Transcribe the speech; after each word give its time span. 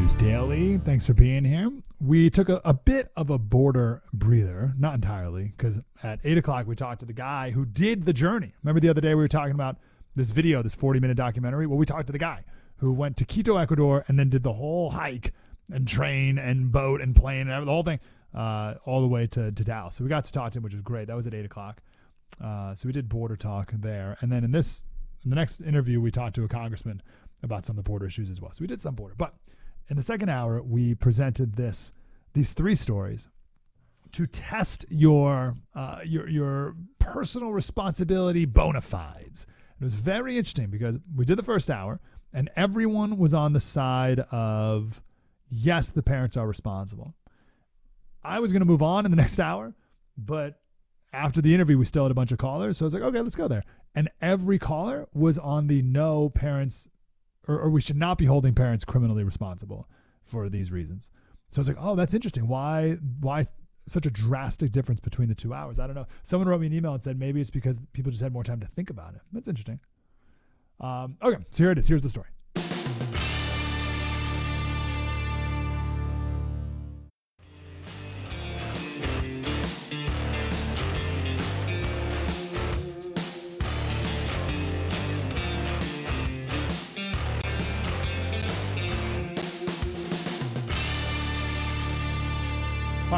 News 0.00 0.14
Daily. 0.14 0.78
Thanks 0.78 1.06
for 1.06 1.14
being 1.14 1.42
here. 1.42 1.70
We 2.00 2.28
took 2.28 2.50
a, 2.50 2.60
a 2.66 2.74
bit 2.74 3.10
of 3.16 3.30
a 3.30 3.38
border 3.38 4.02
breather, 4.12 4.74
not 4.78 4.94
entirely, 4.94 5.54
because 5.56 5.80
at 6.02 6.20
8 6.22 6.36
o'clock 6.36 6.66
we 6.66 6.76
talked 6.76 7.00
to 7.00 7.06
the 7.06 7.14
guy 7.14 7.50
who 7.50 7.64
did 7.64 8.04
the 8.04 8.12
journey. 8.12 8.52
Remember 8.62 8.78
the 8.78 8.90
other 8.90 9.00
day 9.00 9.10
we 9.10 9.22
were 9.22 9.28
talking 9.28 9.54
about 9.54 9.78
this 10.14 10.30
video, 10.30 10.62
this 10.62 10.74
40 10.74 11.00
minute 11.00 11.16
documentary? 11.16 11.66
Well, 11.66 11.78
we 11.78 11.86
talked 11.86 12.08
to 12.08 12.12
the 12.12 12.18
guy 12.18 12.44
who 12.76 12.92
went 12.92 13.16
to 13.16 13.24
Quito, 13.24 13.56
Ecuador, 13.56 14.04
and 14.06 14.18
then 14.18 14.28
did 14.28 14.42
the 14.42 14.52
whole 14.52 14.90
hike 14.90 15.32
and 15.72 15.88
train 15.88 16.38
and 16.38 16.70
boat 16.70 17.00
and 17.00 17.16
plane 17.16 17.48
and 17.48 17.66
the 17.66 17.72
whole 17.72 17.82
thing 17.82 17.98
uh, 18.34 18.74
all 18.84 19.00
the 19.00 19.08
way 19.08 19.26
to, 19.28 19.50
to 19.50 19.64
Dallas. 19.64 19.94
So 19.94 20.04
we 20.04 20.10
got 20.10 20.26
to 20.26 20.32
talk 20.32 20.52
to 20.52 20.58
him, 20.58 20.62
which 20.62 20.74
was 20.74 20.82
great. 20.82 21.06
That 21.06 21.16
was 21.16 21.26
at 21.26 21.32
8 21.32 21.46
o'clock. 21.46 21.80
Uh, 22.38 22.74
so 22.74 22.86
we 22.86 22.92
did 22.92 23.08
border 23.08 23.34
talk 23.34 23.72
there. 23.72 24.18
And 24.20 24.30
then 24.30 24.44
in 24.44 24.52
this, 24.52 24.84
in 25.24 25.30
the 25.30 25.36
next 25.36 25.62
interview, 25.62 26.02
we 26.02 26.10
talked 26.10 26.34
to 26.34 26.44
a 26.44 26.48
congressman 26.48 27.00
about 27.42 27.64
some 27.64 27.78
of 27.78 27.82
the 27.82 27.88
border 27.88 28.06
issues 28.06 28.28
as 28.30 28.42
well. 28.42 28.52
So 28.52 28.58
we 28.60 28.66
did 28.66 28.82
some 28.82 28.94
border. 28.94 29.14
But 29.16 29.34
in 29.88 29.96
the 29.96 30.02
second 30.02 30.28
hour, 30.28 30.62
we 30.62 30.94
presented 30.94 31.54
this 31.54 31.92
these 32.32 32.52
three 32.52 32.74
stories 32.74 33.28
to 34.12 34.26
test 34.26 34.84
your 34.88 35.56
uh, 35.74 36.00
your 36.04 36.28
your 36.28 36.76
personal 36.98 37.52
responsibility 37.52 38.44
bona 38.44 38.80
fides. 38.80 39.46
It 39.80 39.84
was 39.84 39.94
very 39.94 40.38
interesting 40.38 40.68
because 40.68 40.98
we 41.14 41.24
did 41.24 41.38
the 41.38 41.42
first 41.42 41.70
hour, 41.70 42.00
and 42.32 42.50
everyone 42.56 43.18
was 43.18 43.34
on 43.34 43.52
the 43.52 43.60
side 43.60 44.20
of 44.30 45.02
yes, 45.50 45.90
the 45.90 46.02
parents 46.02 46.36
are 46.36 46.46
responsible. 46.46 47.14
I 48.24 48.40
was 48.40 48.52
going 48.52 48.60
to 48.60 48.66
move 48.66 48.82
on 48.82 49.04
in 49.04 49.10
the 49.10 49.16
next 49.24 49.38
hour, 49.38 49.74
but 50.16 50.60
after 51.12 51.40
the 51.40 51.54
interview, 51.54 51.78
we 51.78 51.84
still 51.84 52.04
had 52.04 52.10
a 52.10 52.14
bunch 52.14 52.32
of 52.32 52.38
callers. 52.38 52.78
So 52.78 52.84
I 52.84 52.86
was 52.86 52.94
like, 52.94 53.02
okay, 53.02 53.20
let's 53.20 53.36
go 53.36 53.48
there. 53.48 53.64
And 53.94 54.10
every 54.20 54.58
caller 54.58 55.08
was 55.14 55.38
on 55.38 55.68
the 55.68 55.80
no 55.82 56.28
parents, 56.28 56.88
or, 57.48 57.58
or 57.58 57.70
we 57.70 57.80
should 57.80 57.96
not 57.96 58.18
be 58.18 58.26
holding 58.26 58.54
parents 58.54 58.84
criminally 58.84 59.24
responsible 59.24 59.88
for 60.24 60.48
these 60.48 60.72
reasons. 60.72 61.10
So 61.50 61.60
it's 61.60 61.68
like, 61.68 61.78
oh, 61.80 61.94
that's 61.94 62.14
interesting. 62.14 62.48
Why, 62.48 62.98
why 63.20 63.44
such 63.86 64.06
a 64.06 64.10
drastic 64.10 64.72
difference 64.72 65.00
between 65.00 65.28
the 65.28 65.34
two 65.34 65.54
hours? 65.54 65.78
I 65.78 65.86
don't 65.86 65.94
know. 65.94 66.06
Someone 66.22 66.48
wrote 66.48 66.60
me 66.60 66.66
an 66.66 66.72
email 66.72 66.92
and 66.92 67.02
said 67.02 67.18
maybe 67.18 67.40
it's 67.40 67.50
because 67.50 67.80
people 67.92 68.10
just 68.10 68.22
had 68.22 68.32
more 68.32 68.44
time 68.44 68.60
to 68.60 68.66
think 68.66 68.90
about 68.90 69.14
it. 69.14 69.20
That's 69.32 69.48
interesting. 69.48 69.80
Um, 70.80 71.16
okay, 71.22 71.42
so 71.50 71.64
here 71.64 71.70
it 71.70 71.78
is. 71.78 71.88
Here's 71.88 72.02
the 72.02 72.10
story. 72.10 72.28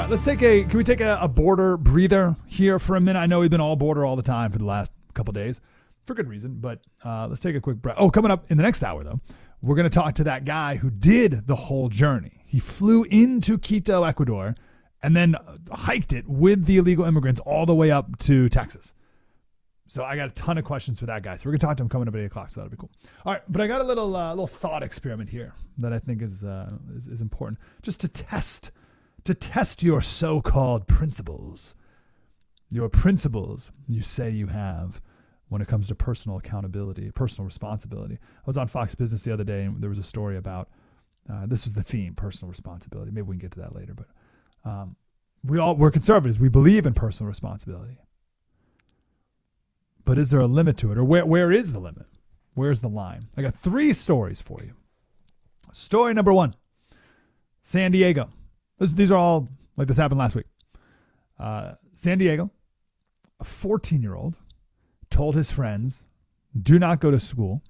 Let's 0.08 0.24
take 0.24 0.42
a. 0.42 0.64
Can 0.64 0.78
we 0.78 0.84
take 0.84 1.00
a, 1.00 1.18
a, 1.20 1.28
border 1.28 1.76
breather 1.76 2.34
here 2.46 2.78
for 2.78 2.96
a 2.96 3.00
minute? 3.00 3.18
I 3.18 3.26
know 3.26 3.40
we've 3.40 3.50
been 3.50 3.60
all 3.60 3.76
border 3.76 4.06
all 4.06 4.16
the 4.16 4.22
time 4.22 4.50
for 4.50 4.58
the 4.58 4.64
last 4.64 4.90
couple 5.14 5.32
days, 5.32 5.60
for 6.06 6.14
good 6.14 6.28
reason. 6.28 6.56
But 6.60 6.80
uh, 7.04 7.26
let's 7.28 7.40
take 7.40 7.54
a 7.54 7.60
quick 7.60 7.76
breath. 7.76 7.96
Oh, 7.98 8.10
coming 8.10 8.30
up 8.30 8.50
in 8.50 8.56
the 8.56 8.62
next 8.62 8.82
hour 8.82 9.02
though, 9.02 9.20
we're 9.60 9.76
going 9.76 9.88
to 9.88 9.94
talk 9.94 10.14
to 10.14 10.24
that 10.24 10.44
guy 10.44 10.76
who 10.76 10.90
did 10.90 11.46
the 11.46 11.56
whole 11.56 11.88
journey. 11.88 12.42
He 12.46 12.58
flew 12.58 13.04
into 13.04 13.58
Quito, 13.58 14.04
Ecuador, 14.04 14.54
and 15.02 15.14
then 15.14 15.36
hiked 15.70 16.12
it 16.12 16.26
with 16.26 16.64
the 16.64 16.78
illegal 16.78 17.04
immigrants 17.04 17.40
all 17.40 17.66
the 17.66 17.74
way 17.74 17.90
up 17.90 18.18
to 18.20 18.48
Texas. 18.48 18.94
So 19.88 20.04
I 20.04 20.16
got 20.16 20.28
a 20.28 20.32
ton 20.32 20.58
of 20.58 20.64
questions 20.64 20.98
for 20.98 21.06
that 21.06 21.22
guy. 21.22 21.36
So 21.36 21.46
we're 21.46 21.52
gonna 21.52 21.60
talk 21.60 21.76
to 21.78 21.82
him 21.82 21.88
coming 21.88 22.08
up 22.08 22.14
at 22.14 22.20
eight 22.20 22.26
o'clock. 22.26 22.50
So 22.50 22.60
that'll 22.60 22.70
be 22.70 22.76
cool. 22.76 22.90
All 23.24 23.32
right, 23.32 23.42
but 23.48 23.60
I 23.60 23.66
got 23.66 23.80
a 23.80 23.84
little 23.84 24.14
uh, 24.16 24.30
little 24.30 24.46
thought 24.46 24.82
experiment 24.82 25.28
here 25.28 25.54
that 25.78 25.92
I 25.92 25.98
think 25.98 26.22
is, 26.22 26.44
uh, 26.44 26.72
is 26.94 27.08
is 27.08 27.20
important, 27.20 27.58
just 27.82 28.00
to 28.02 28.08
test 28.08 28.70
to 29.28 29.34
test 29.34 29.82
your 29.82 30.00
so 30.00 30.40
called 30.40 30.88
principles, 30.88 31.74
your 32.70 32.88
principles 32.88 33.70
you 33.86 34.00
say 34.00 34.30
you 34.30 34.46
have 34.46 35.02
when 35.50 35.60
it 35.60 35.68
comes 35.68 35.86
to 35.88 35.94
personal 35.94 36.38
accountability, 36.38 37.10
personal 37.10 37.44
responsibility. 37.44 38.14
I 38.14 38.42
was 38.46 38.56
on 38.56 38.68
Fox 38.68 38.94
Business 38.94 39.24
the 39.24 39.32
other 39.34 39.44
day 39.44 39.64
and 39.64 39.82
there 39.82 39.90
was 39.90 39.98
a 39.98 40.02
story 40.02 40.38
about 40.38 40.70
uh, 41.30 41.44
this 41.44 41.64
was 41.64 41.74
the 41.74 41.82
theme 41.82 42.14
personal 42.14 42.48
responsibility. 42.48 43.10
Maybe 43.10 43.26
we 43.26 43.34
can 43.34 43.40
get 43.40 43.50
to 43.50 43.60
that 43.60 43.74
later, 43.74 43.92
but 43.92 44.06
um, 44.64 44.96
we 45.44 45.58
all, 45.58 45.76
we're 45.76 45.90
conservatives. 45.90 46.38
We 46.38 46.48
believe 46.48 46.86
in 46.86 46.94
personal 46.94 47.28
responsibility. 47.28 47.98
But 50.06 50.16
is 50.16 50.30
there 50.30 50.40
a 50.40 50.46
limit 50.46 50.78
to 50.78 50.90
it, 50.90 50.96
or 50.96 51.04
where, 51.04 51.26
where 51.26 51.52
is 51.52 51.72
the 51.74 51.80
limit? 51.80 52.06
Where's 52.54 52.80
the 52.80 52.88
line? 52.88 53.28
I 53.36 53.42
got 53.42 53.54
three 53.54 53.92
stories 53.92 54.40
for 54.40 54.60
you. 54.64 54.72
Story 55.70 56.14
number 56.14 56.32
one 56.32 56.54
San 57.60 57.90
Diego. 57.90 58.30
This, 58.78 58.92
these 58.92 59.10
are 59.10 59.18
all 59.18 59.48
like 59.76 59.88
this 59.88 59.96
happened 59.96 60.18
last 60.18 60.34
week. 60.34 60.46
Uh, 61.38 61.72
San 61.94 62.18
Diego, 62.18 62.50
a 63.40 63.44
14 63.44 64.02
year 64.02 64.14
old 64.14 64.36
told 65.10 65.34
his 65.34 65.50
friends, 65.50 66.06
do 66.60 66.78
not 66.78 67.00
go 67.00 67.10
to 67.10 67.20
school 67.20 67.62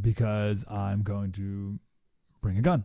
because 0.00 0.64
I'm 0.68 1.02
going 1.02 1.32
to 1.32 1.78
bring 2.40 2.58
a 2.58 2.62
gun. 2.62 2.84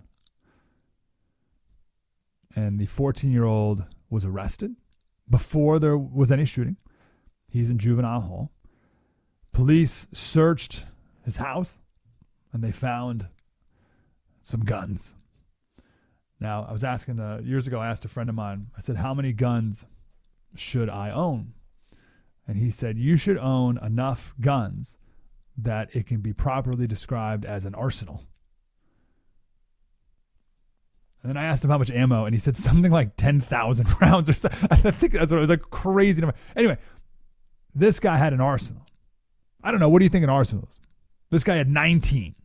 And 2.56 2.80
the 2.80 2.86
14 2.86 3.32
year 3.32 3.46
old 3.46 3.84
was 4.10 4.26
arrested 4.26 4.76
before 5.30 5.80
there 5.80 5.98
was 5.98 6.32
any 6.32 6.46
shooting. 6.46 6.78
He's 7.48 7.70
in 7.70 7.78
juvenile 7.78 8.22
hall. 8.22 8.52
Police 9.52 10.08
searched 10.14 10.86
his 11.24 11.38
house 11.38 11.78
and 12.52 12.64
they 12.64 12.72
found 12.72 13.28
some 14.42 14.62
guns. 14.62 15.16
Now, 16.40 16.66
I 16.68 16.72
was 16.72 16.84
asking 16.84 17.20
uh, 17.20 17.42
years 17.44 17.68
ago, 17.68 17.80
I 17.80 17.88
asked 17.88 18.06
a 18.06 18.10
friend 18.10 18.30
of 18.30 18.36
mine, 18.36 18.68
I 18.78 18.82
said, 18.82 18.98
How 18.98 19.14
many 19.14 19.34
guns 19.34 19.86
should 20.56 20.90
I 20.90 21.12
own? 21.12 21.54
And 22.48 22.58
he 22.58 22.70
said, 22.70 22.98
You 22.98 23.18
should 23.18 23.38
own 23.38 23.78
enough 23.84 24.34
guns 24.40 24.98
that 25.58 25.90
it 25.94 26.08
can 26.08 26.22
be 26.22 26.34
properly 26.34 26.88
described 26.88 27.46
as 27.46 27.66
an 27.66 27.76
arsenal. 27.76 28.24
And 31.22 31.30
then 31.30 31.38
I 31.38 31.46
asked 31.46 31.66
him 31.66 31.70
how 31.70 31.78
much 31.78 31.92
ammo, 31.92 32.24
and 32.24 32.34
he 32.34 32.40
said 32.40 32.58
something 32.58 32.92
like 32.92 33.18
10,000 33.18 33.88
rounds 34.02 34.30
or 34.30 34.34
something. 34.34 34.70
I 34.72 34.92
think 34.92 35.14
that's 35.14 35.32
what 35.32 35.38
it 35.38 35.42
was 35.42 35.50
like 35.50 35.70
crazy 35.70 36.22
number. 36.22 36.36
Anyway, 36.56 36.78
this 37.76 38.00
guy 38.00 38.18
had 38.18 38.32
an 38.32 38.40
arsenal. 38.40 38.86
I 39.62 39.72
don't 39.72 39.82
know. 39.82 39.90
What 39.90 40.00
do 40.00 40.06
you 40.06 40.10
think 40.10 40.24
an 40.24 40.30
arsenal 40.30 40.66
is? 40.70 40.80
This 41.30 41.44
guy 41.44 41.58
had 41.58 41.70
19. 41.70 42.36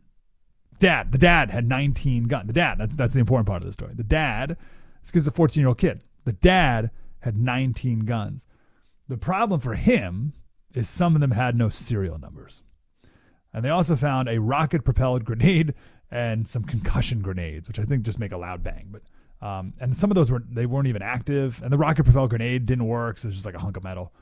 Dad, 0.79 1.11
the 1.11 1.17
dad 1.17 1.51
had 1.51 1.67
19 1.67 2.25
guns. 2.25 2.47
The 2.47 2.53
dad, 2.53 2.77
that's, 2.77 2.95
that's 2.95 3.13
the 3.13 3.19
important 3.19 3.47
part 3.47 3.61
of 3.61 3.65
the 3.65 3.73
story. 3.73 3.93
The 3.93 4.03
dad, 4.03 4.57
this 5.01 5.11
kid's 5.11 5.27
a 5.27 5.31
14 5.31 5.61
year 5.61 5.67
old 5.69 5.77
kid. 5.77 6.01
The 6.25 6.33
dad 6.33 6.91
had 7.19 7.37
19 7.37 7.99
guns. 7.99 8.45
The 9.07 9.17
problem 9.17 9.59
for 9.59 9.75
him 9.75 10.33
is 10.73 10.89
some 10.89 11.15
of 11.15 11.21
them 11.21 11.31
had 11.31 11.55
no 11.55 11.69
serial 11.69 12.17
numbers. 12.17 12.61
And 13.53 13.63
they 13.63 13.69
also 13.69 13.95
found 13.95 14.27
a 14.27 14.39
rocket 14.39 14.83
propelled 14.83 15.23
grenade 15.23 15.73
and 16.11 16.47
some 16.47 16.63
concussion 16.63 17.21
grenades, 17.21 17.67
which 17.67 17.79
I 17.79 17.83
think 17.83 18.03
just 18.03 18.19
make 18.19 18.31
a 18.31 18.37
loud 18.37 18.63
bang. 18.63 18.89
But 18.91 19.03
um, 19.45 19.73
and 19.79 19.97
some 19.97 20.11
of 20.11 20.15
those 20.15 20.31
were 20.31 20.43
they 20.49 20.65
weren't 20.65 20.87
even 20.87 21.01
active, 21.01 21.61
and 21.61 21.71
the 21.71 21.77
rocket 21.77 22.03
propelled 22.03 22.31
grenade 22.31 22.65
didn't 22.65 22.87
work, 22.87 23.17
so 23.17 23.27
it 23.27 23.29
was 23.29 23.35
just 23.35 23.45
like 23.45 23.55
a 23.55 23.59
hunk 23.59 23.77
of 23.77 23.83
metal. 23.83 24.13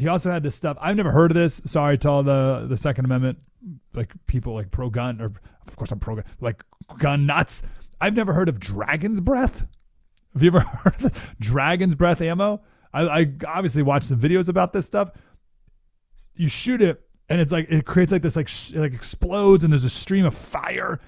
He 0.00 0.08
also 0.08 0.30
had 0.30 0.42
this 0.42 0.54
stuff. 0.54 0.76
I've 0.80 0.96
never 0.96 1.10
heard 1.10 1.30
of 1.30 1.36
this. 1.36 1.60
Sorry 1.64 1.98
to 1.98 2.08
all 2.08 2.22
the 2.22 2.66
the 2.68 2.76
Second 2.76 3.04
Amendment 3.04 3.38
like 3.92 4.12
people 4.26 4.54
like 4.54 4.70
pro 4.70 4.88
gun 4.88 5.20
or 5.20 5.32
of 5.66 5.76
course 5.76 5.92
I'm 5.92 6.00
pro 6.00 6.16
gun 6.16 6.24
like 6.40 6.64
gun 6.98 7.26
nuts. 7.26 7.62
I've 8.00 8.14
never 8.14 8.32
heard 8.32 8.48
of 8.48 8.58
dragon's 8.58 9.20
breath. 9.20 9.66
Have 10.32 10.42
you 10.42 10.48
ever 10.48 10.60
heard 10.60 11.04
of 11.04 11.36
dragon's 11.38 11.94
breath 11.94 12.20
ammo? 12.20 12.62
I, 12.92 13.02
I 13.02 13.32
obviously 13.46 13.82
watched 13.82 14.06
some 14.06 14.18
videos 14.18 14.48
about 14.48 14.72
this 14.72 14.86
stuff. 14.86 15.10
You 16.34 16.48
shoot 16.48 16.80
it 16.80 17.02
and 17.30 17.40
it's 17.40 17.52
like 17.52 17.70
it 17.70 17.86
creates 17.86 18.12
like 18.12 18.22
this 18.22 18.36
like 18.36 18.48
sh- 18.48 18.74
like 18.74 18.92
explodes 18.92 19.64
and 19.64 19.72
there's 19.72 19.84
a 19.84 19.90
stream 19.90 20.26
of 20.26 20.34
fire 20.34 21.00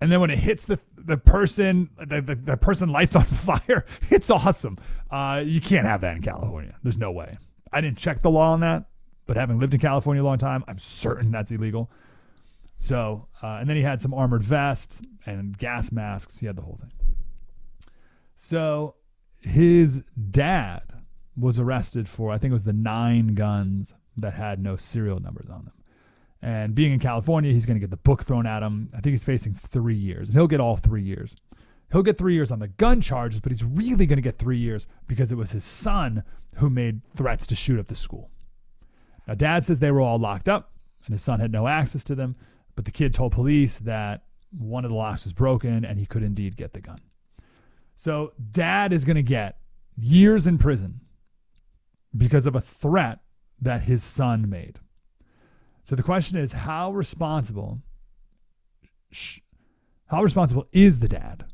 and 0.00 0.12
then 0.12 0.20
when 0.20 0.30
it 0.30 0.38
hits 0.38 0.64
the 0.64 0.78
the 0.96 1.16
person 1.16 1.90
the, 2.06 2.20
the, 2.20 2.34
the 2.34 2.56
person 2.56 2.90
lights 2.90 3.16
on 3.16 3.24
fire 3.24 3.84
it's 4.10 4.30
awesome 4.30 4.78
uh, 5.10 5.42
you 5.44 5.60
can't 5.60 5.86
have 5.86 6.02
that 6.02 6.16
in 6.16 6.22
california 6.22 6.76
there's 6.82 6.98
no 6.98 7.10
way 7.10 7.38
i 7.72 7.80
didn't 7.80 7.98
check 7.98 8.22
the 8.22 8.30
law 8.30 8.52
on 8.52 8.60
that 8.60 8.84
but 9.26 9.36
having 9.36 9.58
lived 9.58 9.74
in 9.74 9.80
california 9.80 10.22
a 10.22 10.24
long 10.24 10.38
time 10.38 10.64
i'm 10.68 10.78
certain 10.78 11.30
that's 11.30 11.50
illegal 11.50 11.90
so 12.76 13.26
uh, 13.42 13.58
and 13.60 13.68
then 13.68 13.76
he 13.76 13.82
had 13.82 14.00
some 14.00 14.14
armored 14.14 14.42
vests 14.42 15.02
and 15.26 15.56
gas 15.58 15.92
masks 15.92 16.38
he 16.38 16.46
had 16.46 16.56
the 16.56 16.62
whole 16.62 16.78
thing 16.80 16.92
so 18.36 18.94
his 19.40 20.02
dad 20.30 20.82
was 21.36 21.58
arrested 21.58 22.08
for 22.08 22.30
i 22.30 22.38
think 22.38 22.50
it 22.50 22.54
was 22.54 22.64
the 22.64 22.72
nine 22.72 23.34
guns 23.34 23.94
that 24.16 24.34
had 24.34 24.62
no 24.62 24.76
serial 24.76 25.20
numbers 25.20 25.48
on 25.48 25.64
them 25.64 25.74
and 26.42 26.74
being 26.74 26.92
in 26.92 26.98
California, 26.98 27.52
he's 27.52 27.66
going 27.66 27.76
to 27.76 27.80
get 27.80 27.90
the 27.90 27.98
book 27.98 28.24
thrown 28.24 28.46
at 28.46 28.62
him. 28.62 28.88
I 28.92 29.00
think 29.00 29.12
he's 29.12 29.24
facing 29.24 29.54
three 29.54 29.96
years, 29.96 30.28
and 30.28 30.36
he'll 30.36 30.46
get 30.46 30.60
all 30.60 30.76
three 30.76 31.02
years. 31.02 31.36
He'll 31.92 32.02
get 32.02 32.18
three 32.18 32.34
years 32.34 32.52
on 32.52 32.60
the 32.60 32.68
gun 32.68 33.00
charges, 33.00 33.40
but 33.40 33.50
he's 33.50 33.64
really 33.64 34.06
going 34.06 34.16
to 34.16 34.22
get 34.22 34.38
three 34.38 34.58
years 34.58 34.86
because 35.06 35.32
it 35.32 35.36
was 35.36 35.52
his 35.52 35.64
son 35.64 36.22
who 36.56 36.70
made 36.70 37.00
threats 37.16 37.46
to 37.48 37.56
shoot 37.56 37.80
up 37.80 37.88
the 37.88 37.96
school. 37.96 38.30
Now, 39.26 39.34
dad 39.34 39.64
says 39.64 39.78
they 39.78 39.90
were 39.90 40.00
all 40.00 40.18
locked 40.18 40.48
up 40.48 40.72
and 41.04 41.12
his 41.12 41.22
son 41.22 41.40
had 41.40 41.52
no 41.52 41.66
access 41.66 42.04
to 42.04 42.14
them, 42.14 42.36
but 42.76 42.84
the 42.84 42.90
kid 42.90 43.14
told 43.14 43.32
police 43.32 43.78
that 43.78 44.24
one 44.56 44.84
of 44.84 44.90
the 44.90 44.96
locks 44.96 45.24
was 45.24 45.32
broken 45.32 45.84
and 45.84 45.98
he 45.98 46.06
could 46.06 46.22
indeed 46.22 46.56
get 46.56 46.72
the 46.72 46.80
gun. 46.80 47.00
So 47.94 48.32
dad 48.50 48.92
is 48.92 49.04
going 49.04 49.16
to 49.16 49.22
get 49.22 49.58
years 49.96 50.46
in 50.46 50.58
prison 50.58 51.00
because 52.16 52.46
of 52.46 52.54
a 52.54 52.60
threat 52.60 53.20
that 53.60 53.82
his 53.82 54.02
son 54.02 54.48
made. 54.48 54.78
So 55.84 55.96
the 55.96 56.02
question 56.02 56.38
is 56.38 56.52
how 56.52 56.92
responsible 56.92 57.80
how 60.06 60.22
responsible 60.22 60.66
is 60.72 61.00
the 61.00 61.08
dad? 61.08 61.44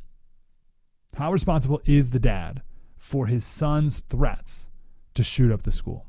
How 1.16 1.32
responsible 1.32 1.80
is 1.86 2.10
the 2.10 2.20
dad 2.20 2.60
for 2.98 3.26
his 3.26 3.42
son's 3.42 4.00
threats 4.10 4.68
to 5.14 5.24
shoot 5.24 5.50
up 5.50 5.62
the 5.62 5.72
school? 5.72 6.04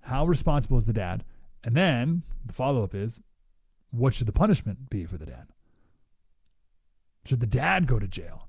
How 0.00 0.26
responsible 0.26 0.76
is 0.78 0.84
the 0.84 0.92
dad? 0.92 1.22
And 1.62 1.76
then 1.76 2.24
the 2.44 2.52
follow 2.52 2.82
up 2.82 2.92
is 2.92 3.22
what 3.92 4.12
should 4.12 4.26
the 4.26 4.32
punishment 4.32 4.90
be 4.90 5.04
for 5.04 5.16
the 5.16 5.26
dad? 5.26 5.46
Should 7.24 7.38
the 7.38 7.46
dad 7.46 7.86
go 7.86 8.00
to 8.00 8.08
jail? 8.08 8.48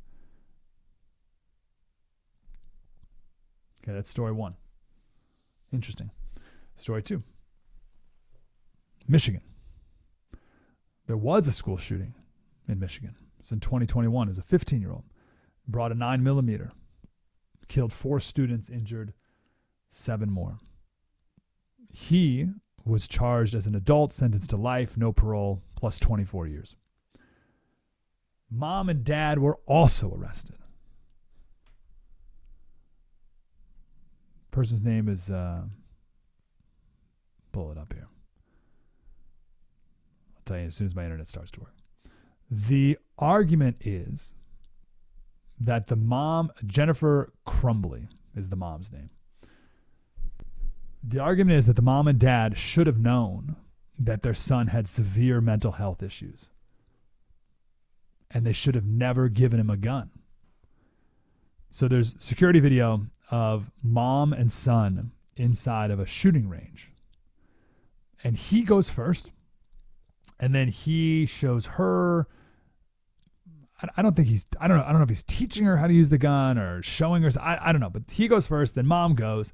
Okay, 3.83 3.93
that's 3.93 4.09
story 4.09 4.31
one. 4.31 4.55
Interesting. 5.71 6.09
Story 6.75 7.03
two 7.03 7.21
Michigan. 9.07 9.41
There 11.05 11.17
was 11.17 11.47
a 11.47 11.51
school 11.51 11.77
shooting 11.77 12.15
in 12.67 12.79
Michigan. 12.79 13.15
It's 13.39 13.51
in 13.51 13.59
2021. 13.59 14.27
It 14.27 14.31
was 14.31 14.39
a 14.39 14.41
15 14.41 14.81
year 14.81 14.91
old. 14.91 15.03
Brought 15.67 15.91
a 15.91 15.95
9 15.95 16.23
millimeter. 16.23 16.71
Killed 17.67 17.91
four 17.91 18.19
students, 18.19 18.69
injured 18.69 19.13
seven 19.89 20.29
more. 20.29 20.59
He 21.91 22.47
was 22.83 23.07
charged 23.07 23.55
as 23.55 23.65
an 23.65 23.73
adult, 23.75 24.11
sentenced 24.11 24.51
to 24.51 24.57
life, 24.57 24.95
no 24.95 25.11
parole, 25.11 25.63
plus 25.75 25.99
24 25.99 26.47
years. 26.47 26.75
Mom 28.51 28.89
and 28.89 29.03
dad 29.03 29.39
were 29.39 29.57
also 29.65 30.13
arrested. 30.13 30.57
Person's 34.51 34.83
name 34.83 35.09
is, 35.09 35.29
uh, 35.29 35.63
pull 37.51 37.71
it 37.71 37.77
up 37.77 37.91
here. 37.91 38.07
I'll 40.35 40.43
tell 40.45 40.59
you 40.59 40.67
as 40.67 40.75
soon 40.75 40.87
as 40.87 40.95
my 40.95 41.03
internet 41.03 41.27
starts 41.27 41.51
to 41.51 41.61
work. 41.61 41.73
The 42.49 42.97
argument 43.17 43.77
is 43.83 44.33
that 45.59 45.87
the 45.87 45.95
mom, 45.95 46.51
Jennifer 46.65 47.31
Crumbley, 47.47 48.07
is 48.35 48.49
the 48.49 48.55
mom's 48.55 48.91
name. 48.91 49.09
The 51.03 51.19
argument 51.19 51.57
is 51.57 51.65
that 51.67 51.75
the 51.75 51.81
mom 51.81 52.07
and 52.07 52.19
dad 52.19 52.57
should 52.57 52.87
have 52.87 52.99
known 52.99 53.55
that 53.97 54.23
their 54.23 54.33
son 54.33 54.67
had 54.67 54.87
severe 54.87 55.39
mental 55.39 55.73
health 55.73 56.03
issues. 56.03 56.49
And 58.31 58.45
they 58.45 58.53
should 58.53 58.75
have 58.75 58.85
never 58.85 59.29
given 59.29 59.59
him 59.59 59.69
a 59.69 59.77
gun. 59.77 60.09
So 61.69 61.87
there's 61.87 62.15
security 62.19 62.59
video 62.59 63.05
of 63.31 63.71
mom 63.83 64.33
and 64.33 64.51
son 64.51 65.11
inside 65.37 65.91
of 65.91 65.99
a 65.99 66.05
shooting 66.05 66.49
range. 66.49 66.91
And 68.23 68.35
he 68.35 68.63
goes 68.63 68.89
first. 68.89 69.31
And 70.39 70.53
then 70.53 70.67
he 70.67 71.25
shows 71.25 71.67
her 71.67 72.27
I 73.97 74.01
don't 74.01 74.15
think 74.15 74.29
he's 74.29 74.47
I 74.59 74.67
don't 74.67 74.77
know 74.77 74.83
I 74.83 74.87
don't 74.89 74.99
know 74.99 75.03
if 75.03 75.09
he's 75.09 75.23
teaching 75.23 75.65
her 75.65 75.77
how 75.77 75.87
to 75.87 75.93
use 75.93 76.09
the 76.09 76.17
gun 76.17 76.57
or 76.57 76.81
showing 76.81 77.23
her 77.23 77.31
I, 77.41 77.59
I 77.61 77.71
don't 77.71 77.81
know 77.81 77.89
but 77.89 78.03
he 78.09 78.27
goes 78.27 78.47
first 78.47 78.75
then 78.75 78.85
mom 78.85 79.15
goes 79.15 79.51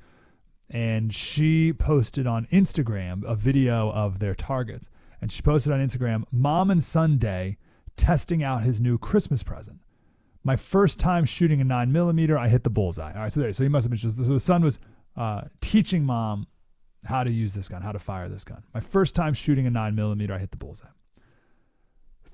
and 0.69 1.13
she 1.13 1.73
posted 1.73 2.27
on 2.27 2.45
Instagram 2.51 3.23
a 3.25 3.35
video 3.35 3.91
of 3.91 4.19
their 4.19 4.35
targets 4.35 4.89
and 5.21 5.31
she 5.31 5.41
posted 5.41 5.73
on 5.73 5.79
Instagram 5.79 6.23
mom 6.31 6.69
and 6.69 6.83
son 6.83 7.17
day 7.17 7.57
testing 7.97 8.43
out 8.43 8.63
his 8.63 8.79
new 8.79 8.97
Christmas 8.97 9.43
present. 9.43 9.79
My 10.43 10.55
first 10.55 10.99
time 10.99 11.25
shooting 11.25 11.59
a 11.59 11.63
nine 11.63 11.91
millimeter 11.91 12.37
I 12.37 12.47
hit 12.47 12.63
the 12.63 12.69
bullseye. 12.69 13.13
All 13.13 13.23
right 13.23 13.33
so 13.33 13.39
there 13.39 13.53
so 13.53 13.63
he 13.63 13.69
must 13.69 13.85
have 13.85 13.91
been 13.91 13.97
just 13.97 14.17
so 14.17 14.23
the 14.23 14.39
son 14.39 14.63
was 14.63 14.79
uh, 15.17 15.41
teaching 15.61 16.05
mom 16.05 16.47
how 17.05 17.23
to 17.23 17.31
use 17.31 17.55
this 17.55 17.67
gun 17.67 17.81
how 17.81 17.91
to 17.91 17.99
fire 17.99 18.29
this 18.29 18.43
gun. 18.43 18.63
My 18.71 18.81
first 18.81 19.15
time 19.15 19.33
shooting 19.33 19.65
a 19.65 19.71
nine 19.71 19.95
millimeter 19.95 20.35
I 20.35 20.37
hit 20.37 20.51
the 20.51 20.57
bullseye. 20.57 20.85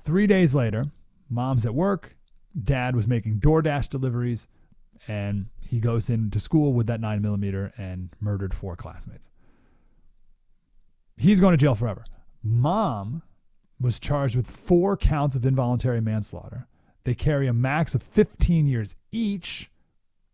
Three 0.04 0.28
days 0.28 0.54
later 0.54 0.88
mom's 1.30 1.66
at 1.66 1.74
work, 1.74 2.16
dad 2.62 2.96
was 2.96 3.08
making 3.08 3.40
DoorDash 3.40 3.90
deliveries, 3.90 4.48
and 5.08 5.48
he 5.60 5.80
goes 5.80 6.10
into 6.10 6.40
school 6.40 6.74
with 6.74 6.88
that 6.88 7.02
nine 7.02 7.22
millimeter 7.22 7.74
and 7.78 8.10
murdered 8.20 8.54
four 8.54 8.76
classmates. 8.76 9.30
He's 11.18 11.40
going 11.40 11.54
to 11.54 11.58
jail 11.58 11.76
forever. 11.76 12.06
Mom 12.44 13.24
was 13.80 14.00
charged 14.00 14.36
with 14.36 14.48
four 14.48 14.98
counts 14.98 15.36
of 15.36 15.46
involuntary 15.46 16.02
manslaughter. 16.02 16.68
They 17.04 17.16
carry 17.16 17.48
a 17.48 17.54
max 17.54 17.96
of 17.96 18.04
15 18.04 18.68
years 18.68 18.96
each. 19.12 19.70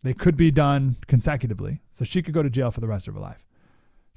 They 0.03 0.13
could 0.13 0.35
be 0.35 0.51
done 0.51 0.97
consecutively, 1.07 1.81
so 1.91 2.03
she 2.03 2.21
could 2.21 2.33
go 2.33 2.43
to 2.43 2.49
jail 2.49 2.71
for 2.71 2.81
the 2.81 2.87
rest 2.87 3.07
of 3.07 3.13
her 3.13 3.19
life. 3.19 3.45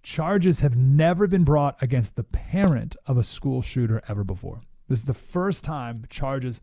Charges 0.03 0.61
have 0.61 0.77
never 0.77 1.27
been 1.27 1.45
brought 1.45 1.77
against 1.83 2.17
the 2.17 2.25
parent 2.25 2.97
of 3.07 3.19
a 3.19 3.25
school 3.25 3.63
shooter 3.63 4.03
ever 4.09 4.25
before. 4.25 4.61
This 4.89 5.01
is 5.01 5.05
the 5.05 5.15
first 5.15 5.65
time 5.65 6.05
charges 6.09 6.61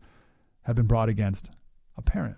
have 0.62 0.76
been 0.76 0.86
brought 0.86 1.08
against 1.08 1.50
a 1.96 2.02
parent. 2.02 2.36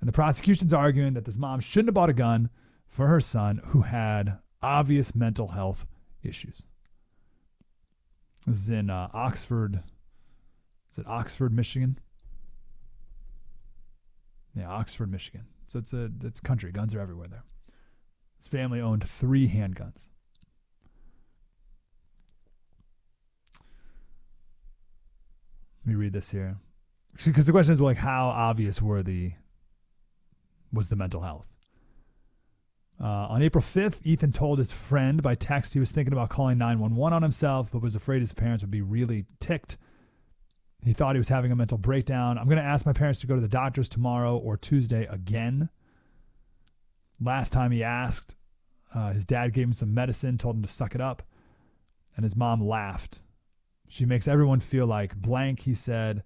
And 0.00 0.08
the 0.08 0.12
prosecution's 0.12 0.74
arguing 0.74 1.14
that 1.14 1.24
this 1.24 1.36
mom 1.36 1.60
shouldn't 1.60 1.88
have 1.88 1.94
bought 1.94 2.10
a 2.10 2.14
gun 2.14 2.50
for 2.86 3.06
her 3.06 3.20
son 3.20 3.60
who 3.66 3.82
had 3.82 4.38
obvious 4.60 5.14
mental 5.14 5.48
health 5.48 5.86
issues. 6.22 6.62
This 8.46 8.56
is 8.56 8.70
in 8.70 8.90
uh, 8.90 9.08
Oxford. 9.14 9.80
Is 10.90 10.98
it 10.98 11.06
Oxford, 11.06 11.52
Michigan? 11.52 11.98
Yeah, 14.54 14.68
Oxford, 14.68 15.10
Michigan. 15.10 15.46
So 15.68 15.78
it's 15.78 15.92
a 15.92 16.10
it's 16.22 16.40
country. 16.40 16.72
Guns 16.72 16.94
are 16.94 17.00
everywhere 17.00 17.28
there. 17.28 17.44
His 18.36 18.48
family 18.48 18.80
owned 18.80 19.08
three 19.08 19.48
handguns. 19.48 20.08
Let 25.84 25.90
me 25.90 25.94
read 25.94 26.12
this 26.12 26.30
here. 26.30 26.58
Because 27.24 27.44
the 27.44 27.52
question 27.52 27.74
is, 27.74 27.80
like, 27.80 27.98
how 27.98 28.28
obvious 28.28 28.80
were 28.80 29.02
the 29.02 29.32
was 30.72 30.88
the 30.88 30.96
mental 30.96 31.20
health? 31.20 31.46
Uh, 32.98 33.26
on 33.28 33.42
April 33.42 33.62
5th, 33.62 33.98
Ethan 34.02 34.32
told 34.32 34.58
his 34.58 34.72
friend 34.72 35.22
by 35.22 35.34
text 35.34 35.74
he 35.74 35.80
was 35.80 35.90
thinking 35.90 36.14
about 36.14 36.30
calling 36.30 36.56
911 36.56 37.14
on 37.14 37.22
himself, 37.22 37.70
but 37.70 37.82
was 37.82 37.94
afraid 37.94 38.20
his 38.20 38.32
parents 38.32 38.62
would 38.62 38.70
be 38.70 38.80
really 38.80 39.26
ticked. 39.40 39.76
He 40.82 40.94
thought 40.94 41.14
he 41.14 41.18
was 41.18 41.28
having 41.28 41.52
a 41.52 41.56
mental 41.56 41.76
breakdown. 41.76 42.38
I'm 42.38 42.46
going 42.46 42.56
to 42.56 42.64
ask 42.64 42.86
my 42.86 42.94
parents 42.94 43.20
to 43.20 43.26
go 43.26 43.34
to 43.34 43.40
the 43.40 43.48
doctors 43.48 43.88
tomorrow 43.88 44.36
or 44.38 44.56
Tuesday 44.56 45.04
again. 45.10 45.68
Last 47.20 47.52
time 47.52 47.72
he 47.72 47.82
asked, 47.82 48.36
uh, 48.94 49.12
his 49.12 49.26
dad 49.26 49.52
gave 49.52 49.64
him 49.64 49.72
some 49.74 49.92
medicine, 49.92 50.38
told 50.38 50.56
him 50.56 50.62
to 50.62 50.68
suck 50.68 50.94
it 50.94 51.00
up, 51.00 51.22
and 52.16 52.24
his 52.24 52.36
mom 52.36 52.66
laughed 52.66 53.20
she 53.92 54.06
makes 54.06 54.26
everyone 54.26 54.60
feel 54.60 54.86
like 54.86 55.14
blank, 55.14 55.60
he 55.60 55.74
said, 55.74 56.22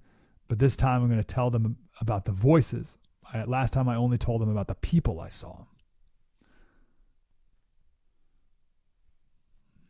but 0.47 0.61
this 0.61 0.77
time 0.77 1.03
I'm 1.03 1.09
going 1.09 1.19
to 1.19 1.25
tell 1.25 1.51
them 1.51 1.79
about 2.01 2.25
the 2.25 2.31
voices. 2.31 2.97
I, 3.35 3.43
last 3.43 3.73
time 3.73 3.89
I 3.89 3.97
only 3.97 4.19
told 4.19 4.41
them 4.41 4.49
about 4.49 4.69
the 4.69 4.77
people 4.77 5.19
I 5.19 5.27
saw. 5.27 5.65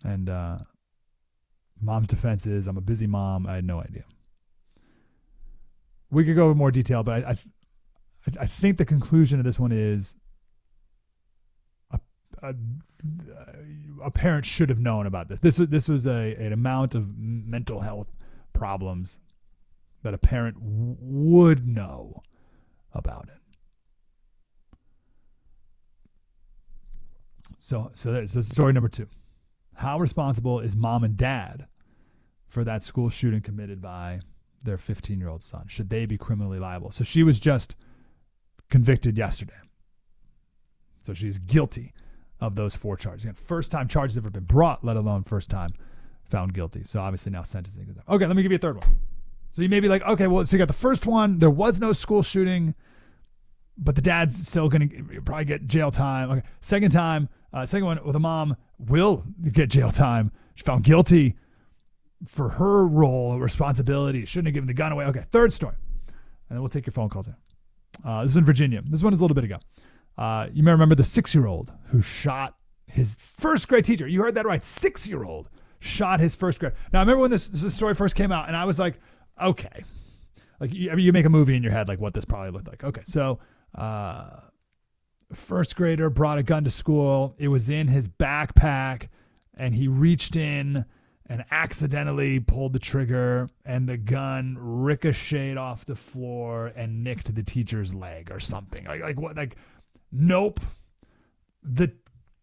And 0.03 0.31
uh, 0.31 0.59
mom's 1.79 2.07
defense 2.07 2.47
is 2.47 2.67
I'm 2.67 2.79
a 2.79 2.81
busy 2.81 3.07
mom. 3.07 3.47
I 3.47 3.57
had 3.57 3.67
no 3.67 3.83
idea. 3.83 4.05
We 6.11 6.25
could 6.25 6.35
go 6.35 6.47
into 6.47 6.55
more 6.55 6.71
detail, 6.71 7.03
but 7.03 7.27
I, 7.27 7.31
I, 7.31 7.37
I 8.41 8.47
think 8.47 8.79
the 8.79 8.87
conclusion 8.87 9.39
of 9.39 9.45
this 9.45 9.61
one 9.61 9.73
is 9.73 10.17
a, 12.43 12.55
a 14.05 14.11
parent 14.11 14.45
should 14.45 14.69
have 14.69 14.79
known 14.79 15.07
about 15.07 15.29
this. 15.29 15.39
This 15.41 15.59
was 15.59 15.69
this 15.69 15.89
was 15.89 16.07
a 16.07 16.35
an 16.37 16.53
amount 16.53 16.95
of 16.95 17.17
mental 17.19 17.81
health 17.81 18.09
problems 18.53 19.19
that 20.03 20.15
a 20.15 20.19
parent 20.19 20.57
w- 20.57 20.97
would 21.01 21.67
know 21.67 22.23
about 22.93 23.29
it. 23.29 23.41
So 27.59 27.91
so 27.95 28.13
there's 28.13 28.33
this 28.33 28.49
story 28.49 28.73
number 28.73 28.89
two. 28.89 29.09
How 29.75 29.99
responsible 29.99 30.61
is 30.61 30.75
mom 30.75 31.05
and 31.05 31.17
dad 31.17 31.67
for 32.49 32.65
that 32.65 32.83
school 32.83 33.11
shooting 33.11 33.43
committed 33.43 33.83
by 33.83 34.21
their 34.65 34.79
15 34.79 35.19
year 35.19 35.29
old 35.29 35.43
son? 35.43 35.67
Should 35.69 35.91
they 35.91 36.07
be 36.07 36.17
criminally 36.17 36.59
liable? 36.59 36.91
So 36.91 37.05
she 37.05 37.23
was 37.23 37.39
just 37.39 37.77
convicted 38.71 39.19
yesterday. 39.19 39.55
So 41.03 41.15
she's 41.15 41.39
guilty 41.39 41.93
of 42.41 42.55
those 42.55 42.77
four 42.77 42.97
charges. 42.97 43.25
Again, 43.25 43.35
first 43.35 43.71
time 43.71 43.89
charges 43.89 44.17
ever 44.17 44.31
been 44.31 44.45
brought, 44.45 44.85
let 44.85 44.97
alone 44.97 45.23
first 45.25 45.51
time 45.51 45.71
found 46.25 46.53
guilty. 46.55 46.83
So 46.85 47.01
obviously 47.01 47.33
now 47.33 47.43
sentencing. 47.43 47.97
Okay, 48.09 48.27
let 48.27 48.37
me 48.37 48.43
give 48.43 48.53
you 48.53 48.57
a 48.57 48.59
third 48.59 48.77
one. 48.77 48.97
So 49.53 49.63
you 49.63 49.69
may 49.69 49.81
be 49.81 49.89
like, 49.89 50.03
okay, 50.03 50.27
well, 50.27 50.45
so 50.45 50.57
you 50.57 50.59
got 50.59 50.69
the 50.69 50.75
first 50.75 51.07
one. 51.07 51.39
There 51.39 51.51
was 51.51 51.81
no 51.81 51.93
school 51.93 52.23
shooting, 52.23 52.75
but 53.79 53.95
the 53.95 54.03
dad's 54.03 54.47
still 54.47 54.69
going 54.69 54.89
to 54.89 55.23
probably 55.23 55.47
get 55.47 55.67
jail 55.67 55.91
time. 55.91 56.31
Okay, 56.31 56.43
second 56.61 56.91
time, 56.91 57.29
uh, 57.55 57.65
second 57.65 57.87
one 57.87 58.05
with 58.05 58.17
a 58.17 58.21
mom 58.21 58.57
will 58.79 59.25
get 59.51 59.71
jail 59.71 59.91
time. 59.91 60.31
She 60.57 60.63
found 60.65 60.85
guilty. 60.85 61.37
for 62.27 62.49
her 62.51 62.87
role, 62.87 63.39
responsibility, 63.39 64.25
shouldn't 64.25 64.49
have 64.49 64.55
given 64.55 64.67
the 64.67 64.75
gun 64.75 64.93
away. 64.93 65.05
Okay, 65.07 65.25
third 65.31 65.53
story, 65.53 65.77
and 66.49 66.57
then 66.57 66.61
we'll 66.61 66.69
take 66.69 66.87
your 66.87 66.93
phone 66.93 67.09
calls 67.09 67.29
in. 67.29 67.37
Uh, 68.05 68.23
this 68.23 68.33
is 68.33 68.37
in 68.37 68.45
Virginia. 68.45 68.83
This 68.87 69.03
one 69.03 69.13
is 69.13 69.21
a 69.21 69.23
little 69.23 69.35
bit 69.35 69.45
ago. 69.45 69.59
Uh, 70.19 70.47
you 70.53 70.63
may 70.63 70.71
remember 70.71 70.95
the 70.95 71.05
six-year-old 71.05 71.73
who 71.89 72.01
shot 72.01 72.57
his 72.87 73.17
first 73.17 73.69
grade 73.69 73.85
teacher. 73.85 74.09
You 74.09 74.23
heard 74.23 74.35
that 74.37 74.47
right. 74.47 74.65
Six-year-old 74.65 75.51
shot 75.81 76.21
his 76.21 76.35
first 76.35 76.59
grade. 76.59 76.73
Now, 76.93 77.01
I 77.01 77.03
remember 77.03 77.23
when 77.23 77.31
this, 77.31 77.49
this 77.49 77.75
story 77.75 77.95
first 77.95 78.17
came 78.17 78.33
out, 78.33 78.49
and 78.49 78.57
I 78.57 78.65
was 78.65 78.79
like, 78.79 78.99
okay, 79.43 79.85
like 80.59 80.73
you, 80.73 80.91
I 80.91 80.95
mean, 80.95 81.05
you 81.05 81.13
make 81.13 81.27
a 81.27 81.31
movie 81.31 81.55
in 81.55 81.63
your 81.63 81.73
head, 81.73 81.89
like 81.89 82.01
what 82.01 82.15
this 82.15 82.25
probably 82.25 82.51
looked 82.51 82.69
like. 82.69 82.83
Okay, 82.83 83.03
so 83.05 83.39
uh, 83.75 84.41
first 85.33 85.77
grader 85.77 86.09
brought 86.09 86.39
a 86.39 86.43
gun 86.43 86.65
to 86.65 86.71
school. 86.71 87.35
It 87.39 87.49
was 87.49 87.69
in 87.69 87.89
his 87.89 88.09
backpack, 88.09 89.09
and 89.55 89.75
he 89.75 89.87
reached 89.87 90.35
in 90.35 90.87
and 91.29 91.45
accidentally 91.51 92.39
pulled 92.39 92.73
the 92.73 92.79
trigger, 92.79 93.51
and 93.65 93.89
the 93.89 93.97
gun 93.97 94.57
ricocheted 94.59 95.59
off 95.59 95.85
the 95.85 95.97
floor 95.97 96.73
and 96.77 97.03
nicked 97.03 97.35
the 97.35 97.43
teacher's 97.43 97.93
leg 97.93 98.31
or 98.31 98.39
something. 98.39 98.85
Like, 98.85 99.03
like 99.03 99.21
what? 99.21 99.37
Like, 99.37 99.57
nope. 100.19 100.61
The 101.63 101.93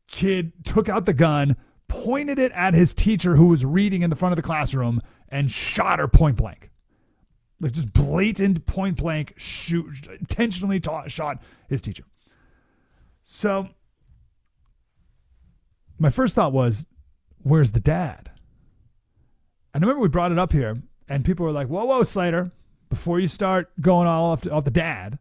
kid 0.07 0.53
took 0.65 0.89
out 0.89 1.05
the 1.05 1.13
gun, 1.13 1.55
pointed 1.87 2.39
it 2.39 2.51
at 2.53 2.73
his 2.73 2.93
teacher 2.93 3.35
who 3.35 3.47
was 3.47 3.65
reading 3.65 4.01
in 4.01 4.09
the 4.09 4.15
front 4.15 4.33
of 4.33 4.37
the 4.37 4.41
classroom, 4.41 5.01
and 5.29 5.49
shot 5.49 5.99
her 5.99 6.07
point 6.07 6.37
blank. 6.37 6.69
Like 7.59 7.71
just 7.71 7.93
blatant 7.93 8.65
point 8.65 8.97
blank 8.97 9.33
shoot, 9.37 10.07
intentionally 10.19 10.79
taught, 10.79 11.09
shot 11.11 11.41
his 11.69 11.81
teacher. 11.81 12.03
So 13.23 13.69
my 15.97 16.09
first 16.09 16.35
thought 16.35 16.51
was, 16.51 16.85
where's 17.41 17.71
the 17.71 17.79
dad? 17.79 18.31
And 19.73 19.83
I 19.83 19.87
remember 19.87 20.01
we 20.01 20.09
brought 20.09 20.31
it 20.31 20.37
up 20.39 20.51
here, 20.51 20.81
and 21.07 21.25
people 21.25 21.45
were 21.45 21.51
like, 21.51 21.67
whoa, 21.67 21.85
whoa, 21.85 22.03
Slater, 22.03 22.51
before 22.89 23.19
you 23.19 23.27
start 23.27 23.71
going 23.79 24.07
all 24.07 24.31
off, 24.31 24.41
to, 24.41 24.51
off 24.51 24.65
the 24.65 24.71
dad, 24.71 25.17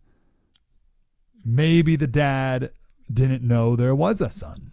maybe 1.45 1.97
the 1.97 2.07
dad 2.07 2.71
didn't 3.13 3.43
know 3.43 3.77
there 3.77 3.95
was 3.95 4.21
a 4.21 4.31
son. 4.31 4.71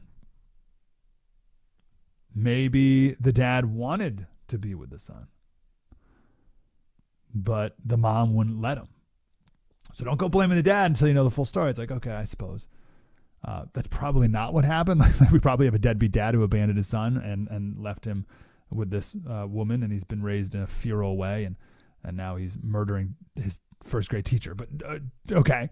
Maybe 2.33 3.13
the 3.19 3.33
dad 3.33 3.65
wanted 3.65 4.27
to 4.47 4.57
be 4.57 4.75
with 4.75 4.91
the 4.91 4.99
son, 4.99 5.27
but 7.33 7.75
the 7.83 7.97
mom 7.97 8.33
wouldn't 8.35 8.61
let 8.61 8.77
him. 8.77 8.88
So 9.93 10.05
don't 10.05 10.17
go 10.17 10.29
blaming 10.29 10.57
the 10.57 10.63
dad 10.63 10.85
until 10.91 11.07
you 11.07 11.13
know 11.13 11.23
the 11.23 11.31
full 11.31 11.45
story. 11.45 11.69
It's 11.69 11.79
like, 11.79 11.91
okay, 11.91 12.11
I 12.11 12.23
suppose. 12.23 12.67
Uh, 13.43 13.65
that's 13.73 13.88
probably 13.88 14.27
not 14.27 14.53
what 14.53 14.65
happened. 14.65 15.01
we 15.31 15.39
probably 15.39 15.65
have 15.65 15.73
a 15.73 15.79
deadbeat 15.79 16.11
dad 16.11 16.33
who 16.33 16.43
abandoned 16.43 16.77
his 16.77 16.88
son 16.88 17.17
and, 17.17 17.47
and 17.47 17.79
left 17.81 18.05
him 18.05 18.25
with 18.69 18.89
this 18.89 19.15
uh, 19.29 19.47
woman, 19.47 19.81
and 19.81 19.91
he's 19.91 20.03
been 20.03 20.21
raised 20.21 20.53
in 20.53 20.61
a 20.61 20.67
feral 20.67 21.17
way, 21.17 21.43
and 21.43 21.55
and 22.03 22.15
now 22.15 22.35
he's 22.35 22.57
murdering 22.61 23.15
his 23.35 23.59
first 23.83 24.09
grade 24.09 24.25
teacher. 24.25 24.55
But 24.55 24.69
uh, 24.85 24.99
okay, 25.31 25.69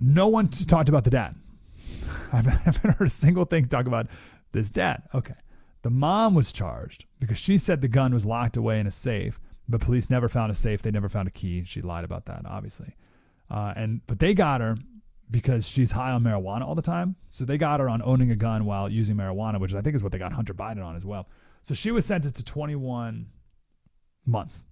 no 0.00 0.28
one 0.28 0.48
talked 0.48 0.88
about 0.88 1.04
the 1.04 1.10
dad. 1.10 1.34
I 2.32 2.40
haven't 2.40 2.94
heard 2.94 3.06
a 3.06 3.10
single 3.10 3.44
thing 3.44 3.68
talk 3.68 3.86
about 3.86 4.06
this 4.52 4.70
dad. 4.70 5.02
Okay, 5.14 5.34
the 5.82 5.90
mom 5.90 6.34
was 6.34 6.52
charged 6.52 7.06
because 7.18 7.38
she 7.38 7.58
said 7.58 7.80
the 7.80 7.88
gun 7.88 8.14
was 8.14 8.24
locked 8.24 8.56
away 8.56 8.80
in 8.80 8.86
a 8.86 8.90
safe, 8.90 9.38
but 9.68 9.80
police 9.80 10.08
never 10.08 10.28
found 10.28 10.50
a 10.50 10.54
safe. 10.54 10.82
They 10.82 10.90
never 10.90 11.08
found 11.08 11.28
a 11.28 11.30
key. 11.30 11.64
She 11.64 11.82
lied 11.82 12.04
about 12.04 12.26
that, 12.26 12.42
obviously. 12.46 12.96
Uh, 13.50 13.74
and 13.76 14.00
but 14.06 14.18
they 14.18 14.32
got 14.32 14.60
her 14.60 14.76
because 15.30 15.66
she's 15.66 15.92
high 15.92 16.12
on 16.12 16.22
marijuana 16.22 16.62
all 16.62 16.74
the 16.74 16.82
time. 16.82 17.16
So 17.28 17.44
they 17.44 17.58
got 17.58 17.80
her 17.80 17.88
on 17.88 18.02
owning 18.02 18.30
a 18.30 18.36
gun 18.36 18.64
while 18.64 18.88
using 18.88 19.16
marijuana, 19.16 19.60
which 19.60 19.74
I 19.74 19.82
think 19.82 19.94
is 19.94 20.02
what 20.02 20.12
they 20.12 20.18
got 20.18 20.32
Hunter 20.32 20.54
Biden 20.54 20.84
on 20.84 20.96
as 20.96 21.04
well. 21.04 21.28
So 21.62 21.74
she 21.74 21.90
was 21.90 22.04
sentenced 22.06 22.36
to 22.36 22.44
21 22.44 23.26
months. 24.26 24.64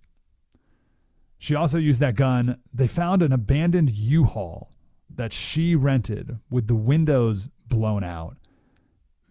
She 1.39 1.55
also 1.55 1.79
used 1.79 2.00
that 2.00 2.17
gun. 2.17 2.59
They 2.75 2.87
found 2.87 3.23
an 3.23 3.33
abandoned 3.33 3.91
U-Haul 3.91 4.70
that 5.17 5.33
she 5.33 5.75
rented 5.75 6.38
with 6.50 6.67
the 6.67 6.75
windows 6.75 7.50
blown 7.69 8.05
out 8.05 8.37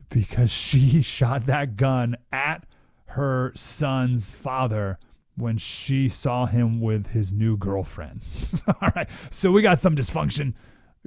because 0.10 0.52
she 0.52 1.02
shot 1.02 1.46
that 1.46 1.76
gun 1.76 2.16
at 2.32 2.66
her 3.08 3.52
son's 3.56 4.30
father 4.30 5.00
when 5.36 5.58
she 5.58 6.10
saw 6.10 6.46
him 6.46 6.82
with 6.82 7.08
his 7.08 7.32
new 7.32 7.58
girlfriend. 7.58 8.22
All 8.68 8.92
right. 8.96 9.10
So 9.30 9.52
we 9.52 9.62
got 9.62 9.80
some 9.80 9.96
dysfunction 9.96 10.54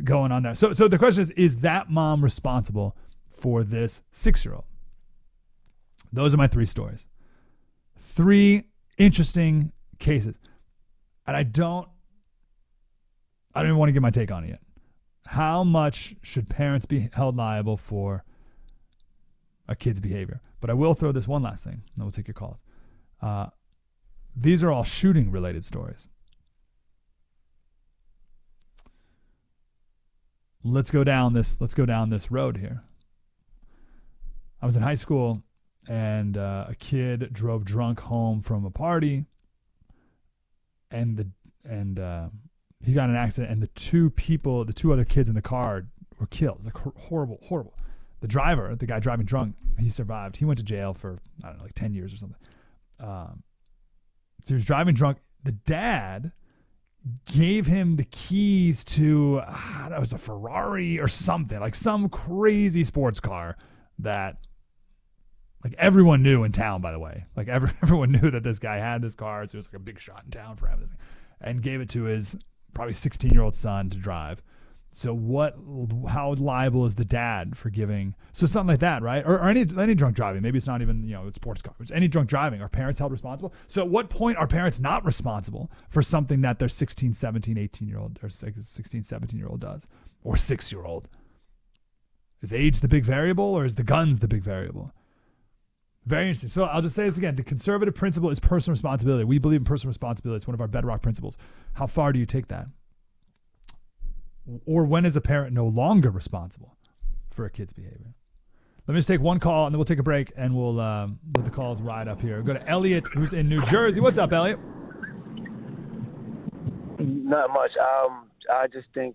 going 0.03 0.33
on 0.33 0.43
there. 0.43 0.55
So, 0.55 0.73
so 0.73 0.89
the 0.89 0.99
question 0.99 1.23
is: 1.23 1.31
Is 1.31 1.59
that 1.59 1.91
mom 1.91 2.25
responsible 2.25 2.97
for 3.31 3.63
this 3.63 4.03
six-year-old? 4.11 4.65
Those 6.13 6.35
are 6.35 6.39
my 6.39 6.47
three 6.47 6.67
stories. 6.67 7.07
Three 7.99 8.65
interesting 8.99 9.73
cases, 9.99 10.39
and 11.27 11.37
I 11.37 11.43
don't, 11.43 11.89
I 13.55 13.61
don't 13.61 13.71
even 13.71 13.79
want 13.79 13.89
to 13.89 13.93
give 13.93 14.03
my 14.03 14.11
take 14.11 14.31
on 14.31 14.45
it 14.45 14.51
yet. 14.51 14.61
How 15.27 15.65
much 15.65 16.17
should 16.23 16.49
parents 16.49 16.87
be 16.87 17.09
held 17.13 17.37
liable 17.37 17.77
for 17.77 18.25
a 19.69 19.77
kid's 19.77 20.01
behavior? 20.01 20.41
But 20.61 20.71
I 20.71 20.75
will 20.75 20.95
throw 20.95 21.13
this 21.13 21.29
one 21.29 21.43
last 21.43 21.65
thing, 21.65 21.83
and 21.95 22.05
we'll 22.05 22.13
take 22.13 22.29
your 22.29 22.35
calls. 22.35 22.59
Uh, 23.21 23.47
these 24.35 24.65
are 24.65 24.71
all 24.71 24.85
shooting 24.85 25.31
related 25.31 25.65
stories. 25.65 26.09
let's 30.65 30.91
go 30.91 31.03
down 31.05 31.33
this 31.33 31.61
let's 31.61 31.75
go 31.75 31.87
down 31.87 32.11
this 32.11 32.31
road 32.31 32.59
here. 32.59 32.83
I 34.61 34.67
was 34.67 34.77
in 34.77 34.83
high 34.83 34.95
school 34.95 35.43
and 35.89 36.37
uh, 36.37 36.67
a 36.69 36.75
kid 36.77 37.33
drove 37.33 37.65
drunk 37.65 38.01
home 38.01 38.43
from 38.43 38.65
a 38.65 38.71
party 38.71 39.25
and 40.91 41.17
the 41.17 41.27
and 41.65 41.99
uh, 41.99 42.29
he 42.85 42.93
got 42.93 43.05
in 43.05 43.11
an 43.11 43.17
accident 43.17 43.53
and 43.53 43.63
the 43.63 43.69
two 43.69 44.11
people 44.11 44.65
the 44.65 44.73
two 44.73 44.93
other 44.93 45.05
kids 45.05 45.29
in 45.29 45.35
the 45.35 45.43
car 45.43 45.87
were 46.19 46.27
killed. 46.27 46.61
It 46.61 46.67
was 46.67 46.67
like 46.67 46.97
horrible 46.97 47.39
horrible. 47.45 47.75
The 48.21 48.29
driver, 48.29 48.75
the 48.77 48.87
guy 48.87 49.01
driving 49.01 49.27
drunk, 49.27 49.57
he 49.79 49.89
survived. 49.89 50.37
He 50.37 50.45
went 50.45 50.59
to 50.59 50.65
jail 50.65 50.95
for 50.95 51.19
I 51.43 51.49
don't 51.49 51.59
know 51.59 51.65
like 51.65 51.75
10 51.75 51.95
years 51.95 52.13
or 52.13 52.17
something. 52.17 52.39
Um, 53.01 53.43
so 54.45 54.49
he 54.49 54.55
was 54.55 54.65
driving 54.65 54.95
drunk. 54.95 55.19
The 55.45 55.53
dad 55.53 56.33
gave 57.27 57.67
him 57.67 57.97
the 57.97 58.05
keys 58.05 58.85
to 58.85 59.43
uh, 59.47 59.89
that 59.89 59.99
was 59.99 60.13
a 60.13 60.19
Ferrari 60.19 61.01
or 61.01 61.09
something, 61.09 61.59
like 61.61 61.75
some 61.75 62.09
crazy 62.09 62.85
sports 62.85 63.21
car 63.21 63.57
that 63.99 64.37
like 65.65 65.75
everyone 65.79 66.23
knew 66.23 66.45
in 66.45 66.53
town, 66.53 66.81
by 66.81 66.93
the 66.93 66.99
way. 66.99 67.27
Like 67.37 67.49
every, 67.49 67.71
everyone 67.83 68.13
knew 68.13 68.31
that 68.31 68.43
this 68.43 68.59
guy 68.59 68.77
had 68.77 69.03
this 69.03 69.15
car, 69.15 69.47
so 69.47 69.57
it 69.57 69.59
was 69.59 69.69
like 69.69 69.81
a 69.81 69.85
big 69.85 69.99
shot 69.99 70.23
in 70.25 70.31
town 70.31 70.57
for 70.57 70.67
him, 70.67 70.91
and 71.41 71.63
gave 71.63 71.81
it 71.81 71.89
to 71.91 72.05
his 72.05 72.37
probably 72.75 72.95
16 72.95 73.31
year 73.31 73.43
old 73.43 73.55
son 73.55 73.91
to 73.91 73.99
drive. 73.99 74.43
So 74.95 75.15
what? 75.15 75.57
How 76.07 76.35
liable 76.35 76.85
is 76.85 76.97
the 76.97 77.05
dad 77.05 77.57
for 77.57 77.71
giving? 77.71 78.15
So 78.33 78.45
something 78.45 78.69
like 78.75 78.81
that, 78.81 79.03
right? 79.03 79.25
Or, 79.25 79.39
or, 79.39 79.49
any 79.49 79.65
any 79.79 79.95
drunk 79.95 80.15
driving. 80.15 80.43
Maybe 80.43 80.59
it's 80.59 80.67
not 80.67 80.83
even 80.83 81.09
you 81.09 81.15
know 81.15 81.27
it's 81.27 81.37
sports 81.37 81.63
cars. 81.63 81.91
Any 81.91 82.09
drunk 82.09 82.29
driving. 82.29 82.61
Are 82.61 82.69
parents 82.69 82.99
held 82.99 83.11
responsible? 83.11 83.55
So 83.69 83.81
at 83.81 83.89
what 83.89 84.11
point 84.11 84.37
are 84.37 84.47
parents 84.47 84.81
not 84.81 85.03
responsible 85.07 85.71
for 85.89 86.03
something 86.03 86.43
that 86.43 86.59
their 86.59 86.69
16, 86.69 87.15
17, 87.15 87.57
18 87.57 87.89
year 87.89 87.99
old 87.99 88.19
or 88.23 88.29
16, 88.29 89.03
17 89.03 89.39
year 89.39 89.49
old 89.49 89.61
does, 89.61 89.89
or 90.23 90.37
six 90.37 90.71
year 90.71 90.85
old? 90.85 91.09
Is 92.43 92.53
age 92.53 92.81
the 92.81 92.89
big 92.89 93.05
variable, 93.05 93.45
or 93.45 93.65
is 93.65 93.77
the 93.77 93.85
guns 93.85 94.19
the 94.19 94.29
big 94.29 94.43
variable? 94.43 94.93
Very 96.05 96.27
interesting. 96.27 96.49
So 96.49 96.65
I'll 96.65 96.83
just 96.83 96.97
say 96.97 97.05
this 97.05 97.17
again: 97.17 97.37
the 97.37 97.45
conservative 97.45 97.95
principle 97.95 98.31
is 98.31 98.41
personal 98.41 98.73
responsibility. 98.73 99.25
We 99.25 99.39
believe 99.39 99.61
in 99.61 99.65
personal 99.65 99.91
responsibility. 99.91 100.37
It's 100.37 100.47
one 100.47 100.55
of 100.55 100.61
our 100.61 100.69
bedrock 100.69 101.03
principles. 101.03 101.39
How 101.75 101.87
far 101.87 102.13
do 102.13 102.19
you 102.19 102.27
take 102.27 102.49
that? 102.49 102.67
or 104.67 104.85
when 104.85 105.05
is 105.05 105.17
a 105.17 105.21
parent 105.21 105.53
no 105.53 105.67
longer 105.67 106.11
responsible 106.11 106.77
for 107.31 107.45
a 107.45 107.51
kid's 107.51 107.73
behavior? 107.73 108.15
Let 108.87 108.95
me 108.95 108.99
just 108.99 109.09
take 109.09 109.21
one 109.21 109.39
call 109.39 109.67
and 109.67 109.75
then 109.75 109.79
we'll 109.79 109.85
take 109.85 110.01
a 110.01 110.05
break 110.05 110.33
and 110.37 110.57
we'll 110.57 110.81
um, 110.81 111.21
let 111.37 111.45
the 111.45 111.51
calls 111.51 111.81
ride 111.81 112.09
up 112.09 112.21
here. 112.21 112.43
Go 112.43 112.55
to 112.55 112.69
Elliot, 112.69 113.07
who's 113.15 113.33
in 113.33 113.49
New 113.49 113.63
Jersey. 113.67 114.01
What's 114.01 114.19
up, 114.19 114.33
Elliot? 114.33 114.59
Not 116.99 117.51
much. 117.51 117.71
Um, 117.81 118.29
I 118.53 118.67
just 118.67 118.89
think, 118.93 119.15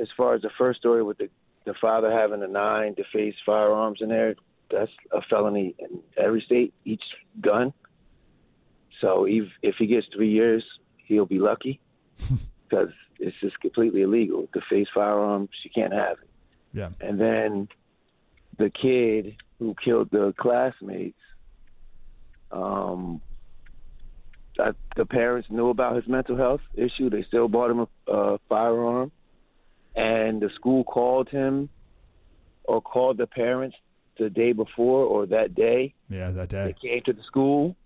as 0.00 0.08
far 0.16 0.34
as 0.34 0.42
the 0.42 0.50
first 0.58 0.80
story 0.80 1.02
with 1.02 1.18
the 1.18 1.28
the 1.64 1.74
father 1.80 2.10
having 2.10 2.42
a 2.42 2.46
nine 2.46 2.94
to 2.94 3.04
face 3.12 3.34
firearms 3.44 3.98
in 4.00 4.08
there, 4.08 4.34
that's 4.70 4.90
a 5.12 5.22
felony 5.22 5.74
in 5.78 6.00
every 6.16 6.42
state, 6.42 6.74
each 6.84 7.02
gun. 7.40 7.72
So 9.00 9.24
if 9.24 9.48
if 9.62 9.76
he 9.78 9.86
gets 9.86 10.06
three 10.14 10.30
years, 10.30 10.64
he'll 10.96 11.26
be 11.26 11.38
lucky 11.38 11.80
because 12.68 12.90
it's 13.18 13.36
just 13.40 13.58
completely 13.60 14.02
illegal 14.02 14.48
to 14.54 14.60
face 14.68 14.88
firearms. 14.94 15.50
You 15.64 15.70
can't 15.74 15.92
have 15.92 16.18
it. 16.22 16.28
Yeah. 16.72 16.90
And 17.00 17.20
then 17.20 17.68
the 18.58 18.70
kid 18.70 19.36
who 19.58 19.74
killed 19.82 20.10
the 20.10 20.34
classmates, 20.38 21.18
um, 22.52 23.20
I, 24.58 24.72
the 24.96 25.06
parents 25.06 25.48
knew 25.50 25.68
about 25.68 25.96
his 25.96 26.06
mental 26.08 26.36
health 26.36 26.60
issue. 26.74 27.10
They 27.10 27.22
still 27.24 27.48
bought 27.48 27.70
him 27.70 27.80
a, 27.80 28.12
a 28.12 28.38
firearm, 28.48 29.12
and 29.94 30.40
the 30.40 30.50
school 30.56 30.84
called 30.84 31.28
him 31.28 31.68
or 32.64 32.82
called 32.82 33.16
the 33.18 33.26
parents 33.26 33.76
the 34.18 34.30
day 34.30 34.52
before 34.52 35.04
or 35.04 35.26
that 35.26 35.54
day. 35.54 35.94
Yeah, 36.08 36.30
that 36.32 36.48
day. 36.48 36.74
They 36.82 36.88
came 36.88 37.02
to 37.06 37.12
the 37.12 37.22
school. 37.26 37.76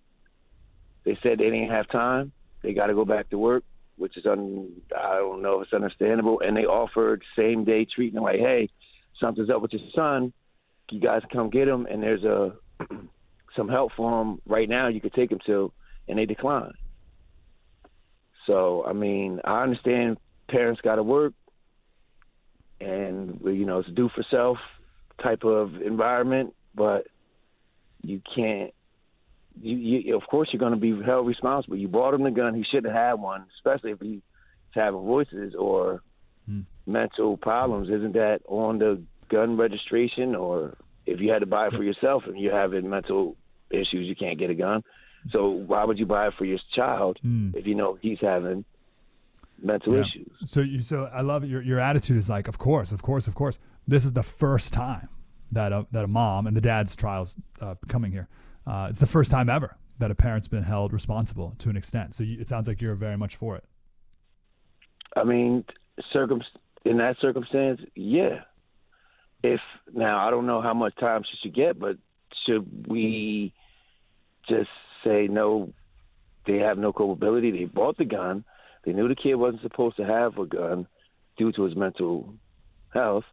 They 1.05 1.17
said 1.21 1.39
they 1.39 1.45
didn't 1.49 1.69
have 1.69 1.89
time. 1.89 2.31
They 2.61 2.73
got 2.73 2.87
to 2.87 2.93
go 2.93 3.05
back 3.05 3.29
to 3.29 3.37
work, 3.37 3.63
which 3.97 4.17
is 4.17 4.25
un. 4.25 4.71
I 4.97 5.15
don't 5.15 5.41
know 5.41 5.59
if 5.59 5.65
it's 5.65 5.73
understandable. 5.73 6.41
And 6.43 6.55
they 6.55 6.65
offered 6.65 7.23
same 7.37 7.65
day 7.65 7.85
treatment, 7.85 8.23
like, 8.23 8.39
hey, 8.39 8.69
something's 9.19 9.49
up 9.49 9.61
with 9.61 9.73
your 9.73 9.81
son. 9.93 10.33
You 10.91 10.99
guys 10.99 11.21
come 11.31 11.49
get 11.49 11.67
him, 11.67 11.87
and 11.89 12.01
there's 12.01 12.23
a 12.23 12.53
some 13.55 13.69
help 13.69 13.91
for 13.95 14.21
him 14.21 14.41
right 14.45 14.69
now. 14.69 14.87
You 14.87 15.01
could 15.01 15.13
take 15.13 15.31
him 15.31 15.39
to, 15.45 15.71
and 16.07 16.17
they 16.17 16.25
declined. 16.25 16.73
So 18.49 18.85
I 18.85 18.93
mean, 18.93 19.39
I 19.43 19.63
understand 19.63 20.17
parents 20.49 20.81
got 20.81 20.95
to 20.95 21.03
work, 21.03 21.33
and 22.79 23.39
you 23.43 23.65
know 23.65 23.79
it's 23.79 23.89
do 23.89 24.09
for 24.15 24.25
self 24.29 24.57
type 25.21 25.43
of 25.43 25.75
environment, 25.81 26.53
but 26.75 27.07
you 28.01 28.21
can't. 28.35 28.71
You, 29.61 29.75
you 29.77 30.15
of 30.15 30.23
course 30.29 30.49
you're 30.51 30.59
going 30.59 30.73
to 30.73 30.79
be 30.79 30.99
held 31.05 31.27
responsible. 31.27 31.77
You 31.77 31.87
bought 31.87 32.13
him 32.13 32.23
the 32.23 32.31
gun; 32.31 32.55
he 32.55 32.63
shouldn't 32.63 32.93
have 32.93 32.95
had 32.95 33.13
one, 33.15 33.45
especially 33.57 33.91
if 33.91 33.99
he's 33.99 34.21
having 34.71 35.01
voices 35.01 35.53
or 35.57 36.01
Hmm. 36.45 36.61
mental 36.85 37.37
problems. 37.37 37.87
Isn't 37.89 38.13
that 38.13 38.41
on 38.49 38.77
the 38.79 39.01
gun 39.29 39.55
registration? 39.55 40.35
Or 40.35 40.75
if 41.05 41.21
you 41.21 41.31
had 41.31 41.39
to 41.39 41.45
buy 41.45 41.67
it 41.67 41.73
for 41.73 41.83
yourself 41.83 42.23
and 42.27 42.37
you're 42.37 42.53
having 42.59 42.89
mental 42.89 43.37
issues, 43.69 44.07
you 44.07 44.15
can't 44.15 44.37
get 44.37 44.49
a 44.49 44.53
gun. 44.55 44.83
So 45.31 45.47
why 45.49 45.85
would 45.85 45.97
you 45.99 46.05
buy 46.05 46.27
it 46.27 46.33
for 46.37 46.43
your 46.43 46.59
child 46.75 47.17
Hmm. 47.21 47.51
if 47.53 47.65
you 47.65 47.75
know 47.75 47.97
he's 48.01 48.19
having 48.19 48.65
mental 49.61 49.93
Yeah. 49.93 50.01
issues? 50.01 50.27
So 50.45 50.59
you 50.59 50.79
so 50.81 51.09
I 51.13 51.21
love 51.21 51.43
it. 51.45 51.47
your 51.47 51.61
your 51.61 51.79
attitude 51.79 52.17
is 52.17 52.27
like, 52.29 52.47
of 52.49 52.57
course, 52.57 52.91
of 52.91 53.01
course, 53.03 53.27
of 53.27 53.35
course. 53.35 53.57
This 53.87 54.05
is 54.05 54.13
the 54.13 54.23
first 54.23 54.73
time 54.73 55.09
that 55.51 55.71
a, 55.71 55.85
that 55.91 56.03
a 56.03 56.07
mom 56.07 56.47
and 56.47 56.55
the 56.55 56.61
dad's 56.61 56.95
trials 56.95 57.37
uh, 57.61 57.75
coming 57.87 58.11
here. 58.11 58.27
Uh, 58.65 58.87
it's 58.89 58.99
the 58.99 59.07
first 59.07 59.29
time 59.29 59.49
ever 59.49 59.77
that 59.99 60.09
a 60.09 60.15
parent's 60.15 60.47
been 60.47 60.63
held 60.63 60.93
responsible 60.93 61.55
to 61.59 61.69
an 61.69 61.77
extent. 61.77 62.15
So 62.15 62.23
you, 62.23 62.39
it 62.39 62.47
sounds 62.47 62.67
like 62.67 62.81
you're 62.81 62.95
very 62.95 63.17
much 63.17 63.35
for 63.35 63.55
it. 63.55 63.65
I 65.15 65.23
mean, 65.23 65.65
circum 66.11 66.41
in 66.85 66.97
that 66.97 67.17
circumstance, 67.19 67.81
yeah. 67.95 68.41
If 69.43 69.59
now 69.93 70.25
I 70.25 70.31
don't 70.31 70.47
know 70.47 70.61
how 70.61 70.73
much 70.73 70.95
time 70.95 71.23
she 71.23 71.37
should 71.41 71.55
get, 71.55 71.77
but 71.77 71.97
should 72.45 72.87
we 72.87 73.53
just 74.47 74.69
say 75.03 75.27
no? 75.29 75.73
They 76.45 76.57
have 76.57 76.77
no 76.77 76.91
culpability. 76.91 77.51
They 77.51 77.65
bought 77.65 77.97
the 77.97 78.05
gun. 78.05 78.43
They 78.83 78.93
knew 78.93 79.07
the 79.07 79.15
kid 79.15 79.35
wasn't 79.35 79.61
supposed 79.61 79.97
to 79.97 80.05
have 80.05 80.37
a 80.37 80.45
gun 80.45 80.87
due 81.37 81.51
to 81.53 81.63
his 81.63 81.75
mental 81.75 82.33
health. 82.93 83.25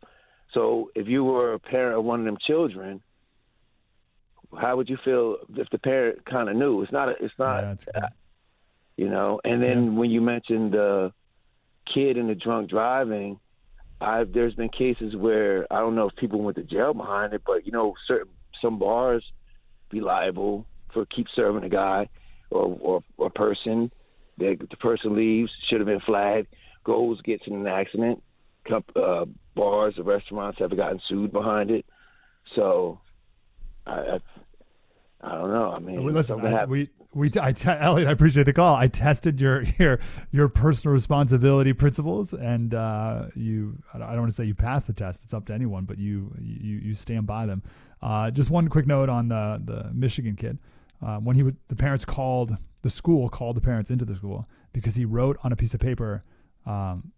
So 0.55 0.91
if 0.95 1.07
you 1.07 1.25
were 1.25 1.55
a 1.55 1.59
parent 1.59 1.99
of 1.99 2.05
one 2.05 2.21
of 2.21 2.27
them 2.27 2.39
children, 2.45 3.01
how 4.59 4.77
would 4.77 4.89
you 4.89 4.99
feel 5.05 5.37
if 5.55 5.69
the 5.71 5.79
parent 5.79 6.25
kind 6.25 6.49
of 6.49 6.57
knew? 6.57 6.83
It's 6.83 6.93
not. 6.93 7.09
A, 7.09 7.13
it's 7.21 7.35
not. 7.39 7.63
Yeah, 7.63 7.73
it's 7.73 7.85
good. 7.85 8.05
you 8.97 9.09
know. 9.09 9.41
And 9.45 9.63
then 9.63 9.97
when 9.97 10.11
you 10.11 10.21
mentioned 10.21 10.73
the 10.73 11.13
kid 11.93 12.17
and 12.17 12.29
the 12.29 12.35
drunk 12.35 12.69
driving, 12.71 13.39
I've 14.01 14.33
there's 14.33 14.55
been 14.55 14.69
cases 14.71 15.15
where 15.15 15.67
I 15.73 15.79
don't 15.79 15.95
know 15.95 16.09
if 16.09 16.17
people 16.17 16.41
went 16.43 16.57
to 16.57 16.65
jail 16.65 16.95
behind 16.95 17.33
it, 17.33 17.43
but 17.47 17.65
you 17.65 17.73
know, 17.73 17.95
certain 18.09 18.33
some 18.61 18.79
bars 18.79 19.25
be 19.91 20.01
liable 20.01 20.67
for 20.93 21.07
keep 21.07 21.27
serving 21.35 21.65
a 21.65 21.69
guy 21.69 22.09
or 22.51 22.77
or, 22.81 23.05
or 23.19 23.27
a 23.29 23.31
person. 23.31 23.93
The, 24.39 24.57
the 24.71 24.77
person 24.79 25.15
leaves, 25.15 25.51
should 25.69 25.81
have 25.81 25.87
been 25.87 26.01
flagged, 26.01 26.49
goes, 26.83 27.21
gets 27.21 27.43
in 27.47 27.53
an 27.53 27.67
accident. 27.67 28.23
Uh, 28.73 29.27
bars 29.55 29.95
or 29.99 30.05
restaurants 30.05 30.59
have 30.59 30.77
gotten 30.77 31.01
sued 31.09 31.33
behind 31.33 31.71
it. 31.71 31.85
So, 32.55 33.01
I, 33.87 33.93
I, 33.93 34.21
I 35.23 35.35
don't 35.35 35.51
know. 35.51 35.75
I 35.77 35.81
mean, 35.81 36.05
Listen, 36.07 36.45
I, 36.45 36.65
we 36.65 36.89
we 37.13 37.31
I 37.41 37.53
te- 37.53 37.71
Elliot, 37.71 38.09
I 38.09 38.13
appreciate 38.13 38.45
the 38.45 38.53
call. 38.53 38.77
I 38.77 38.89
tested 38.89 39.41
your 39.41 39.63
your 39.79 40.01
your 40.31 40.49
personal 40.49 40.93
responsibility 40.93 41.73
principles, 41.73 42.33
and 42.33 42.75
uh, 42.75 43.27
you. 43.35 43.77
I 43.93 43.99
don't 43.99 44.21
want 44.21 44.31
to 44.31 44.35
say 44.35 44.45
you 44.45 44.55
passed 44.55 44.87
the 44.87 44.93
test. 44.93 45.23
It's 45.25 45.35
up 45.35 45.47
to 45.47 45.53
anyone, 45.53 45.85
but 45.85 45.99
you 45.99 46.35
you 46.41 46.79
you 46.79 46.95
stand 46.95 47.27
by 47.27 47.47
them. 47.47 47.63
Uh, 48.03 48.31
just 48.31 48.51
one 48.51 48.69
quick 48.69 48.87
note 48.87 49.09
on 49.09 49.29
the 49.29 49.61
the 49.65 49.91
Michigan 49.93 50.37
kid. 50.37 50.59
Uh, 51.05 51.17
when 51.17 51.35
he 51.35 51.43
was, 51.43 51.55
the 51.69 51.77
parents 51.77 52.05
called 52.05 52.57
the 52.83 52.91
school 52.91 53.29
called 53.29 53.57
the 53.57 53.61
parents 53.61 53.91
into 53.91 54.05
the 54.05 54.15
school 54.15 54.47
because 54.73 54.95
he 54.95 55.05
wrote 55.05 55.39
on 55.43 55.53
a 55.53 55.57
piece 55.57 55.75
of 55.75 55.81
paper 55.81 56.23
um, 56.67 57.13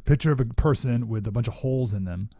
a 0.00 0.02
picture 0.02 0.32
of 0.32 0.40
a 0.40 0.44
person 0.44 1.08
with 1.08 1.26
a 1.26 1.32
bunch 1.32 1.48
of 1.48 1.54
holes 1.54 1.94
in 1.94 2.04
them, 2.04 2.30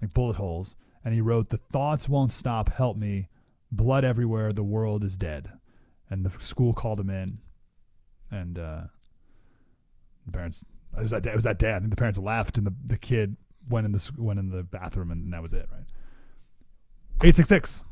like 0.00 0.14
bullet 0.14 0.36
holes, 0.36 0.76
and 1.04 1.14
he 1.14 1.20
wrote, 1.20 1.48
"The 1.48 1.60
thoughts 1.72 2.08
won't 2.08 2.32
stop. 2.32 2.70
Help 2.70 2.96
me." 2.96 3.28
blood 3.72 4.04
everywhere. 4.04 4.52
The 4.52 4.62
world 4.62 5.04
is 5.04 5.16
dead. 5.16 5.50
And 6.08 6.24
the 6.24 6.38
school 6.40 6.72
called 6.72 7.00
him 7.00 7.10
in. 7.10 7.38
And 8.30 8.58
uh 8.58 8.82
the 10.26 10.32
parents 10.32 10.64
it 10.96 11.02
was 11.02 11.10
that 11.12 11.22
day 11.22 11.30
it 11.30 11.34
was 11.34 11.44
that 11.44 11.58
day. 11.58 11.74
I 11.74 11.78
think 11.78 11.90
the 11.90 11.96
parents 11.96 12.18
left 12.18 12.58
and 12.58 12.66
the, 12.66 12.74
the 12.84 12.98
kid 12.98 13.36
went 13.68 13.86
in 13.86 13.92
the 13.92 14.12
went 14.16 14.38
in 14.38 14.50
the 14.50 14.62
bathroom 14.62 15.10
and 15.10 15.32
that 15.32 15.42
was 15.42 15.52
it 15.52 15.68
right? 15.70 15.86
866 17.22 17.82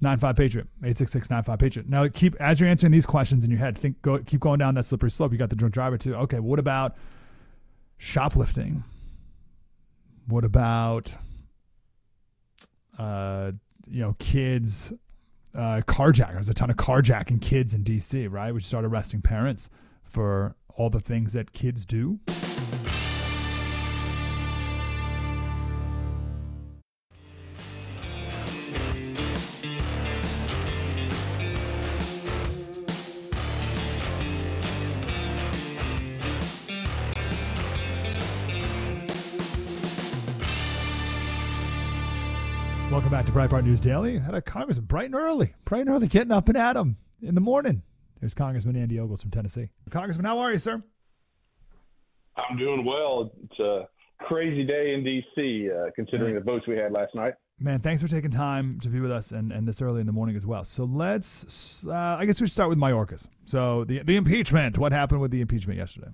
95 0.00 0.36
patriot. 0.36 0.66
866 0.78 1.30
95 1.30 1.58
patriot. 1.58 1.88
Now 1.88 2.08
keep 2.08 2.34
as 2.40 2.60
you're 2.60 2.68
answering 2.68 2.92
these 2.92 3.06
questions 3.06 3.44
in 3.44 3.50
your 3.50 3.60
head 3.60 3.76
think 3.76 4.00
go 4.02 4.18
keep 4.18 4.40
going 4.40 4.58
down 4.58 4.74
that 4.74 4.84
slippery 4.84 5.10
slope. 5.10 5.32
You 5.32 5.38
got 5.38 5.50
the 5.50 5.56
drunk 5.56 5.74
driver 5.74 5.98
too. 5.98 6.14
Okay 6.14 6.40
what 6.40 6.58
about 6.58 6.96
shoplifting 7.98 8.84
what 10.26 10.44
about 10.44 11.16
uh 12.98 13.52
you 13.88 14.00
know 14.00 14.14
kids 14.18 14.92
uh, 15.56 15.80
carjacking. 15.86 16.34
There's 16.34 16.48
a 16.48 16.54
ton 16.54 16.70
of 16.70 16.76
carjacking 16.76 17.40
kids 17.40 17.74
in 17.74 17.82
D.C. 17.82 18.26
Right, 18.26 18.52
we 18.52 18.60
start 18.60 18.84
arresting 18.84 19.22
parents 19.22 19.70
for 20.04 20.54
all 20.74 20.90
the 20.90 21.00
things 21.00 21.32
that 21.32 21.52
kids 21.52 21.86
do. 21.86 22.20
Breitbart 43.36 43.64
News 43.64 43.82
Daily. 43.82 44.18
Had 44.18 44.32
a 44.32 44.40
congressman 44.40 44.86
bright 44.86 45.04
and 45.04 45.14
early, 45.14 45.52
bright 45.66 45.82
and 45.82 45.90
early, 45.90 46.08
getting 46.08 46.32
up 46.32 46.48
and 46.48 46.56
at 46.56 46.70
at 46.70 46.76
'em 46.78 46.96
in 47.20 47.34
the 47.34 47.40
morning. 47.42 47.82
There's 48.18 48.32
Congressman 48.32 48.76
Andy 48.76 48.98
Ogles 48.98 49.20
from 49.20 49.30
Tennessee. 49.30 49.68
Congressman, 49.90 50.24
how 50.24 50.38
are 50.38 50.52
you, 50.52 50.58
sir? 50.58 50.82
I'm 52.38 52.56
doing 52.56 52.82
well. 52.82 53.30
It's 53.44 53.60
a 53.60 53.88
crazy 54.24 54.64
day 54.64 54.94
in 54.94 55.04
D.C. 55.04 55.70
Uh, 55.70 55.90
considering 55.94 56.34
the 56.34 56.40
votes 56.40 56.66
we 56.66 56.78
had 56.78 56.92
last 56.92 57.14
night. 57.14 57.34
Man, 57.58 57.80
thanks 57.80 58.00
for 58.00 58.08
taking 58.08 58.30
time 58.30 58.80
to 58.80 58.88
be 58.88 59.00
with 59.00 59.10
us 59.10 59.32
and, 59.32 59.52
and 59.52 59.68
this 59.68 59.82
early 59.82 60.00
in 60.00 60.06
the 60.06 60.14
morning 60.14 60.34
as 60.34 60.46
well. 60.46 60.64
So 60.64 60.84
let's, 60.84 61.86
uh, 61.86 62.16
I 62.18 62.24
guess 62.24 62.40
we 62.40 62.46
should 62.46 62.54
start 62.54 62.70
with 62.70 62.78
Mayorkas. 62.78 63.28
So 63.44 63.84
the 63.84 63.98
the 63.98 64.16
impeachment. 64.16 64.78
What 64.78 64.92
happened 64.92 65.20
with 65.20 65.30
the 65.30 65.42
impeachment 65.42 65.78
yesterday? 65.78 66.08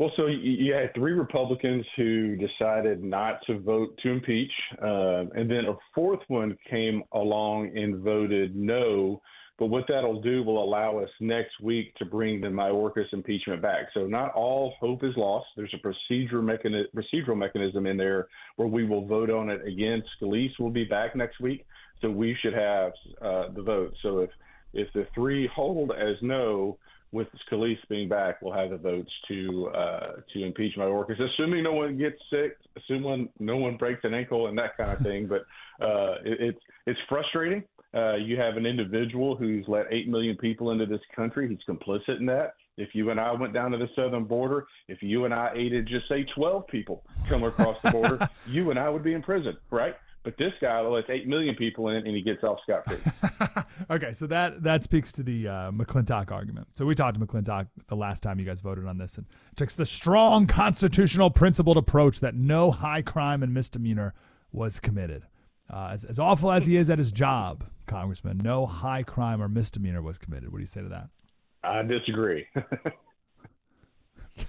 Well, 0.00 0.10
so 0.16 0.28
you, 0.28 0.72
had 0.72 0.94
three 0.94 1.12
Republicans 1.12 1.84
who 1.94 2.34
decided 2.34 3.04
not 3.04 3.40
to 3.46 3.58
vote 3.58 3.98
to 4.02 4.08
impeach, 4.08 4.50
uh, 4.82 5.26
and 5.34 5.50
then 5.50 5.66
a 5.66 5.76
fourth 5.94 6.20
one 6.28 6.56
came 6.70 7.02
along 7.12 7.76
and 7.76 8.02
voted 8.02 8.56
no. 8.56 9.20
But 9.58 9.66
what 9.66 9.84
that'll 9.88 10.22
do 10.22 10.42
will 10.42 10.64
allow 10.64 10.96
us 10.96 11.10
next 11.20 11.60
week 11.62 11.94
to 11.96 12.06
bring 12.06 12.40
the 12.40 12.46
Mayorkas 12.46 13.12
impeachment 13.12 13.60
back. 13.60 13.88
So 13.92 14.06
not 14.06 14.32
all 14.32 14.72
hope 14.80 15.04
is 15.04 15.12
lost. 15.18 15.48
There's 15.54 15.74
a 15.74 15.82
procedure 15.82 16.40
procedural 16.40 17.36
mechanism 17.36 17.84
in 17.84 17.98
there 17.98 18.28
where 18.56 18.68
we 18.68 18.86
will 18.86 19.04
vote 19.04 19.28
on 19.28 19.50
it 19.50 19.60
again. 19.66 20.02
Scalise 20.18 20.58
will 20.58 20.70
be 20.70 20.84
back 20.84 21.14
next 21.14 21.40
week, 21.40 21.66
so 22.00 22.10
we 22.10 22.34
should 22.40 22.54
have 22.54 22.92
uh, 23.20 23.52
the 23.54 23.62
vote. 23.62 23.92
So 24.00 24.20
if 24.20 24.30
if 24.72 24.90
the 24.94 25.06
three 25.14 25.46
hold 25.54 25.90
as 25.90 26.16
no, 26.22 26.78
with 27.12 27.28
Scalise 27.50 27.78
being 27.88 28.08
back, 28.08 28.40
we'll 28.40 28.52
have 28.52 28.70
the 28.70 28.76
votes 28.76 29.10
to 29.28 29.68
uh, 29.68 30.12
to 30.32 30.44
impeach 30.44 30.76
Mayorkas, 30.76 31.20
assuming 31.20 31.64
no 31.64 31.72
one 31.72 31.98
gets 31.98 32.18
sick, 32.30 32.56
assuming 32.76 33.28
no 33.38 33.56
one 33.56 33.76
breaks 33.76 34.00
an 34.04 34.14
ankle 34.14 34.46
and 34.46 34.56
that 34.58 34.76
kind 34.76 34.90
of 34.90 34.98
thing. 35.00 35.26
But 35.26 35.40
uh, 35.84 36.16
it, 36.24 36.40
it's 36.40 36.60
it's 36.86 37.00
frustrating. 37.08 37.64
Uh, 37.92 38.14
you 38.14 38.36
have 38.36 38.56
an 38.56 38.66
individual 38.66 39.34
who's 39.34 39.64
let 39.66 39.86
eight 39.90 40.08
million 40.08 40.36
people 40.36 40.70
into 40.70 40.86
this 40.86 41.00
country. 41.14 41.48
He's 41.48 41.58
complicit 41.68 42.20
in 42.20 42.26
that. 42.26 42.54
If 42.76 42.94
you 42.94 43.10
and 43.10 43.18
I 43.18 43.32
went 43.32 43.52
down 43.52 43.72
to 43.72 43.78
the 43.78 43.88
southern 43.96 44.24
border, 44.24 44.66
if 44.88 45.02
you 45.02 45.24
and 45.24 45.34
I 45.34 45.52
aided 45.54 45.88
just 45.88 46.08
say 46.08 46.24
12 46.34 46.66
people 46.68 47.02
come 47.28 47.42
across 47.42 47.76
the 47.82 47.90
border, 47.90 48.28
you 48.46 48.70
and 48.70 48.78
I 48.78 48.88
would 48.88 49.02
be 49.02 49.12
in 49.12 49.22
prison, 49.22 49.56
right? 49.70 49.96
But 50.22 50.36
this 50.36 50.52
guy 50.60 50.80
lets 50.82 51.08
eight 51.08 51.26
million 51.26 51.54
people 51.54 51.88
in, 51.88 51.96
and 52.06 52.14
he 52.14 52.20
gets 52.20 52.44
off 52.44 52.58
scot 52.62 52.84
free. 52.84 52.98
okay, 53.90 54.12
so 54.12 54.26
that 54.26 54.62
that 54.62 54.82
speaks 54.82 55.12
to 55.12 55.22
the 55.22 55.48
uh, 55.48 55.70
McClintock 55.70 56.30
argument. 56.30 56.68
So 56.76 56.84
we 56.84 56.94
talked 56.94 57.18
to 57.18 57.26
McClintock 57.26 57.68
the 57.88 57.96
last 57.96 58.22
time 58.22 58.38
you 58.38 58.44
guys 58.44 58.60
voted 58.60 58.86
on 58.86 58.98
this, 58.98 59.16
and 59.16 59.26
it 59.52 59.56
takes 59.56 59.74
the 59.74 59.86
strong 59.86 60.46
constitutional 60.46 61.30
principled 61.30 61.78
approach 61.78 62.20
that 62.20 62.34
no 62.34 62.70
high 62.70 63.00
crime 63.00 63.42
and 63.42 63.54
misdemeanor 63.54 64.12
was 64.52 64.78
committed. 64.78 65.22
Uh, 65.72 65.90
as, 65.92 66.04
as 66.04 66.18
awful 66.18 66.50
as 66.50 66.66
he 66.66 66.76
is 66.76 66.90
at 66.90 66.98
his 66.98 67.12
job, 67.12 67.64
Congressman, 67.86 68.38
no 68.38 68.66
high 68.66 69.02
crime 69.02 69.40
or 69.40 69.48
misdemeanor 69.48 70.02
was 70.02 70.18
committed. 70.18 70.50
What 70.50 70.58
do 70.58 70.62
you 70.62 70.66
say 70.66 70.82
to 70.82 70.88
that? 70.88 71.08
I 71.62 71.82
disagree. 71.82 72.46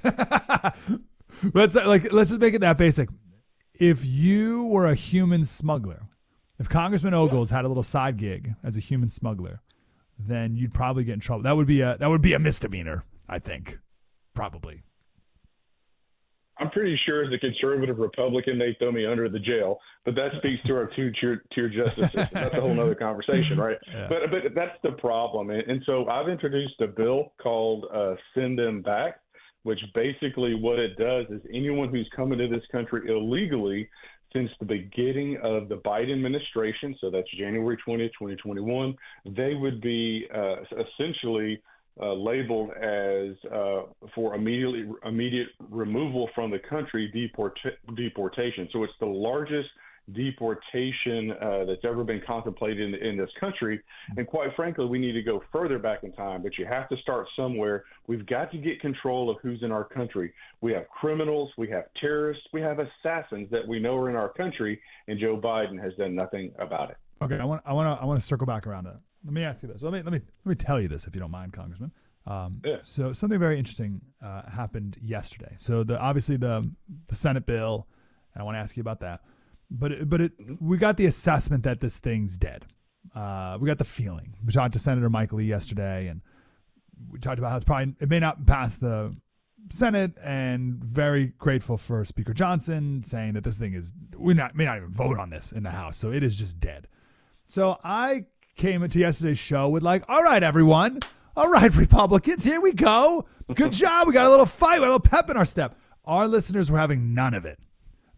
let's 1.54 1.76
like 1.76 2.12
let's 2.12 2.30
just 2.30 2.42
make 2.42 2.54
it 2.54 2.62
that 2.62 2.78
basic. 2.78 3.10
If 3.82 4.06
you 4.06 4.66
were 4.66 4.86
a 4.86 4.94
human 4.94 5.44
smuggler, 5.44 6.04
if 6.60 6.70
Congressman 6.70 7.16
Ogles 7.16 7.50
had 7.50 7.66
a 7.66 7.68
little 7.68 7.82
side 7.82 8.16
gig 8.18 8.54
as 8.64 8.78
a 8.78 8.80
human 8.80 9.10
smuggler, 9.10 9.60
then 10.20 10.56
you'd 10.56 10.72
probably 10.72 11.04
get 11.04 11.14
in 11.16 11.20
trouble. 11.20 11.42
That 11.42 11.58
would 11.58 11.66
be 11.66 11.82
a 11.82 11.98
that 11.98 12.08
would 12.08 12.22
be 12.22 12.34
a 12.34 12.40
misdemeanor, 12.40 13.06
I 13.28 13.40
think. 13.40 13.80
Probably. 14.36 14.84
I'm 16.60 16.70
pretty 16.70 16.96
sure 17.08 17.26
as 17.26 17.34
a 17.34 17.40
conservative 17.40 17.98
Republican, 17.98 18.60
they 18.60 18.76
throw 18.78 18.92
me 18.92 19.08
under 19.08 19.28
the 19.28 19.40
jail, 19.40 19.80
but 20.06 20.14
that 20.14 20.30
speaks 20.38 20.62
to 20.68 20.76
our 20.76 20.92
two 20.96 21.12
tier, 21.20 21.44
tier 21.52 21.68
justice 21.68 22.12
system. 22.12 22.28
That's 22.34 22.54
a 22.54 22.62
whole 22.62 22.80
other 22.80 22.94
conversation, 22.94 23.58
right? 23.60 23.80
Yeah. 23.92 24.08
But 24.08 24.30
but 24.30 24.54
that's 24.54 24.78
the 24.84 24.92
problem, 24.92 25.50
and, 25.50 25.64
and 25.64 25.82
so 25.88 26.08
I've 26.08 26.30
introduced 26.30 26.80
a 26.82 26.88
bill 26.88 27.34
called 27.42 27.86
uh, 27.92 28.14
"Send 28.36 28.60
Them 28.60 28.84
Back," 28.84 29.21
which 29.64 29.80
basically 29.94 30.56
what 30.56 30.80
it 30.80 30.98
does 30.98 31.26
is 31.30 31.42
anyone 31.54 31.90
who's 31.90 32.10
come 32.16 32.32
into 32.32 32.48
this 32.48 32.64
country 32.72 33.10
illegally 33.10 33.88
since 34.34 34.50
the 34.60 34.66
beginning 34.66 35.38
of 35.44 35.68
the 35.68 35.76
Biden 35.76 36.14
administration, 36.14 36.96
so 37.02 37.10
that's 37.10 37.28
January 37.38 37.78
20th, 37.86 38.12
2021, 38.18 38.96
they 39.26 39.54
would 39.56 39.82
be 39.82 40.26
uh, 40.34 40.56
essentially 40.72 41.62
uh, 42.02 42.14
labeled 42.14 42.72
as 42.72 43.36
uh, 43.52 43.82
for 44.16 44.34
immediately 44.34 44.86
immediate 45.06 45.50
removal 45.70 46.30
from 46.34 46.50
the 46.50 46.60
country 46.60 47.12
deport- 47.14 47.60
deportation. 47.96 48.70
So 48.72 48.84
it's 48.84 48.94
the 49.00 49.06
largest 49.06 49.68
deportation 50.14 51.32
uh, 51.42 51.66
that's 51.66 51.84
ever 51.84 52.04
been 52.04 52.22
contemplated 52.26 52.94
in, 52.94 53.08
in 53.08 53.18
this 53.18 53.30
country. 53.40 53.82
And 54.18 54.28
quite 54.28 54.50
frankly, 54.56 54.86
we 54.86 55.00
need 55.00 55.14
to 55.14 55.22
go 55.22 55.44
further 55.52 55.80
back 55.80 56.04
in 56.04 56.12
time, 56.14 56.44
but 56.44 56.58
you 56.58 56.66
have 56.66 56.90
to 56.90 56.98
start 56.98 57.28
somewhere. 57.36 57.86
We've 58.08 58.26
got 58.26 58.52
to 58.52 58.58
get 58.58 58.80
control 58.82 59.30
of 59.30 59.38
who's 59.42 59.64
in 59.64 59.72
our 59.72 59.84
country. 59.84 60.34
We 60.62 60.74
have 60.74 60.88
criminals, 60.90 61.52
we 61.58 61.70
have 61.70 61.86
terrorists, 62.00 62.44
we 62.54 62.62
have 62.62 62.80
assassins 62.80 63.50
that 63.52 63.68
we 63.68 63.80
know 63.80 63.96
are 63.98 64.10
in 64.10 64.16
our 64.16 64.30
country, 64.30 64.82
and 65.08 65.20
Joe 65.20 65.38
Biden 65.38 65.82
has 65.82 65.94
done 65.96 66.16
nothing 66.16 66.52
about 66.60 66.92
it. 66.92 66.98
Okay, 67.22 67.38
I 67.38 67.46
want 67.46 67.62
I 67.66 67.74
want 67.74 67.98
to 67.98 68.02
I 68.02 68.06
want 68.06 68.20
to 68.20 68.26
circle 68.26 68.48
back 68.48 68.66
around 68.66 68.86
to 68.86 68.92
that. 68.92 69.00
Let 69.24 69.34
me 69.34 69.44
ask 69.44 69.62
you 69.62 69.70
this. 69.70 69.84
Let 69.84 69.94
me 69.94 70.02
let 70.02 70.12
me 70.12 70.22
let 70.46 70.50
me 70.50 70.56
tell 70.56 70.82
you 70.82 70.88
this 70.88 71.06
if 71.06 71.14
you 71.14 71.22
don't 71.22 71.32
mind, 71.32 71.54
Congressman. 71.54 71.92
Um, 72.26 72.62
Yeah. 72.64 72.78
So 72.84 73.14
something 73.14 73.40
very 73.40 73.58
interesting 73.58 74.02
uh, 74.24 74.50
happened 74.50 74.98
yesterday. 75.02 75.54
So 75.58 75.84
the 75.84 76.00
obviously 76.00 76.38
the 76.38 76.72
the 77.08 77.16
Senate 77.16 77.46
bill, 77.46 77.88
and 78.34 78.42
I 78.42 78.44
want 78.44 78.56
to 78.56 78.60
ask 78.60 78.76
you 78.76 78.82
about 78.82 79.00
that. 79.02 79.22
But 79.74 79.92
it, 79.94 80.10
but 80.10 80.22
it 80.22 80.34
we 80.60 80.78
got 80.78 80.98
the 80.98 81.06
assessment 81.06 81.64
that 81.64 81.80
this 81.80 81.98
thing's 81.98 82.38
dead. 82.38 82.66
Uh, 83.16 83.58
we 83.60 83.68
got 83.68 83.78
the 83.78 83.86
feeling. 83.86 84.36
We 84.46 84.52
talked 84.52 84.74
to 84.74 84.80
Senator 84.80 85.10
Mike 85.10 85.32
Lee 85.32 85.46
yesterday, 85.46 86.08
and 86.08 86.22
we 87.10 87.20
talked 87.20 87.40
about 87.40 87.52
how 87.52 87.56
it's 87.56 87.66
probably 87.66 87.96
it 88.00 88.10
may 88.10 88.20
not 88.20 88.46
pass 88.46 88.76
the 88.76 89.16
Senate, 89.70 90.12
and 90.22 90.84
very 90.84 91.28
grateful 91.38 91.78
for 91.78 92.04
Speaker 92.04 92.34
Johnson 92.34 93.04
saying 93.04 93.34
that 93.34 93.44
this 93.44 93.58
thing 93.58 93.74
is 93.74 93.94
we 94.18 94.34
not 94.34 94.56
may 94.56 94.66
not 94.66 94.78
even 94.78 94.92
vote 94.92 95.18
on 95.18 95.30
this 95.30 95.52
in 95.52 95.64
the 95.64 95.72
House, 95.72 95.98
so 95.98 96.12
it 96.12 96.22
is 96.22 96.38
just 96.38 96.60
dead. 96.60 96.88
So 97.48 97.78
I 97.84 98.26
came 98.56 98.84
into 98.84 99.00
yesterday's 99.00 99.40
show 99.40 99.70
with 99.70 99.84
like, 99.84 100.04
all 100.08 100.24
right, 100.24 100.44
everyone, 100.44 101.00
all 101.36 101.50
right, 101.50 101.74
Republicans, 101.76 102.44
here 102.44 102.62
we 102.62 102.74
go. 102.74 103.26
Good 103.56 103.72
job. 103.72 104.08
We 104.08 104.14
got 104.14 104.26
a 104.26 104.30
little 104.30 104.46
fight, 104.46 104.80
we 104.80 104.86
got 104.86 104.92
a 104.92 104.96
little 104.96 105.00
pep 105.00 105.30
in 105.30 105.38
our 105.38 105.46
step. 105.46 105.78
Our 106.04 106.28
listeners 106.28 106.72
were 106.72 106.80
having 106.80 107.14
none 107.14 107.34
of 107.34 107.46
it. 107.46 107.60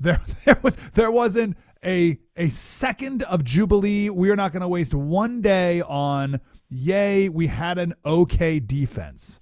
There, 0.04 0.22
there 0.46 0.60
was 0.62 0.78
there 0.94 1.12
wasn't 1.12 1.58
a 1.84 2.20
a 2.36 2.50
second 2.50 3.24
of 3.24 3.44
jubilee. 3.44 4.10
We 4.10 4.30
are 4.30 4.36
not 4.36 4.52
going 4.52 4.62
to 4.62 4.68
waste 4.68 4.94
one 4.94 5.42
day 5.42 5.82
on 5.82 6.42
yay. 6.70 7.30
We 7.30 7.48
had 7.48 7.78
an 7.78 7.94
okay 8.06 8.60
defense. 8.60 9.40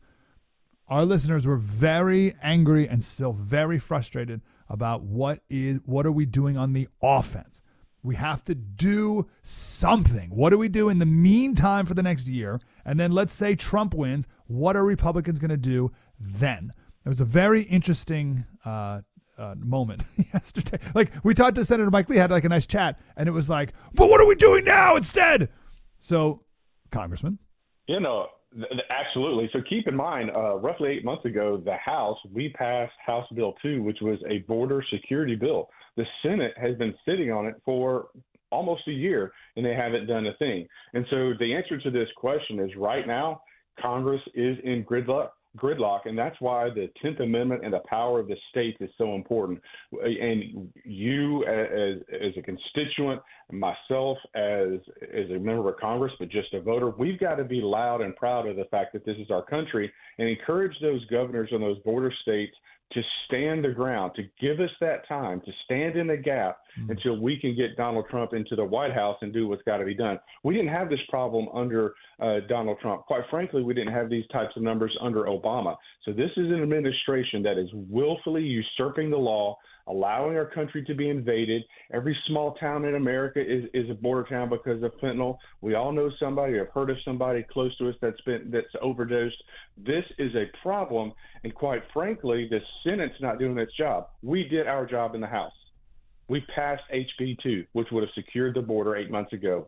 Our 0.88 1.06
listeners 1.06 1.48
were 1.48 1.58
very 1.58 2.36
angry 2.44 2.88
and 2.88 3.02
still 3.02 3.34
very 3.34 3.80
frustrated 3.80 4.42
about 4.70 5.04
what 5.04 5.40
is 5.50 5.80
what 5.86 6.06
are 6.06 6.12
we 6.12 6.26
doing 6.26 6.58
on 6.58 6.74
the 6.74 6.88
offense. 7.02 7.62
We 8.04 8.16
have 8.16 8.44
to 8.46 8.56
do 8.56 9.28
something. 9.42 10.30
What 10.32 10.50
do 10.50 10.58
we 10.58 10.70
do 10.70 10.90
in 10.90 11.00
the 11.00 11.06
meantime 11.06 11.86
for 11.86 11.94
the 11.94 12.04
next 12.04 12.28
year? 12.28 12.60
And 12.84 13.00
then 13.00 13.12
let's 13.12 13.34
say 13.34 13.56
Trump 13.56 13.94
wins. 13.94 14.28
What 14.48 14.76
are 14.76 14.84
Republicans 14.84 15.40
going 15.40 15.50
to 15.50 15.58
do 15.58 15.92
then? 16.20 16.74
It 17.06 17.10
was 17.10 17.22
a 17.22 17.26
very 17.26 17.64
interesting 17.64 18.46
uh, 18.66 19.02
uh, 19.42 19.56
moment 19.58 20.04
yesterday. 20.34 20.78
Like 20.94 21.12
we 21.24 21.34
talked 21.34 21.56
to 21.56 21.66
Senator 21.66 21.90
Mike 21.90 22.10
Lee, 22.10 22.18
had 22.18 22.32
like 22.32 22.46
a 22.46 22.50
nice 22.50 22.68
chat, 22.68 23.00
and 23.18 23.28
it 23.28 23.32
was 23.32 23.50
like, 23.50 23.74
"But 23.94 24.10
what 24.10 24.22
are 24.22 24.28
we 24.28 24.36
doing 24.36 24.64
now 24.64 24.96
instead?" 24.96 25.50
So, 25.98 26.44
Congressman, 26.92 27.40
You 27.88 28.00
know, 28.00 28.28
th- 28.54 28.66
absolutely. 28.90 29.50
So 29.54 29.60
keep 29.70 29.88
in 29.88 29.96
mind, 29.96 30.32
uh, 30.36 30.58
roughly 30.58 30.90
eight 30.90 31.06
months 31.06 31.26
ago, 31.26 31.62
the 31.64 31.76
House, 31.76 32.18
we 32.34 32.50
passed 32.50 32.94
House 33.06 33.28
Bill 33.36 33.54
2, 33.62 33.84
which 33.84 34.00
was 34.02 34.18
a 34.28 34.40
border 34.40 34.84
security 34.92 35.36
bill. 35.36 35.70
The 35.98 36.06
Senate 36.24 36.54
has 36.58 36.76
been 36.78 36.96
sitting 37.06 37.32
on 37.32 37.46
it 37.46 37.56
for 37.64 38.08
almost 38.52 38.88
a 38.88 38.92
year, 38.92 39.32
and 39.56 39.66
they 39.66 39.76
haven't 39.76 40.08
done 40.08 40.26
a 40.26 40.34
thing. 40.38 40.68
And 40.94 41.06
so 41.10 41.34
the 41.40 41.54
answer 41.54 41.78
to 41.80 41.92
this 41.92 42.10
question 42.18 42.60
is 42.60 42.76
right 42.76 43.06
now, 43.06 43.42
Congress 43.80 44.22
is 44.34 44.58
in 44.64 44.84
gridlock. 44.84 45.30
Gridlock, 45.58 46.06
and 46.06 46.18
that's 46.18 46.40
why 46.40 46.70
the 46.70 46.90
Tenth 47.02 47.20
Amendment 47.20 47.66
and 47.66 47.74
the 47.74 47.82
power 47.90 48.20
of 48.20 48.28
the 48.28 48.38
states 48.52 48.78
is 48.80 48.90
so 48.98 49.16
important. 49.16 49.62
And 49.92 50.72
you, 50.86 51.44
as 51.46 51.98
as 52.14 52.32
a 52.38 52.42
constituent, 52.42 53.22
myself 53.52 54.18
as 54.34 54.76
as 55.14 55.30
a 55.30 55.40
member 55.40 55.70
of 55.70 55.78
Congress, 55.78 56.14
but 56.20 56.30
just 56.30 56.54
a 56.54 56.62
voter, 56.62 56.92
we've 56.92 57.20
got 57.20 57.36
to 57.36 57.44
be 57.44 57.60
loud 57.62 58.02
and 58.02 58.16
proud 58.16 58.48
of 58.48 58.56
the 58.56 58.66
fact 58.66 58.94
that 58.94 59.06
this 59.06 59.18
is 59.18 59.30
our 59.30 59.44
country, 59.44 59.92
and 60.20 60.30
encourage 60.30 60.76
those 60.82 61.04
governors 61.06 61.50
in 61.52 61.60
those 61.60 61.80
border 61.80 62.14
states 62.22 62.56
to 62.94 63.02
stand 63.26 63.64
the 63.64 63.70
ground, 63.70 64.14
to 64.16 64.24
give 64.40 64.60
us 64.60 64.70
that 64.82 65.08
time, 65.08 65.42
to 65.42 65.52
stand 65.66 65.96
in 65.96 66.08
the 66.08 66.18
gap 66.18 66.60
until 66.90 67.20
we 67.20 67.40
can 67.40 67.56
get 67.56 67.76
Donald 67.78 68.06
Trump 68.10 68.34
into 68.34 68.56
the 68.56 68.64
White 68.64 68.94
House 68.94 69.18
and 69.22 69.34
do 69.34 69.48
what's 69.48 69.64
got 69.64 69.78
to 69.78 69.86
be 69.86 69.94
done. 69.94 70.20
We 70.44 70.54
didn't 70.54 70.74
have 70.74 70.90
this 70.90 71.00
problem 71.10 71.48
under 71.54 71.94
uh, 72.20 72.40
Donald 72.48 72.78
Trump. 72.82 73.06
Quite 73.06 73.24
frankly, 73.30 73.64
we 73.64 73.74
didn't 73.74 73.94
have 73.94 74.10
these 74.10 74.26
types 74.32 74.56
of 74.56 74.64
numbers 74.64 74.96
under 75.02 75.26
Obama. 75.26 75.76
So 76.06 76.12
this 76.12 76.32
is 76.38 76.48
an 76.52 76.62
administration 76.62 77.44
that 77.44 77.58
is 77.58 77.70
willfully 77.74 78.44
usurping 78.44 79.10
the 79.10 79.18
law, 79.18 79.58
allowing 79.88 80.36
our 80.38 80.46
country 80.46 80.84
to 80.86 80.94
be 80.94 81.10
invaded. 81.10 81.64
Every 81.94 82.18
small 82.28 82.54
town 82.56 82.86
in 82.86 82.96
America 82.96 83.40
is, 83.40 83.66
is 83.74 83.90
a 83.90 83.94
border 83.94 84.28
town 84.30 84.50
because 84.50 84.82
of 84.84 84.92
fentanyl. 85.02 85.38
We 85.62 85.76
all 85.76 85.92
know 85.92 86.10
somebody 86.20 86.58
have 86.58 86.70
heard 86.70 86.90
of 86.90 86.98
somebody 87.04 87.44
close 87.52 87.76
to 87.78 87.90
us 87.90 87.96
that's 88.02 88.22
been 88.22 88.50
that's 88.52 88.68
overdosed. 88.82 89.42
This 89.78 90.06
is 90.18 90.34
a 90.36 90.46
problem, 90.62 91.14
and 91.44 91.54
quite 91.54 91.84
frankly, 91.94 92.48
the 92.50 92.60
Senate's 92.84 93.22
not 93.22 93.40
doing 93.40 93.58
its 93.58 93.76
job. 93.76 94.08
We 94.22 94.48
did 94.48 94.68
our 94.68 94.86
job 94.86 95.16
in 95.16 95.22
the 95.22 95.28
House. 95.28 95.54
We 96.28 96.42
passed 96.56 96.84
HB 96.94 97.40
2, 97.44 97.66
which 97.74 97.88
would 97.92 98.04
have 98.04 98.14
secured 98.16 98.56
the 98.56 98.62
border 98.62 98.96
eight 98.96 99.12
months 99.12 99.34
ago. 99.34 99.68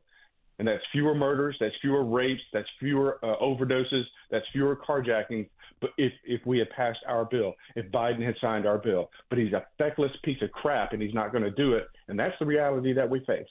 And 0.60 0.68
that's 0.68 0.84
fewer 0.92 1.16
murders, 1.16 1.56
that's 1.60 1.74
fewer 1.82 2.04
rapes, 2.04 2.42
that's 2.54 2.68
fewer 2.80 3.20
uh, 3.24 3.36
overdoses, 3.42 4.04
that's 4.30 4.46
fewer 4.54 4.76
carjackings. 4.76 5.50
But 5.82 5.92
if, 5.98 6.14
if 6.24 6.46
we 6.46 6.60
had 6.60 6.70
passed 6.70 7.00
our 7.08 7.26
bill, 7.26 7.54
if 7.76 7.92
Biden 7.92 8.24
had 8.24 8.36
signed 8.40 8.66
our 8.66 8.78
bill, 8.78 9.10
but 9.30 9.40
he's 9.40 9.54
a 9.54 9.66
feckless 9.78 10.12
piece 10.24 10.42
of 10.42 10.52
crap 10.52 10.94
and 10.94 11.02
he's 11.02 11.14
not 11.14 11.32
going 11.32 11.44
to 11.44 11.52
do 11.52 11.74
it. 11.74 11.88
And 12.08 12.18
that's 12.18 12.36
the 12.40 12.46
reality 12.46 12.94
that 12.94 13.10
we 13.10 13.20
face. 13.26 13.48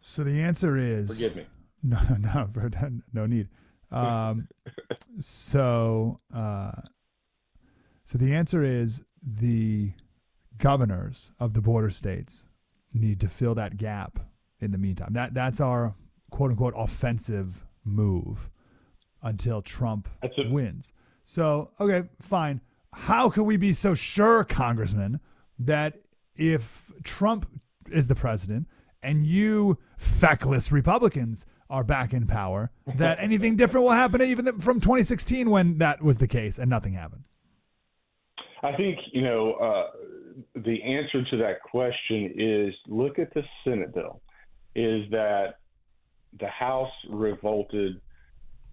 so 0.00 0.22
the 0.24 0.40
answer 0.40 0.76
is 0.76 1.08
Forgive 1.08 1.36
me. 1.36 1.46
No, 1.80 2.00
no, 2.18 2.48
no, 2.56 2.90
no 3.12 3.26
need. 3.26 3.48
Um, 3.92 4.48
so, 5.20 6.18
uh, 6.34 6.72
so 8.04 8.18
the 8.18 8.34
answer 8.34 8.64
is 8.64 9.04
the 9.22 9.92
governors 10.58 11.32
of 11.38 11.54
the 11.54 11.60
border 11.60 11.90
states 11.90 12.47
need 12.94 13.20
to 13.20 13.28
fill 13.28 13.54
that 13.54 13.76
gap 13.76 14.20
in 14.60 14.72
the 14.72 14.78
meantime. 14.78 15.12
That 15.12 15.34
that's 15.34 15.60
our 15.60 15.94
quote 16.30 16.50
unquote 16.50 16.74
offensive 16.76 17.64
move 17.84 18.50
until 19.22 19.62
Trump 19.62 20.08
wins. 20.50 20.92
So, 21.24 21.70
okay, 21.80 22.08
fine. 22.20 22.60
How 22.92 23.28
can 23.28 23.44
we 23.44 23.56
be 23.56 23.72
so 23.72 23.94
sure, 23.94 24.44
Congressman, 24.44 25.20
that 25.58 26.00
if 26.36 26.90
Trump 27.04 27.46
is 27.90 28.06
the 28.06 28.14
president 28.14 28.66
and 29.02 29.26
you 29.26 29.78
feckless 29.98 30.72
Republicans 30.72 31.46
are 31.68 31.84
back 31.84 32.14
in 32.14 32.26
power, 32.26 32.70
that 32.94 33.18
anything 33.20 33.56
different 33.56 33.84
will 33.84 33.92
happen 33.92 34.22
even 34.22 34.58
from 34.60 34.80
2016 34.80 35.50
when 35.50 35.78
that 35.78 36.02
was 36.02 36.18
the 36.18 36.28
case 36.28 36.58
and 36.58 36.70
nothing 36.70 36.94
happened? 36.94 37.24
I 38.62 38.74
think, 38.74 38.98
you 39.12 39.22
know, 39.22 39.52
uh, 39.54 39.90
the 40.54 40.82
answer 40.82 41.24
to 41.30 41.36
that 41.38 41.62
question 41.62 42.34
is 42.36 42.74
look 42.86 43.18
at 43.18 43.32
the 43.34 43.42
Senate 43.64 43.94
bill. 43.94 44.20
Is 44.74 45.10
that 45.10 45.58
the 46.38 46.48
House 46.48 46.92
revolted? 47.08 48.00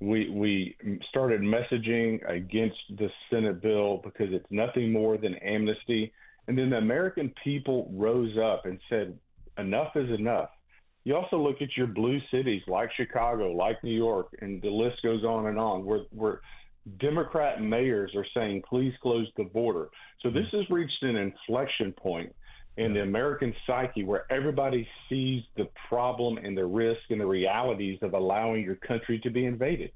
We 0.01 0.29
we 0.29 0.75
started 1.09 1.41
messaging 1.41 2.19
against 2.29 2.77
the 2.97 3.09
Senate 3.29 3.61
bill 3.61 4.01
because 4.03 4.27
it's 4.31 4.45
nothing 4.49 4.91
more 4.91 5.17
than 5.17 5.35
amnesty, 5.35 6.11
And 6.47 6.57
then 6.57 6.69
the 6.69 6.77
American 6.77 7.33
people 7.43 7.89
rose 7.93 8.37
up 8.37 8.65
and 8.65 8.79
said, 8.89 9.17
enough 9.57 9.95
is 9.95 10.09
enough. 10.17 10.49
You 11.03 11.15
also 11.15 11.37
look 11.37 11.61
at 11.61 11.75
your 11.77 11.87
blue 11.87 12.19
cities 12.31 12.61
like 12.67 12.89
Chicago, 12.95 13.51
like 13.51 13.83
New 13.83 13.95
York, 13.95 14.35
and 14.41 14.61
the 14.61 14.69
list 14.69 15.01
goes 15.03 15.23
on 15.23 15.47
and 15.47 15.59
on, 15.59 15.85
where, 15.85 16.01
where 16.11 16.41
Democrat 16.99 17.61
mayors 17.61 18.11
are 18.15 18.25
saying, 18.33 18.63
please 18.67 18.93
close 19.01 19.27
the 19.37 19.43
border. 19.43 19.89
So 20.21 20.29
this 20.29 20.45
has 20.51 20.69
reached 20.69 21.01
an 21.01 21.15
inflection 21.15 21.91
point 21.93 22.33
in 22.77 22.93
the 22.93 23.01
American 23.01 23.53
psyche 23.65 24.03
where 24.03 24.31
everybody 24.31 24.87
sees 25.09 25.43
the 25.55 25.67
problem 25.87 26.37
and 26.37 26.57
the 26.57 26.65
risk 26.65 27.01
and 27.09 27.21
the 27.21 27.25
realities 27.25 27.97
of 28.01 28.13
allowing 28.13 28.63
your 28.63 28.75
country 28.75 29.19
to 29.23 29.29
be 29.29 29.45
invaded. 29.45 29.91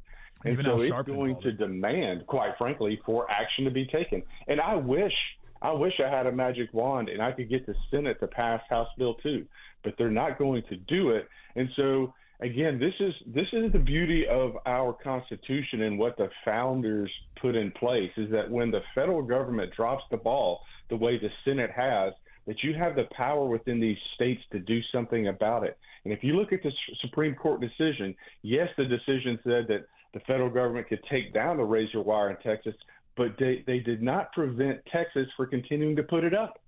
And 0.46 0.54
Even 0.54 0.66
so 0.66 0.74
it's 0.76 0.90
Sharpton 0.90 1.08
going 1.08 1.42
to 1.42 1.50
it. 1.50 1.58
demand, 1.58 2.26
quite 2.26 2.54
frankly, 2.58 3.00
for 3.06 3.30
action 3.30 3.66
to 3.66 3.72
be 3.72 3.86
taken. 3.86 4.24
And 4.48 4.62
I 4.62 4.76
wish, 4.76 5.14
I 5.62 5.72
wish 5.74 5.94
I 6.04 6.10
had 6.10 6.26
a 6.28 6.32
magic 6.32 6.74
wand 6.74 7.10
and 7.10 7.22
I 7.22 7.34
could 7.34 7.50
get 7.50 7.66
the 7.66 7.76
Senate 7.92 8.20
to 8.22 8.28
pass 8.28 8.62
House 8.70 8.88
Bill 8.98 9.16
2, 9.16 9.46
but 9.84 9.96
they're 9.98 10.10
not 10.10 10.40
going 10.40 10.64
to 10.70 10.78
do 10.78 11.10
it. 11.10 11.28
And 11.56 11.68
so, 11.76 12.14
again, 12.42 12.80
this 12.80 12.94
is 13.00 13.14
this 13.28 13.48
is 13.54 13.72
the 13.72 13.80
beauty 13.80 14.26
of 14.28 14.58
our 14.66 14.94
Constitution 14.94 15.82
and 15.82 16.00
what 16.00 16.18
the 16.18 16.30
founders 16.46 17.12
put 17.42 17.56
in 17.56 17.72
place 17.72 18.12
is 18.18 18.32
that 18.32 18.50
when 18.50 18.72
the 18.72 18.82
federal 18.96 19.22
government 19.22 19.74
drops 19.76 20.04
the 20.12 20.18
ball, 20.18 20.62
the 20.90 20.96
way 20.96 21.18
the 21.18 21.30
Senate 21.46 21.72
has, 21.72 22.14
that 22.48 22.64
you 22.64 22.74
have 22.74 22.96
the 22.96 23.08
power 23.16 23.46
within 23.46 23.80
these 23.80 23.98
states 24.16 24.42
to 24.52 24.60
do 24.60 24.80
something 24.92 25.28
about 25.28 25.64
it. 25.64 25.78
And 26.04 26.14
if 26.14 26.24
you 26.24 26.36
look 26.36 26.54
at 26.54 26.64
the 26.64 26.72
Supreme 27.02 27.36
Court 27.36 27.62
decision, 27.62 28.16
yes, 28.42 28.70
the 28.78 28.86
decision 28.86 29.40
said 29.44 29.66
that 29.68 29.86
the 30.14 30.20
federal 30.22 30.50
government 30.50 30.88
could 30.88 31.04
take 31.10 31.34
down 31.34 31.58
the 31.58 31.64
razor 31.64 32.02
wire 32.02 32.32
in 32.32 32.38
Texas, 32.38 32.74
but 33.16 33.36
they, 33.38 33.64
they 33.68 33.80
did 33.80 34.02
not 34.02 34.32
prevent 34.32 34.80
Texas 34.92 35.28
from 35.38 35.50
continuing 35.50 35.96
to 35.96 36.04
put 36.04 36.24
it 36.24 36.34
up. 36.34 36.60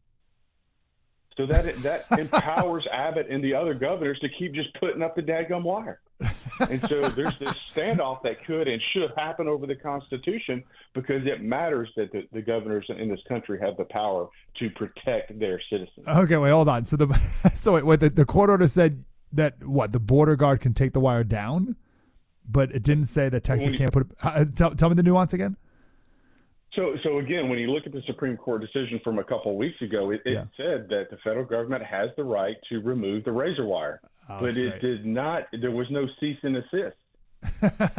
So 1.38 1.46
that 1.46 1.76
that 1.78 2.06
empowers 2.20 2.86
Abbott 2.92 3.28
and 3.30 3.44
the 3.44 3.54
other 3.54 3.74
governors 3.74 4.20
to 4.20 4.30
keep 4.38 4.54
just 4.54 4.74
putting 4.80 5.02
up 5.02 5.16
the 5.16 5.22
daggum 5.22 5.64
wire. 5.64 6.02
And 6.60 6.82
so 6.88 7.10
there's 7.10 7.38
this 7.40 7.56
standoff 7.74 8.22
that 8.24 8.46
could 8.46 8.68
and 8.68 8.82
should 8.94 9.12
happen 9.16 9.48
over 9.48 9.66
the 9.66 9.76
Constitution 9.76 10.64
because 10.94 11.26
it 11.26 11.42
matters 11.42 11.90
that 11.96 12.12
the, 12.12 12.28
the 12.32 12.42
governors 12.42 12.86
in 12.90 13.10
this 13.10 13.22
country 13.28 13.60
have 13.60 13.78
the 13.78 13.86
power 13.86 14.28
to 14.60 14.70
protect 14.72 15.40
their 15.40 15.60
citizens. 15.70 16.06
Okay, 16.08 16.38
wait, 16.38 16.52
hold 16.52 16.68
on. 16.68 16.86
So 16.86 16.98
the 16.98 17.20
so 17.56 17.82
wait, 17.82 18.00
the, 18.00 18.10
the 18.10 18.26
court 18.26 18.50
order 18.50 18.68
said 18.68 19.04
that 19.34 19.64
what 19.64 19.94
the 19.94 20.00
border 20.00 20.36
guard 20.36 20.60
can 20.62 20.74
take 20.74 20.92
the 20.94 21.00
wire 21.00 21.24
down, 21.24 21.76
but 22.48 22.72
it 22.72 22.84
didn't 22.84 23.06
say 23.06 23.30
that 23.30 23.44
Texas 23.44 23.74
can't 23.74 23.92
put. 23.92 24.04
It, 24.04 24.18
uh, 24.22 24.46
tell, 24.56 24.76
tell 24.76 24.90
me 24.90 24.96
the 24.96 25.04
nuance 25.04 25.34
again. 25.34 25.56
So, 26.76 26.96
so 27.04 27.20
again, 27.20 27.50
when 27.50 27.60
you 27.60 27.70
look 27.72 27.86
at 27.86 27.92
the 27.92 28.02
Supreme 28.08 28.38
Court 28.38 28.62
decision 28.62 29.00
from 29.04 29.20
a 29.20 29.24
couple 29.24 29.52
of 29.52 29.58
weeks 29.58 29.82
ago, 29.82 30.12
it, 30.12 30.22
it 30.26 30.34
Yeah. 30.34 30.44
said 30.56 30.88
that 30.90 31.10
the 31.10 31.18
federal 31.24 31.46
government 31.46 31.84
has 31.84 32.10
the 32.16 32.24
right 32.24 32.56
to 32.70 32.80
remove 32.80 33.26
the 33.26 33.32
razor 33.32 33.66
wire, 33.66 34.00
Oh, 34.30 34.40
but 34.40 34.56
it 34.58 34.80
great. 34.80 34.82
did 34.82 35.06
not. 35.06 35.48
There 35.52 35.72
was 35.72 35.90
no 35.92 36.08
cease 36.20 36.38
and 36.44 36.56
assist. 36.58 36.96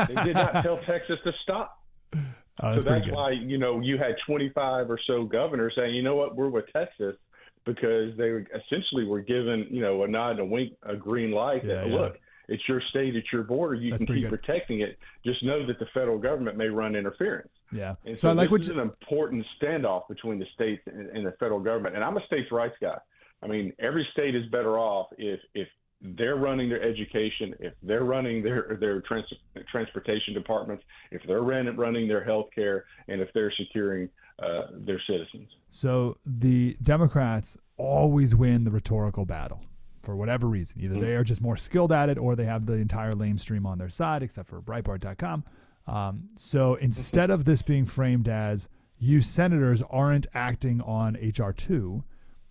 They 0.08 0.14
did 0.24 0.34
not 0.34 0.62
tell 0.62 0.78
Texas 0.86 1.18
to 1.24 1.32
stop. 1.42 1.78
Oh, 2.14 2.18
So 2.60 2.80
that's 2.80 2.84
pretty 2.84 3.00
that's 3.06 3.14
why 3.16 3.30
you 3.32 3.58
know 3.58 3.80
you 3.80 3.98
had 3.98 4.14
25 4.26 4.90
or 4.90 4.98
so 5.06 5.24
governors 5.24 5.74
saying, 5.76 5.94
you 5.94 6.02
know 6.02 6.16
what, 6.16 6.36
we're 6.36 6.48
with 6.48 6.66
Texas 6.72 7.16
because 7.64 8.16
they 8.16 8.30
were- 8.30 8.46
essentially 8.54 9.04
were 9.04 9.20
given 9.20 9.66
you 9.70 9.82
know 9.82 10.02
a 10.04 10.08
nod, 10.08 10.32
and 10.32 10.40
a 10.40 10.44
wink, 10.44 10.72
a 10.82 10.96
green 10.96 11.30
light 11.32 11.62
Yeah, 11.64 11.74
that 11.76 11.88
yeah. 11.88 11.94
look, 11.94 12.18
it's 12.52 12.68
your 12.68 12.82
state, 12.90 13.16
it's 13.16 13.32
your 13.32 13.42
border, 13.42 13.74
you 13.74 13.90
That's 13.90 14.04
can 14.04 14.14
keep 14.14 14.28
good. 14.28 14.40
protecting 14.40 14.80
it. 14.80 14.98
Just 15.24 15.42
know 15.42 15.66
that 15.66 15.78
the 15.78 15.86
federal 15.94 16.18
government 16.18 16.56
may 16.56 16.68
run 16.68 16.94
interference. 16.94 17.50
Yeah. 17.72 17.94
And 18.04 18.18
So, 18.18 18.22
so, 18.22 18.30
I 18.30 18.32
like 18.32 18.46
this 18.46 18.50
what 18.50 18.60
is 18.60 18.68
you, 18.68 18.74
an 18.74 18.80
important 18.80 19.46
standoff 19.60 20.06
between 20.08 20.38
the 20.38 20.46
states 20.54 20.82
and, 20.86 21.08
and 21.08 21.26
the 21.26 21.32
federal 21.32 21.60
government. 21.60 21.94
And 21.94 22.04
I'm 22.04 22.16
a 22.16 22.26
states' 22.26 22.52
rights 22.52 22.74
guy. 22.80 22.98
I 23.42 23.46
mean, 23.46 23.72
every 23.78 24.06
state 24.12 24.34
is 24.34 24.46
better 24.46 24.78
off 24.78 25.08
if 25.18 25.40
if 25.54 25.66
they're 26.00 26.36
running 26.36 26.68
their 26.68 26.82
education, 26.82 27.54
if 27.60 27.72
they're 27.82 28.04
running 28.04 28.42
their 28.42 28.76
their 28.78 29.00
trans, 29.00 29.26
transportation 29.70 30.34
departments, 30.34 30.84
if 31.10 31.22
they're 31.26 31.42
ran, 31.42 31.74
running 31.76 32.06
their 32.06 32.22
health 32.22 32.48
care, 32.54 32.84
and 33.08 33.20
if 33.20 33.28
they're 33.34 33.52
securing 33.56 34.08
uh, 34.40 34.66
their 34.72 35.00
citizens. 35.08 35.48
So 35.70 36.18
the 36.26 36.76
Democrats 36.82 37.56
always 37.76 38.36
win 38.36 38.64
the 38.64 38.70
rhetorical 38.70 39.24
battle 39.24 39.60
for 40.02 40.16
whatever 40.16 40.46
reason. 40.46 40.80
Either 40.80 40.98
they 40.98 41.14
are 41.14 41.24
just 41.24 41.40
more 41.40 41.56
skilled 41.56 41.92
at 41.92 42.08
it 42.08 42.18
or 42.18 42.36
they 42.36 42.44
have 42.44 42.66
the 42.66 42.74
entire 42.74 43.12
lame 43.12 43.38
stream 43.38 43.66
on 43.66 43.78
their 43.78 43.88
side, 43.88 44.22
except 44.22 44.48
for 44.48 44.60
Breitbart.com. 44.60 45.44
Um, 45.86 46.28
so 46.36 46.74
instead 46.76 47.30
of 47.30 47.44
this 47.44 47.62
being 47.62 47.84
framed 47.84 48.28
as 48.28 48.68
you 48.98 49.20
senators 49.20 49.82
aren't 49.90 50.26
acting 50.34 50.80
on 50.80 51.16
H.R. 51.16 51.52
2, 51.52 52.04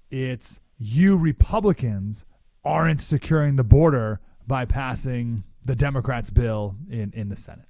it's 0.10 0.60
you 0.78 1.18
Republicans 1.18 2.26
aren't 2.64 3.02
securing 3.02 3.56
the 3.56 3.64
border 3.64 4.20
by 4.48 4.66
passing 4.66 5.44
the 5.64 5.76
Democrats' 5.76 6.30
bill 6.30 6.76
in, 6.90 7.12
in 7.16 7.30
the 7.30 7.36
Senate. 7.36 7.68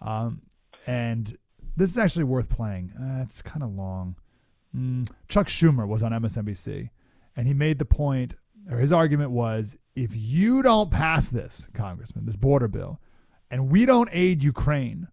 Um, 0.00 0.42
and 0.86 1.36
this 1.76 1.90
is 1.90 1.98
actually 1.98 2.24
worth 2.24 2.48
playing. 2.48 2.92
Uh, 2.98 3.22
it's 3.22 3.42
kind 3.42 3.62
of 3.62 3.74
long. 3.74 4.16
Mm, 4.74 5.08
Chuck 5.28 5.48
Schumer 5.48 5.86
was 5.86 6.02
on 6.02 6.12
MSNBC, 6.12 6.90
and 7.36 7.46
he 7.46 7.54
made 7.54 7.78
the 7.78 7.84
point, 7.84 8.34
or 8.70 8.78
his 8.78 8.92
argument 8.92 9.30
was, 9.30 9.76
if 9.94 10.16
you 10.16 10.62
don't 10.62 10.90
pass 10.90 11.28
this, 11.28 11.68
Congressman, 11.74 12.26
this 12.26 12.36
border 12.36 12.68
bill, 12.68 13.00
and 13.50 13.70
we 13.70 13.86
don't 13.86 14.08
aid 14.12 14.42
Ukraine, 14.42 15.08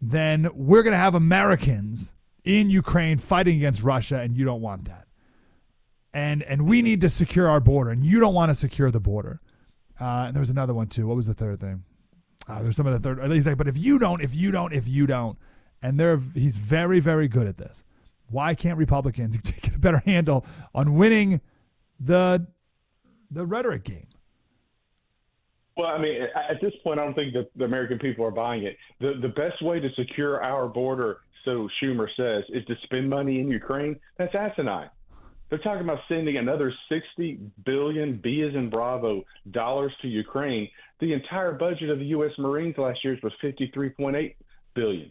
then 0.00 0.48
we're 0.54 0.82
going 0.82 0.92
to 0.92 0.98
have 0.98 1.14
Americans 1.14 2.12
in 2.44 2.70
Ukraine 2.70 3.18
fighting 3.18 3.56
against 3.56 3.82
Russia, 3.82 4.18
and 4.18 4.36
you 4.36 4.44
don't 4.44 4.62
want 4.62 4.86
that. 4.86 5.06
And 6.12 6.42
and 6.42 6.66
we 6.66 6.82
need 6.82 7.00
to 7.02 7.08
secure 7.08 7.48
our 7.48 7.60
border, 7.60 7.90
and 7.90 8.02
you 8.02 8.18
don't 8.18 8.34
want 8.34 8.50
to 8.50 8.54
secure 8.54 8.90
the 8.90 8.98
border. 8.98 9.40
Uh, 10.00 10.24
and 10.26 10.34
there 10.34 10.40
was 10.40 10.50
another 10.50 10.74
one 10.74 10.88
too. 10.88 11.06
What 11.06 11.16
was 11.16 11.26
the 11.26 11.34
third 11.34 11.60
thing? 11.60 11.84
Uh, 12.48 12.62
there's 12.62 12.76
some 12.76 12.86
of 12.86 12.92
the 12.92 13.14
third. 13.14 13.30
He's 13.30 13.46
like, 13.46 13.58
but 13.58 13.68
if 13.68 13.78
you 13.78 13.98
don't, 13.98 14.20
if 14.20 14.34
you 14.34 14.50
don't, 14.50 14.72
if 14.72 14.88
you 14.88 15.06
don't, 15.06 15.38
and 15.82 16.00
they're 16.00 16.20
he's 16.34 16.56
very 16.56 16.98
very 16.98 17.28
good 17.28 17.46
at 17.46 17.58
this. 17.58 17.84
Why 18.28 18.54
can't 18.54 18.78
Republicans 18.78 19.36
get 19.62 19.76
a 19.76 19.78
better 19.78 20.02
handle 20.04 20.44
on 20.74 20.94
winning 20.94 21.40
the 22.00 22.46
the 23.30 23.44
rhetoric 23.44 23.84
game? 23.84 24.06
Well, 25.76 25.88
I 25.88 25.98
mean, 25.98 26.20
at 26.22 26.60
this 26.60 26.72
point, 26.82 27.00
I 27.00 27.04
don't 27.04 27.14
think 27.14 27.32
that 27.32 27.48
the 27.56 27.64
American 27.64 27.98
people 27.98 28.24
are 28.24 28.30
buying 28.30 28.64
it. 28.64 28.76
The 29.00 29.14
the 29.22 29.28
best 29.28 29.62
way 29.62 29.80
to 29.80 29.88
secure 29.96 30.42
our 30.42 30.68
border, 30.68 31.18
so 31.44 31.68
Schumer 31.82 32.06
says, 32.16 32.44
is 32.50 32.64
to 32.66 32.74
spend 32.84 33.08
money 33.08 33.40
in 33.40 33.48
Ukraine. 33.48 33.98
That's 34.18 34.34
asinine. 34.34 34.90
They're 35.48 35.58
talking 35.58 35.82
about 35.82 35.98
sending 36.08 36.36
another 36.36 36.72
60 36.88 37.40
billion 37.64 38.20
B 38.22 38.42
as 38.42 38.54
in 38.54 38.70
Bravo 38.70 39.24
dollars 39.50 39.92
to 40.02 40.08
Ukraine. 40.08 40.68
The 41.00 41.12
entire 41.12 41.52
budget 41.52 41.90
of 41.90 41.98
the 41.98 42.04
U.S. 42.06 42.30
Marines 42.38 42.78
last 42.78 43.00
year 43.02 43.18
was 43.22 43.32
53.8 43.42 44.34
billion. 44.74 45.10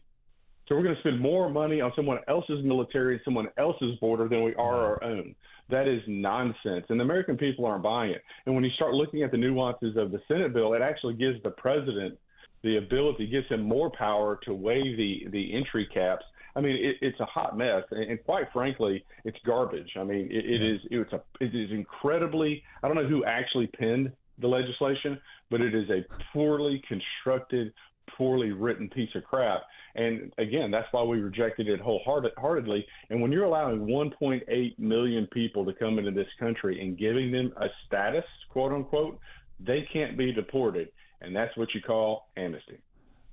So 0.69 0.75
we're 0.75 0.83
going 0.83 0.95
to 0.95 1.01
spend 1.01 1.19
more 1.19 1.49
money 1.49 1.81
on 1.81 1.91
someone 1.95 2.19
else's 2.27 2.63
military 2.63 3.15
and 3.15 3.21
someone 3.25 3.47
else's 3.57 3.97
border 3.99 4.29
than 4.29 4.43
we 4.43 4.53
are 4.53 4.85
our 4.85 5.03
own. 5.03 5.33
That 5.71 5.87
is 5.87 6.01
nonsense, 6.07 6.85
and 6.89 6.99
the 6.99 7.03
American 7.03 7.37
people 7.37 7.65
aren't 7.65 7.83
buying 7.83 8.11
it. 8.11 8.21
And 8.45 8.53
when 8.53 8.63
you 8.63 8.69
start 8.75 8.93
looking 8.93 9.23
at 9.23 9.31
the 9.31 9.37
nuances 9.37 9.97
of 9.97 10.11
the 10.11 10.19
Senate 10.27 10.53
bill, 10.53 10.75
it 10.75 10.81
actually 10.83 11.15
gives 11.15 11.41
the 11.41 11.49
president 11.49 12.19
the 12.63 12.77
ability, 12.77 13.27
gives 13.27 13.47
him 13.47 13.63
more 13.63 13.91
power 13.97 14.39
to 14.45 14.53
waive 14.53 14.95
the 14.95 15.27
the 15.31 15.55
entry 15.55 15.87
caps. 15.91 16.23
I 16.55 16.61
mean, 16.61 16.75
it, 16.75 16.97
it's 17.01 17.19
a 17.19 17.25
hot 17.25 17.57
mess, 17.57 17.83
and, 17.89 18.11
and 18.11 18.23
quite 18.23 18.45
frankly, 18.53 19.03
it's 19.23 19.37
garbage. 19.45 19.91
I 19.97 20.03
mean, 20.03 20.27
it, 20.31 20.45
it 20.45 20.61
is 20.61 20.79
it's 20.91 21.13
a 21.13 21.21
it 21.39 21.55
is 21.55 21.71
incredibly. 21.71 22.63
I 22.83 22.87
don't 22.87 22.97
know 22.97 23.07
who 23.07 23.25
actually 23.25 23.67
penned 23.67 24.11
the 24.39 24.47
legislation, 24.47 25.19
but 25.49 25.61
it 25.61 25.75
is 25.75 25.89
a 25.89 26.05
poorly 26.33 26.81
constructed, 26.87 27.73
poorly 28.17 28.51
written 28.51 28.89
piece 28.89 29.09
of 29.15 29.23
crap. 29.23 29.61
And 29.95 30.31
again, 30.37 30.71
that's 30.71 30.87
why 30.91 31.03
we 31.03 31.19
rejected 31.19 31.67
it 31.67 31.79
wholeheartedly. 31.79 32.85
And 33.09 33.21
when 33.21 33.31
you're 33.31 33.45
allowing 33.45 33.81
1.8 33.81 34.79
million 34.79 35.27
people 35.33 35.65
to 35.65 35.73
come 35.73 35.97
into 35.99 36.11
this 36.11 36.27
country 36.39 36.81
and 36.81 36.97
giving 36.97 37.31
them 37.31 37.51
a 37.57 37.67
status, 37.87 38.25
quote 38.49 38.71
unquote, 38.71 39.19
they 39.59 39.87
can't 39.91 40.17
be 40.17 40.31
deported. 40.31 40.89
And 41.21 41.35
that's 41.35 41.55
what 41.57 41.73
you 41.73 41.81
call 41.81 42.29
amnesty. 42.37 42.77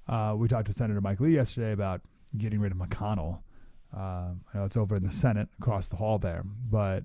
Uh, 0.08 0.34
we 0.36 0.48
talked 0.48 0.66
to 0.66 0.72
Senator 0.72 1.00
Mike 1.00 1.20
Lee 1.20 1.34
yesterday 1.34 1.72
about 1.72 2.00
getting 2.36 2.60
rid 2.60 2.72
of 2.72 2.78
McConnell. 2.78 3.40
Uh, 3.96 4.32
I 4.52 4.58
know 4.58 4.64
it's 4.64 4.76
over 4.76 4.96
in 4.96 5.02
the 5.02 5.10
Senate 5.10 5.48
across 5.60 5.88
the 5.88 5.96
hall 5.96 6.18
there, 6.18 6.44
but 6.70 7.04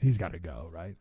he's 0.00 0.18
got 0.18 0.32
to 0.32 0.38
go, 0.38 0.68
right? 0.72 0.96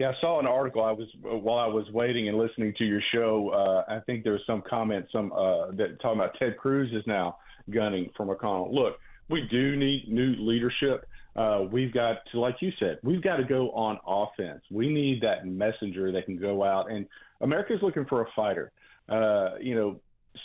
Yeah, 0.00 0.10
I 0.10 0.20
saw 0.20 0.40
an 0.40 0.46
article. 0.46 0.82
I 0.82 0.90
was 0.90 1.06
while 1.22 1.58
I 1.58 1.68
was 1.68 1.86
waiting 1.92 2.28
and 2.28 2.36
listening 2.36 2.74
to 2.78 2.84
your 2.84 3.00
show. 3.12 3.50
Uh, 3.50 3.92
I 3.92 4.00
think 4.00 4.24
there 4.24 4.32
was 4.32 4.42
some 4.44 4.62
comment, 4.68 5.06
some 5.12 5.30
uh, 5.32 5.70
that 5.72 5.98
talking 6.02 6.18
about 6.18 6.34
Ted 6.38 6.56
Cruz 6.56 6.90
is 6.92 7.04
now 7.06 7.36
gunning 7.72 8.10
for 8.16 8.26
McConnell. 8.26 8.72
Look, 8.72 8.96
we 9.30 9.46
do 9.50 9.76
need 9.76 10.08
new 10.08 10.34
leadership. 10.38 11.06
Uh, 11.36 11.62
we've 11.70 11.92
got 11.94 12.18
to, 12.32 12.40
like 12.40 12.56
you 12.60 12.72
said, 12.80 12.98
we've 13.04 13.22
got 13.22 13.36
to 13.36 13.44
go 13.44 13.70
on 13.70 13.98
offense. 14.06 14.62
We 14.70 14.92
need 14.92 15.20
that 15.22 15.46
messenger 15.46 16.10
that 16.10 16.26
can 16.26 16.38
go 16.38 16.64
out, 16.64 16.90
and 16.90 17.06
America's 17.40 17.78
looking 17.80 18.04
for 18.06 18.22
a 18.22 18.26
fighter. 18.34 18.72
Uh, 19.08 19.50
you 19.60 19.76
know, 19.76 20.00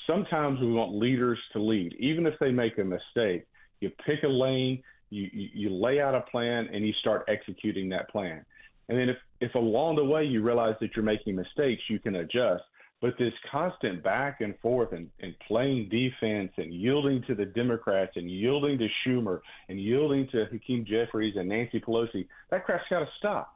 sometimes 0.05 0.59
we 0.59 0.71
want 0.71 0.93
leaders 0.93 1.39
to 1.53 1.59
lead, 1.59 1.95
even 1.99 2.27
if 2.27 2.35
they 2.39 2.51
make 2.51 2.77
a 2.77 2.83
mistake. 2.83 3.47
You 3.79 3.89
pick 4.05 4.23
a 4.23 4.27
lane, 4.27 4.83
You, 5.09 5.27
you, 5.33 5.49
you 5.53 5.69
lay 5.71 5.99
out 5.99 6.13
a 6.13 6.21
plan 6.21 6.67
and 6.71 6.85
you 6.85 6.93
start 6.99 7.25
executing 7.27 7.89
that 7.89 8.09
plan. 8.09 8.45
And 8.89 8.97
then 8.97 9.07
if, 9.07 9.17
if 9.39 9.55
along 9.55 9.95
the 9.95 10.03
way 10.03 10.25
you 10.25 10.41
realize 10.41 10.75
that 10.81 10.95
you're 10.95 11.05
making 11.05 11.35
mistakes, 11.35 11.81
you 11.89 11.99
can 11.99 12.15
adjust. 12.15 12.63
But 13.01 13.13
this 13.17 13.31
constant 13.49 14.03
back 14.03 14.41
and 14.41 14.55
forth 14.59 14.91
and, 14.91 15.09
and 15.21 15.33
playing 15.47 15.87
defense 15.89 16.51
and 16.57 16.73
yielding 16.73 17.23
to 17.27 17.35
the 17.35 17.45
Democrats 17.45 18.11
and 18.15 18.29
yielding 18.29 18.77
to 18.79 18.87
Schumer 19.05 19.39
and 19.69 19.79
yielding 19.79 20.27
to 20.33 20.45
Hakeem 20.51 20.85
Jeffries 20.85 21.35
and 21.37 21.47
Nancy 21.47 21.79
Pelosi, 21.79 22.27
that 22.49 22.65
crap's 22.65 22.83
got 22.89 22.99
to 22.99 23.07
stop. 23.17 23.55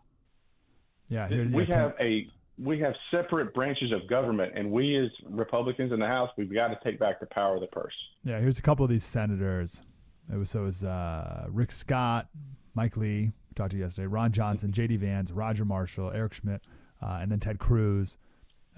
Yeah, 1.10 1.28
here, 1.28 1.50
we 1.52 1.66
have 1.72 1.94
a 2.00 2.28
we 2.58 2.80
have 2.80 2.94
separate 3.12 3.54
branches 3.54 3.92
of 3.92 4.08
government, 4.08 4.54
and 4.56 4.72
we 4.72 4.98
as 4.98 5.10
Republicans 5.30 5.92
in 5.92 6.00
the 6.00 6.08
House, 6.08 6.30
we've 6.38 6.54
got 6.54 6.68
to 6.68 6.78
take 6.84 7.00
back 7.00 7.20
the 7.20 7.26
power 7.26 7.56
of 7.56 7.62
the 7.62 7.68
purse. 7.68 7.94
Yeah, 8.24 8.40
here's 8.40 8.60
a 8.60 8.62
couple 8.62 8.86
of 8.86 8.92
these 8.92 9.04
senators. 9.04 9.82
It 10.32 10.38
was 10.38 10.52
so 10.52 10.62
it 10.62 10.66
was 10.66 10.84
uh, 10.84 11.48
Rick 11.50 11.72
Scott, 11.72 12.30
Mike 12.76 12.96
Lee, 12.96 13.34
talked 13.54 13.72
to 13.72 13.78
yesterday, 13.78 14.08
Ron 14.08 14.32
Johnson, 14.32 14.72
J.D. 14.72 14.98
Vance, 14.98 15.32
Roger 15.32 15.66
Marshall, 15.66 16.12
Eric 16.14 16.34
Schmitt, 16.34 16.62
uh, 17.02 17.20
and 17.22 17.32
then 17.32 17.40
Ted 17.40 17.60
Cruz 17.60 18.18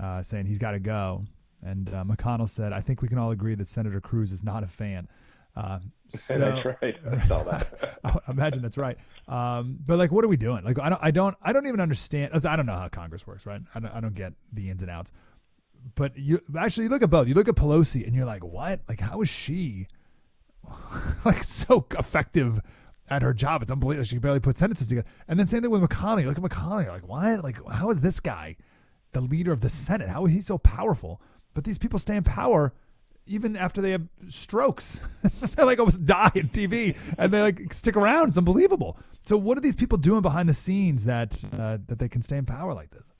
uh, 0.01 0.21
saying 0.21 0.45
he's 0.45 0.59
got 0.59 0.71
to 0.71 0.79
go. 0.79 1.25
And 1.63 1.89
uh, 1.89 2.03
McConnell 2.03 2.49
said, 2.49 2.73
"I 2.73 2.81
think 2.81 3.01
we 3.01 3.07
can 3.07 3.17
all 3.17 3.31
agree 3.31 3.55
that 3.55 3.67
Senator 3.67 4.01
Cruz 4.01 4.31
is 4.31 4.43
not 4.43 4.63
a 4.63 4.67
fan." 4.67 5.07
Uh, 5.55 5.79
so, 6.09 6.37
that's 6.37 6.65
right. 6.65 6.95
I 7.11 7.27
saw 7.27 7.43
that. 7.43 7.99
I 8.03 8.19
imagine 8.29 8.61
that's 8.61 8.77
right. 8.77 8.97
Um, 9.27 9.77
but 9.85 9.97
like, 9.97 10.11
what 10.11 10.23
are 10.23 10.27
we 10.27 10.37
doing? 10.37 10.63
Like, 10.63 10.79
I 10.79 10.89
don't, 10.89 10.99
I 11.01 11.11
don't, 11.11 11.35
I 11.41 11.53
don't 11.53 11.67
even 11.67 11.79
understand. 11.79 12.33
I 12.45 12.55
don't 12.55 12.65
know 12.65 12.73
how 12.73 12.87
Congress 12.89 13.25
works, 13.25 13.45
right? 13.45 13.61
I 13.73 13.79
don't, 13.79 13.91
I 13.91 13.99
don't 13.99 14.15
get 14.15 14.33
the 14.53 14.69
ins 14.69 14.81
and 14.81 14.91
outs. 14.91 15.11
But 15.95 16.17
you 16.17 16.41
actually 16.57 16.85
you 16.85 16.89
look 16.89 17.03
at 17.03 17.09
both. 17.09 17.27
You 17.27 17.35
look 17.35 17.47
at 17.47 17.55
Pelosi, 17.55 18.05
and 18.05 18.15
you're 18.15 18.25
like, 18.25 18.43
what? 18.43 18.81
Like, 18.87 18.99
how 18.99 19.21
is 19.21 19.29
she 19.29 19.87
like 21.25 21.43
so 21.43 21.85
effective 21.97 22.59
at 23.09 23.21
her 23.21 23.33
job? 23.33 23.61
It's 23.61 23.71
unbelievable. 23.71 24.05
She 24.05 24.17
barely 24.17 24.39
put 24.39 24.57
sentences 24.57 24.87
together. 24.87 25.07
And 25.27 25.39
then 25.39 25.47
same 25.47 25.61
thing 25.61 25.71
with 25.71 25.81
McConnell. 25.81 26.25
Look 26.25 26.37
at 26.37 26.43
McConnell, 26.43 26.83
you're 26.83 26.93
like, 26.93 27.07
why? 27.07 27.35
Like, 27.35 27.57
how 27.69 27.89
is 27.89 28.01
this 28.01 28.19
guy 28.19 28.55
the 29.13 29.21
leader 29.21 29.51
of 29.51 29.61
the 29.61 29.69
Senate? 29.69 30.09
How 30.09 30.25
is 30.25 30.33
he 30.33 30.41
so 30.41 30.57
powerful? 30.57 31.21
But 31.53 31.63
these 31.63 31.77
people 31.77 31.99
stay 31.99 32.15
in 32.15 32.23
power 32.23 32.73
even 33.27 33.55
after 33.55 33.81
they 33.81 33.91
have 33.91 34.07
strokes. 34.29 35.01
they 35.55 35.63
like 35.63 35.79
almost 35.79 36.05
die 36.05 36.31
in 36.35 36.49
TV 36.49 36.95
and 37.17 37.33
they 37.33 37.41
like 37.41 37.73
stick 37.73 37.95
around. 37.95 38.29
It's 38.29 38.37
unbelievable. 38.37 38.97
So 39.23 39.37
what 39.37 39.57
are 39.57 39.61
these 39.61 39.75
people 39.75 39.97
doing 39.97 40.21
behind 40.21 40.49
the 40.49 40.53
scenes 40.53 41.05
that 41.05 41.43
uh, 41.57 41.77
that 41.87 41.99
they 41.99 42.09
can 42.09 42.21
stay 42.21 42.37
in 42.37 42.45
power 42.45 42.73
like 42.73 42.91
this? 42.91 43.11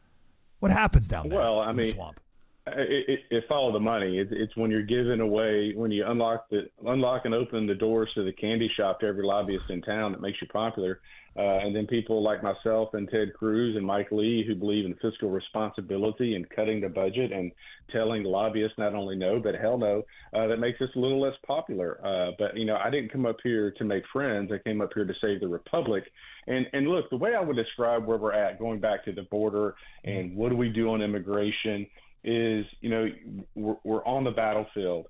What 0.59 0.71
happens 0.71 1.07
down 1.07 1.29
there? 1.29 1.39
Well, 1.39 1.59
I 1.59 1.71
mean, 1.73 1.85
swamp? 1.85 2.19
It, 2.67 3.09
it, 3.09 3.19
it 3.29 3.43
follow 3.47 3.71
the 3.71 3.79
money. 3.79 4.17
It, 4.17 4.29
it's 4.31 4.55
when 4.57 4.71
you're 4.71 4.81
giving 4.81 5.19
away, 5.19 5.73
when 5.75 5.91
you 5.91 6.05
unlock 6.05 6.49
the 6.49 6.69
unlock 6.85 7.25
and 7.25 7.33
open 7.33 7.67
the 7.67 7.75
doors 7.75 8.09
to 8.15 8.23
the 8.23 8.33
candy 8.33 8.69
shop 8.75 8.99
to 9.01 9.05
every 9.05 9.23
lobbyist 9.23 9.69
in 9.69 9.81
town 9.81 10.13
that 10.13 10.21
makes 10.21 10.41
you 10.41 10.47
popular. 10.47 10.99
Uh, 11.37 11.59
and 11.61 11.75
then 11.75 11.85
people 11.85 12.23
like 12.23 12.41
myself 12.41 12.93
and 12.93 13.09
Ted 13.09 13.33
Cruz 13.33 13.75
and 13.75 13.85
Mike 13.85 14.09
Lee 14.09 14.45
who 14.47 14.55
believe 14.55 14.85
in 14.85 14.95
fiscal 14.95 15.29
responsibility 15.29 16.35
and 16.35 16.49
cutting 16.49 16.79
the 16.79 16.87
budget 16.87 17.33
and 17.33 17.51
telling 17.91 18.23
lobbyists 18.23 18.77
not 18.77 18.95
only 18.95 19.17
no 19.17 19.37
but 19.37 19.53
hell 19.53 19.77
no, 19.77 20.03
uh, 20.33 20.47
that 20.47 20.59
makes 20.59 20.79
us 20.79 20.87
a 20.95 20.99
little 20.99 21.19
less 21.19 21.35
popular. 21.45 21.99
Uh, 22.05 22.31
but 22.39 22.55
you 22.55 22.65
know, 22.65 22.77
I 22.77 22.89
didn't 22.89 23.11
come 23.11 23.25
up 23.25 23.37
here 23.43 23.71
to 23.71 23.83
make 23.83 24.03
friends. 24.13 24.49
I 24.53 24.59
came 24.59 24.79
up 24.79 24.91
here 24.95 25.03
to 25.03 25.13
save 25.21 25.41
the 25.41 25.47
republic. 25.47 26.05
And 26.47 26.67
and 26.71 26.87
look, 26.87 27.09
the 27.09 27.17
way 27.17 27.35
I 27.35 27.41
would 27.41 27.57
describe 27.57 28.05
where 28.05 28.17
we're 28.17 28.33
at, 28.33 28.57
going 28.57 28.79
back 28.79 29.03
to 29.05 29.11
the 29.11 29.23
border 29.23 29.75
and 30.05 30.37
what 30.37 30.49
do 30.49 30.55
we 30.55 30.69
do 30.69 30.89
on 30.91 31.01
immigration, 31.01 31.85
is 32.25 32.65
you 32.81 32.89
know 32.89 33.07
we're, 33.55 33.75
we're 33.83 34.05
on 34.05 34.23
the 34.23 34.31
battlefield 34.31 35.07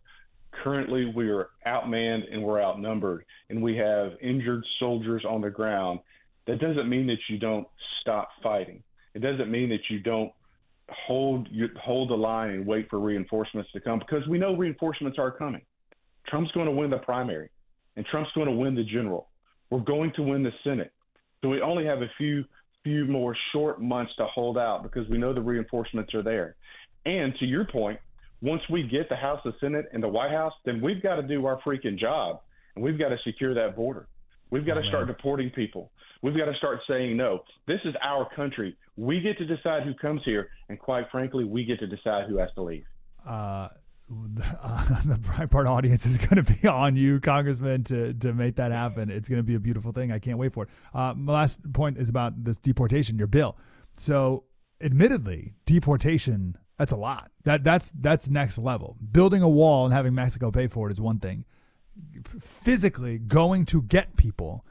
currently 0.63 1.11
we 1.15 1.29
are 1.29 1.49
outmanned 1.65 2.21
and 2.31 2.43
we're 2.43 2.61
outnumbered 2.61 3.25
and 3.49 3.61
we 3.61 3.75
have 3.75 4.11
injured 4.21 4.63
soldiers 4.79 5.23
on 5.27 5.41
the 5.41 5.49
ground 5.49 5.99
that 6.47 6.59
doesn't 6.59 6.87
mean 6.87 7.07
that 7.07 7.17
you 7.29 7.37
don't 7.37 7.67
stop 8.01 8.29
fighting. 8.43 8.83
It 9.13 9.19
doesn't 9.19 9.49
mean 9.49 9.69
that 9.69 9.81
you 9.89 9.99
don't 9.99 10.31
hold 10.89 11.47
you 11.51 11.67
hold 11.81 12.09
the 12.11 12.15
line 12.15 12.51
and 12.51 12.65
wait 12.65 12.89
for 12.89 12.99
reinforcements 12.99 13.71
to 13.71 13.79
come 13.79 13.99
because 13.99 14.27
we 14.27 14.37
know 14.37 14.55
reinforcements 14.55 15.17
are 15.17 15.31
coming. 15.31 15.61
Trump's 16.27 16.51
going 16.51 16.67
to 16.67 16.71
win 16.71 16.89
the 16.89 16.97
primary, 16.97 17.49
and 17.95 18.05
Trump's 18.05 18.31
going 18.33 18.47
to 18.47 18.53
win 18.53 18.75
the 18.75 18.83
general. 18.83 19.29
We're 19.69 19.79
going 19.79 20.11
to 20.15 20.21
win 20.21 20.43
the 20.43 20.51
Senate, 20.63 20.91
so 21.41 21.49
we 21.49 21.61
only 21.61 21.85
have 21.85 22.01
a 22.01 22.09
few 22.17 22.45
few 22.83 23.05
more 23.05 23.35
short 23.51 23.81
months 23.81 24.13
to 24.17 24.25
hold 24.27 24.59
out 24.59 24.83
because 24.83 25.09
we 25.09 25.17
know 25.17 25.33
the 25.33 25.41
reinforcements 25.41 26.13
are 26.13 26.21
there. 26.21 26.55
And 27.05 27.35
to 27.39 27.45
your 27.45 27.65
point, 27.65 27.99
once 28.41 28.61
we 28.69 28.83
get 28.83 29.09
the 29.09 29.15
House, 29.15 29.39
the 29.43 29.53
Senate, 29.59 29.85
and 29.93 30.01
the 30.01 30.07
White 30.07 30.31
House, 30.31 30.53
then 30.65 30.81
we've 30.81 31.01
got 31.01 31.15
to 31.15 31.23
do 31.23 31.45
our 31.45 31.59
freaking 31.61 31.97
job, 31.97 32.41
and 32.75 32.83
we've 32.83 32.99
got 32.99 33.09
to 33.09 33.17
secure 33.23 33.53
that 33.53 33.75
border. 33.75 34.07
We've 34.51 34.65
got 34.65 34.75
to 34.75 34.87
start 34.87 35.07
deporting 35.07 35.49
people. 35.49 35.91
We've 36.21 36.37
got 36.37 36.45
to 36.45 36.55
start 36.55 36.79
saying 36.87 37.17
no. 37.17 37.43
This 37.67 37.79
is 37.85 37.93
our 38.03 38.27
country. 38.35 38.75
We 38.95 39.19
get 39.19 39.37
to 39.39 39.45
decide 39.45 39.83
who 39.83 39.93
comes 39.93 40.21
here, 40.23 40.49
and 40.69 40.79
quite 40.79 41.09
frankly, 41.11 41.43
we 41.43 41.65
get 41.65 41.79
to 41.79 41.87
decide 41.87 42.27
who 42.27 42.37
has 42.37 42.49
to 42.55 42.61
leave. 42.61 42.85
Uh, 43.27 43.69
uh, 44.61 45.01
the 45.05 45.15
Breitbart 45.15 45.67
audience 45.67 46.05
is 46.05 46.17
going 46.17 46.43
to 46.43 46.43
be 46.43 46.67
on 46.67 46.95
you, 46.95 47.19
Congressman, 47.19 47.83
to 47.85 48.13
to 48.13 48.33
make 48.33 48.55
that 48.57 48.71
happen. 48.71 49.09
It's 49.09 49.27
going 49.27 49.39
to 49.39 49.43
be 49.43 49.55
a 49.55 49.59
beautiful 49.59 49.91
thing. 49.91 50.11
I 50.11 50.19
can't 50.19 50.37
wait 50.37 50.53
for 50.53 50.63
it. 50.63 50.69
Uh, 50.93 51.13
my 51.15 51.33
last 51.33 51.73
point 51.73 51.97
is 51.97 52.09
about 52.09 52.43
this 52.43 52.57
deportation, 52.57 53.17
your 53.17 53.27
bill. 53.27 53.57
So, 53.97 54.43
admittedly, 54.81 55.53
deportation 55.65 56.57
that's 56.77 56.91
a 56.91 56.97
lot. 56.97 57.31
That 57.43 57.63
that's 57.63 57.91
that's 57.91 58.29
next 58.29 58.57
level. 58.57 58.97
Building 59.11 59.41
a 59.41 59.49
wall 59.49 59.85
and 59.85 59.93
having 59.93 60.13
Mexico 60.13 60.51
pay 60.51 60.67
for 60.67 60.89
it 60.89 60.91
is 60.91 61.01
one 61.01 61.19
thing. 61.19 61.45
Physically 62.39 63.17
going 63.17 63.65
to 63.65 63.81
get 63.81 64.17
people 64.17 64.65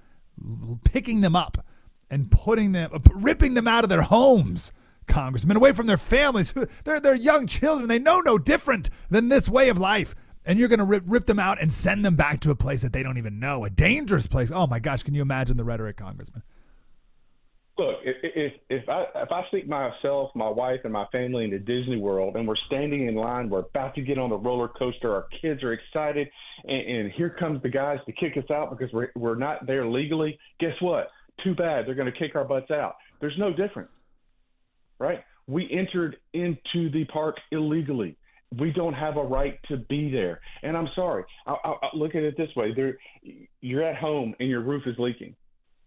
picking 0.85 1.21
them 1.21 1.35
up 1.37 1.65
and 2.11 2.31
putting 2.31 2.73
them, 2.73 2.91
uh, 2.93 2.99
ripping 3.15 3.55
them 3.55 3.67
out 3.67 3.85
of 3.85 3.91
their 3.91 4.03
homes, 4.03 4.73
congressmen, 5.07 5.57
away 5.57 5.73
from 5.73 5.87
their 5.87 5.97
families. 5.97 6.53
They're, 6.85 7.01
they're 7.01 7.15
young 7.15 7.47
children. 7.47 7.89
They 7.89 7.99
know 7.99 8.21
no 8.21 8.37
different 8.39 8.91
than 9.11 9.29
this 9.29 9.49
way 9.49 9.69
of 9.69 9.79
life. 9.79 10.15
And 10.45 10.59
you're 10.59 10.69
going 10.69 10.79
to 10.81 10.85
rip, 10.85 11.05
rip 11.07 11.25
them 11.25 11.39
out 11.39 11.61
and 11.61 11.73
send 11.73 12.05
them 12.05 12.17
back 12.17 12.41
to 12.41 12.51
a 12.51 12.57
place 12.57 12.83
that 12.83 12.93
they 12.93 13.03
don't 13.03 13.17
even 13.17 13.41
know, 13.41 13.65
a 13.65 13.71
dangerous 13.71 14.27
place. 14.27 14.51
Oh 14.53 14.67
my 14.67 14.79
gosh, 14.79 15.03
can 15.03 15.15
you 15.15 15.23
imagine 15.23 15.57
the 15.57 15.65
rhetoric, 15.65 15.97
congressman? 15.97 16.43
Look, 17.77 17.97
if 18.05 18.53
if 18.71 18.89
I 18.89 19.05
if 19.17 19.33
I 19.33 19.43
sneak 19.51 19.69
myself, 19.69 20.31
my 20.37 20.49
wife, 20.49 20.81
and 20.85 20.93
my 20.93 21.07
family 21.11 21.43
into 21.45 21.59
Disney 21.59 21.97
World, 21.97 22.37
and 22.37 22.47
we're 22.47 22.55
standing 22.67 23.09
in 23.09 23.17
line, 23.17 23.51
we're 23.51 23.61
about 23.61 23.97
to 23.97 24.01
get 24.01 24.17
on 24.17 24.31
the 24.31 24.37
roller 24.37 24.69
coaster, 24.69 25.13
our 25.13 25.27
kids 25.43 25.61
are 25.65 25.73
excited, 25.73 26.29
and, 26.63 26.89
and 26.89 27.13
here 27.13 27.31
comes 27.31 27.61
the 27.63 27.69
guys 27.69 27.99
to 28.07 28.13
kick 28.13 28.37
us 28.37 28.49
out 28.49 28.71
because 28.71 28.93
we're 28.93 29.09
we're 29.17 29.35
not 29.35 29.67
there 29.67 29.87
legally. 29.89 30.39
Guess 30.61 30.75
what? 30.81 31.09
Too 31.43 31.57
bad. 31.57 31.85
They're 31.85 31.97
going 31.97 32.13
to 32.13 32.17
kick 32.17 32.37
our 32.37 32.45
butts 32.45 32.71
out. 32.71 32.95
There's 33.21 33.37
no 33.39 33.53
difference, 33.53 33.91
right? 35.01 35.25
We 35.49 35.69
entered 35.73 36.17
into 36.33 36.91
the 36.93 37.05
park 37.13 37.39
illegally. 37.51 38.17
We 38.57 38.71
don't 38.71 38.95
have 38.95 39.17
a 39.17 39.25
right 39.25 39.59
to 39.67 39.79
be 39.79 40.13
there. 40.13 40.41
And 40.63 40.77
I'm 40.77 40.89
sorry. 40.95 41.25
I, 41.45 41.57
I, 41.65 41.71
I 41.71 41.89
look 41.93 42.15
at 42.15 42.23
it 42.23 42.37
this 42.37 42.55
way: 42.55 42.73
there, 42.73 42.99
you're 43.61 43.83
at 43.83 43.97
home 43.97 44.37
and 44.39 44.49
your 44.49 44.61
roof 44.61 44.85
is 44.87 44.95
leaking 44.97 45.35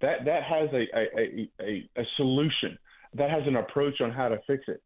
that 0.02 0.26
that 0.26 0.44
has 0.44 0.70
a 0.74 0.86
a, 0.98 1.50
a, 1.62 1.90
a 1.98 2.04
solution. 2.18 2.78
That 3.14 3.30
has 3.30 3.44
an 3.48 3.56
approach 3.56 4.02
on 4.02 4.12
how 4.12 4.30
to 4.30 4.40
fix 4.46 4.66
it. 4.68 4.82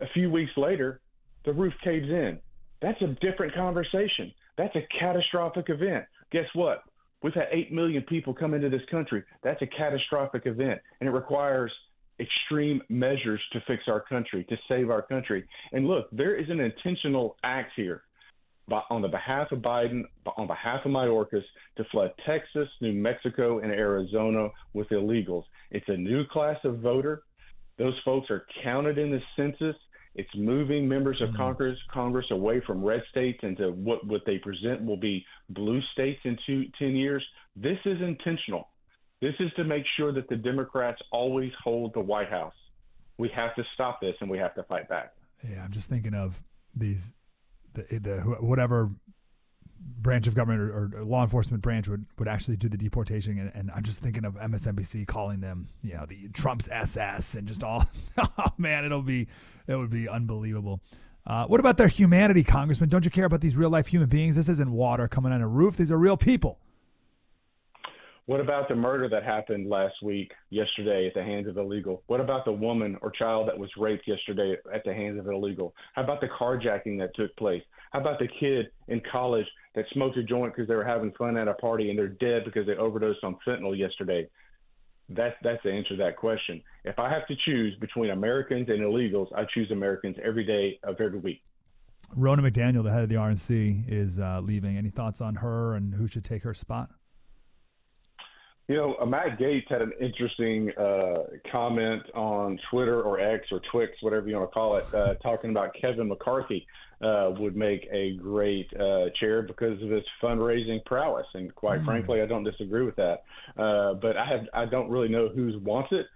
A 0.00 0.06
few 0.14 0.30
weeks 0.30 0.52
later, 0.56 1.00
the 1.44 1.52
roof 1.52 1.74
caves 1.82 2.08
in. 2.08 2.38
That's 2.80 3.00
a 3.02 3.08
different 3.20 3.54
conversation. 3.54 4.32
That's 4.56 4.74
a 4.76 4.86
catastrophic 4.98 5.68
event. 5.68 6.04
Guess 6.30 6.46
what? 6.54 6.82
We've 7.22 7.34
had 7.34 7.48
8 7.50 7.72
million 7.72 8.02
people 8.02 8.32
come 8.32 8.54
into 8.54 8.70
this 8.70 8.80
country. 8.90 9.22
That's 9.42 9.60
a 9.60 9.66
catastrophic 9.66 10.46
event. 10.46 10.80
And 11.00 11.08
it 11.08 11.12
requires 11.12 11.72
extreme 12.18 12.82
measures 12.88 13.40
to 13.52 13.60
fix 13.66 13.84
our 13.88 14.00
country, 14.00 14.44
to 14.44 14.56
save 14.68 14.90
our 14.90 15.02
country. 15.02 15.44
And 15.72 15.86
look, 15.86 16.08
there 16.12 16.36
is 16.36 16.48
an 16.48 16.60
intentional 16.60 17.36
act 17.42 17.72
here 17.76 18.02
on 18.90 19.02
the 19.02 19.08
behalf 19.08 19.52
of 19.52 19.60
Biden, 19.60 20.02
on 20.36 20.46
behalf 20.46 20.84
of 20.84 20.92
Mayorkas, 20.92 21.42
to 21.76 21.84
flood 21.90 22.12
Texas, 22.26 22.68
New 22.80 22.92
Mexico, 22.92 23.58
and 23.60 23.72
Arizona 23.72 24.48
with 24.72 24.88
illegals. 24.88 25.44
It's 25.70 25.88
a 25.88 25.96
new 25.96 26.24
class 26.26 26.56
of 26.64 26.80
voter. 26.80 27.22
Those 27.78 27.98
folks 28.04 28.30
are 28.30 28.46
counted 28.62 28.98
in 28.98 29.10
the 29.10 29.20
census. 29.36 29.76
It's 30.14 30.30
moving 30.34 30.88
members 30.88 31.20
of 31.22 31.28
mm-hmm. 31.28 31.38
Congress 31.38 31.78
Congress 31.92 32.26
away 32.30 32.60
from 32.66 32.84
red 32.84 33.02
states 33.10 33.38
into 33.42 33.70
what, 33.70 34.04
what 34.06 34.22
they 34.26 34.38
present 34.38 34.84
will 34.84 34.96
be 34.96 35.24
blue 35.50 35.80
states 35.92 36.20
in 36.24 36.36
two, 36.46 36.64
10 36.78 36.96
years. 36.96 37.24
This 37.56 37.78
is 37.84 38.00
intentional. 38.00 38.68
This 39.20 39.34
is 39.38 39.50
to 39.56 39.64
make 39.64 39.84
sure 39.96 40.12
that 40.12 40.28
the 40.28 40.36
Democrats 40.36 41.00
always 41.12 41.52
hold 41.62 41.94
the 41.94 42.00
White 42.00 42.30
House. 42.30 42.54
We 43.18 43.28
have 43.34 43.54
to 43.56 43.64
stop 43.74 44.00
this 44.00 44.14
and 44.20 44.30
we 44.30 44.38
have 44.38 44.54
to 44.54 44.62
fight 44.64 44.88
back. 44.88 45.12
Yeah, 45.48 45.62
I'm 45.62 45.70
just 45.70 45.88
thinking 45.88 46.14
of 46.14 46.42
these 46.74 47.12
the, 47.74 47.98
the 47.98 48.20
whatever 48.40 48.90
branch 49.80 50.26
of 50.26 50.34
government 50.34 50.60
or, 50.60 50.90
or, 50.94 51.04
law 51.04 51.22
enforcement 51.22 51.62
branch 51.62 51.88
would, 51.88 52.04
would 52.18 52.28
actually 52.28 52.56
do 52.56 52.68
the 52.68 52.76
deportation. 52.76 53.38
And, 53.38 53.52
and, 53.54 53.70
I'm 53.74 53.82
just 53.82 54.02
thinking 54.02 54.24
of 54.24 54.34
MSNBC 54.34 55.06
calling 55.06 55.40
them, 55.40 55.68
you 55.82 55.94
know, 55.94 56.06
the 56.06 56.28
Trump's 56.28 56.68
SS 56.70 57.34
and 57.34 57.46
just 57.46 57.64
all, 57.64 57.86
oh 58.18 58.52
man, 58.58 58.84
it'll 58.84 59.02
be, 59.02 59.26
it 59.66 59.76
would 59.76 59.90
be 59.90 60.08
unbelievable. 60.08 60.80
Uh, 61.26 61.46
what 61.46 61.60
about 61.60 61.76
their 61.76 61.88
humanity, 61.88 62.42
Congressman? 62.42 62.88
Don't 62.88 63.04
you 63.04 63.10
care 63.10 63.26
about 63.26 63.40
these 63.40 63.56
real 63.56 63.70
life 63.70 63.88
human 63.88 64.08
beings? 64.08 64.36
This 64.36 64.48
isn't 64.48 64.70
water 64.70 65.06
coming 65.06 65.32
on 65.32 65.40
a 65.40 65.48
roof. 65.48 65.76
These 65.76 65.92
are 65.92 65.98
real 65.98 66.16
people. 66.16 66.58
What 68.30 68.38
about 68.38 68.68
the 68.68 68.76
murder 68.76 69.08
that 69.08 69.24
happened 69.24 69.68
last 69.68 69.96
week, 70.04 70.30
yesterday, 70.50 71.08
at 71.08 71.14
the 71.14 71.22
hands 71.24 71.48
of 71.48 71.56
illegal? 71.56 72.04
What 72.06 72.20
about 72.20 72.44
the 72.44 72.52
woman 72.52 72.96
or 73.02 73.10
child 73.10 73.48
that 73.48 73.58
was 73.58 73.70
raped 73.76 74.06
yesterday 74.06 74.54
at 74.72 74.84
the 74.84 74.94
hands 74.94 75.18
of 75.18 75.26
illegal? 75.26 75.74
How 75.96 76.04
about 76.04 76.20
the 76.20 76.28
carjacking 76.28 76.96
that 77.00 77.10
took 77.16 77.34
place? 77.34 77.64
How 77.90 77.98
about 77.98 78.20
the 78.20 78.28
kid 78.38 78.70
in 78.86 79.02
college 79.10 79.46
that 79.74 79.84
smoked 79.92 80.16
a 80.16 80.22
joint 80.22 80.54
because 80.54 80.68
they 80.68 80.76
were 80.76 80.84
having 80.84 81.10
fun 81.18 81.36
at 81.36 81.48
a 81.48 81.54
party 81.54 81.90
and 81.90 81.98
they're 81.98 82.06
dead 82.06 82.44
because 82.44 82.68
they 82.68 82.76
overdosed 82.76 83.24
on 83.24 83.36
fentanyl 83.44 83.76
yesterday? 83.76 84.28
That's 85.08 85.34
that's 85.42 85.60
the 85.64 85.72
answer 85.72 85.96
to 85.96 86.04
that 86.04 86.16
question. 86.16 86.62
If 86.84 87.00
I 87.00 87.10
have 87.10 87.26
to 87.26 87.34
choose 87.44 87.74
between 87.80 88.10
Americans 88.10 88.68
and 88.68 88.78
illegals, 88.78 89.26
I 89.36 89.44
choose 89.52 89.72
Americans 89.72 90.14
every 90.22 90.44
day 90.44 90.78
of 90.84 91.00
every 91.00 91.18
week. 91.18 91.42
Ronna 92.16 92.48
McDaniel, 92.48 92.84
the 92.84 92.92
head 92.92 93.02
of 93.02 93.08
the 93.08 93.16
RNC, 93.16 93.88
is 93.88 94.20
uh, 94.20 94.40
leaving. 94.40 94.76
Any 94.76 94.90
thoughts 94.90 95.20
on 95.20 95.34
her 95.34 95.74
and 95.74 95.92
who 95.92 96.06
should 96.06 96.24
take 96.24 96.44
her 96.44 96.54
spot? 96.54 96.90
You 98.70 98.76
know, 98.76 98.94
uh, 99.00 99.04
Matt 99.04 99.36
Gaetz 99.36 99.68
had 99.68 99.82
an 99.82 99.90
interesting 100.00 100.70
uh, 100.78 101.24
comment 101.50 102.04
on 102.14 102.56
Twitter 102.70 103.02
or 103.02 103.18
X 103.18 103.48
or 103.50 103.60
Twix, 103.72 103.94
whatever 104.00 104.28
you 104.28 104.36
want 104.36 104.48
to 104.48 104.54
call 104.54 104.76
it, 104.76 104.94
uh, 104.94 105.14
talking 105.14 105.50
about 105.50 105.74
Kevin 105.74 106.06
McCarthy 106.06 106.68
uh, 107.00 107.32
would 107.36 107.56
make 107.56 107.88
a 107.90 108.14
great 108.18 108.72
uh, 108.78 109.06
chair 109.18 109.42
because 109.42 109.82
of 109.82 109.90
his 109.90 110.04
fundraising 110.22 110.84
prowess. 110.84 111.26
And 111.34 111.52
quite 111.56 111.80
mm. 111.80 111.84
frankly, 111.84 112.22
I 112.22 112.26
don't 112.26 112.44
disagree 112.44 112.84
with 112.84 112.94
that. 112.94 113.24
Uh, 113.58 113.94
but 113.94 114.16
I 114.16 114.24
have 114.24 114.46
I 114.54 114.66
don't 114.66 114.88
really 114.88 115.08
know 115.08 115.28
who's 115.28 115.56
wants 115.64 115.90
it, 115.90 116.06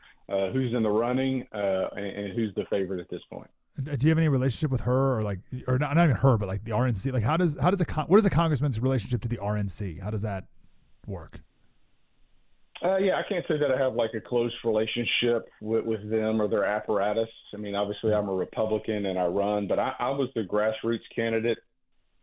who's 0.53 0.75
in 0.75 0.85
the 0.85 0.91
running, 0.91 1.45
and, 1.51 2.07
and 2.07 2.33
who's 2.35 2.55
the 2.55 2.67
favorite 2.71 3.01
at 3.01 3.11
this 3.11 3.23
point. 3.33 3.51
Do 3.83 3.97
you 3.99 4.11
have 4.11 4.19
any 4.19 4.29
relationship 4.29 4.71
with 4.71 4.83
her, 4.83 5.19
or 5.19 5.23
like, 5.23 5.41
or 5.67 5.77
not, 5.77 5.97
not 5.97 6.05
even 6.05 6.17
her, 6.19 6.39
but 6.39 6.47
like 6.47 6.63
the 6.63 6.71
RNC? 6.71 7.13
Like, 7.13 7.25
how 7.25 7.37
does 7.37 7.59
how 7.61 7.73
does 7.73 7.81
a 7.81 8.03
what 8.07 8.19
is 8.19 8.27
a 8.27 8.31
congressman's 8.31 8.79
relationship 8.79 9.23
to 9.23 9.29
the 9.29 9.39
RNC? 9.39 10.01
How 10.01 10.11
does 10.11 10.23
that 10.23 10.45
work? 11.09 11.41
Uh, 12.85 12.99
yeah, 12.99 13.15
I 13.15 13.23
can't 13.27 13.45
say 13.49 13.57
that 13.57 13.71
I 13.71 13.79
have 13.79 13.95
like 13.95 14.11
a 14.15 14.21
close 14.21 14.53
relationship 14.63 15.49
with, 15.63 15.87
with 15.87 16.11
them 16.11 16.41
or 16.41 16.49
their 16.49 16.67
apparatus. 16.67 17.31
I 17.55 17.57
mean, 17.57 17.75
obviously, 17.75 18.13
I'm 18.13 18.29
a 18.29 18.35
Republican 18.35 19.07
and 19.07 19.19
I 19.19 19.25
run, 19.25 19.67
but 19.67 19.79
I, 19.79 19.95
I 19.99 20.11
was 20.11 20.29
the 20.35 20.43
grassroots 20.43 20.99
candidate. 21.15 21.57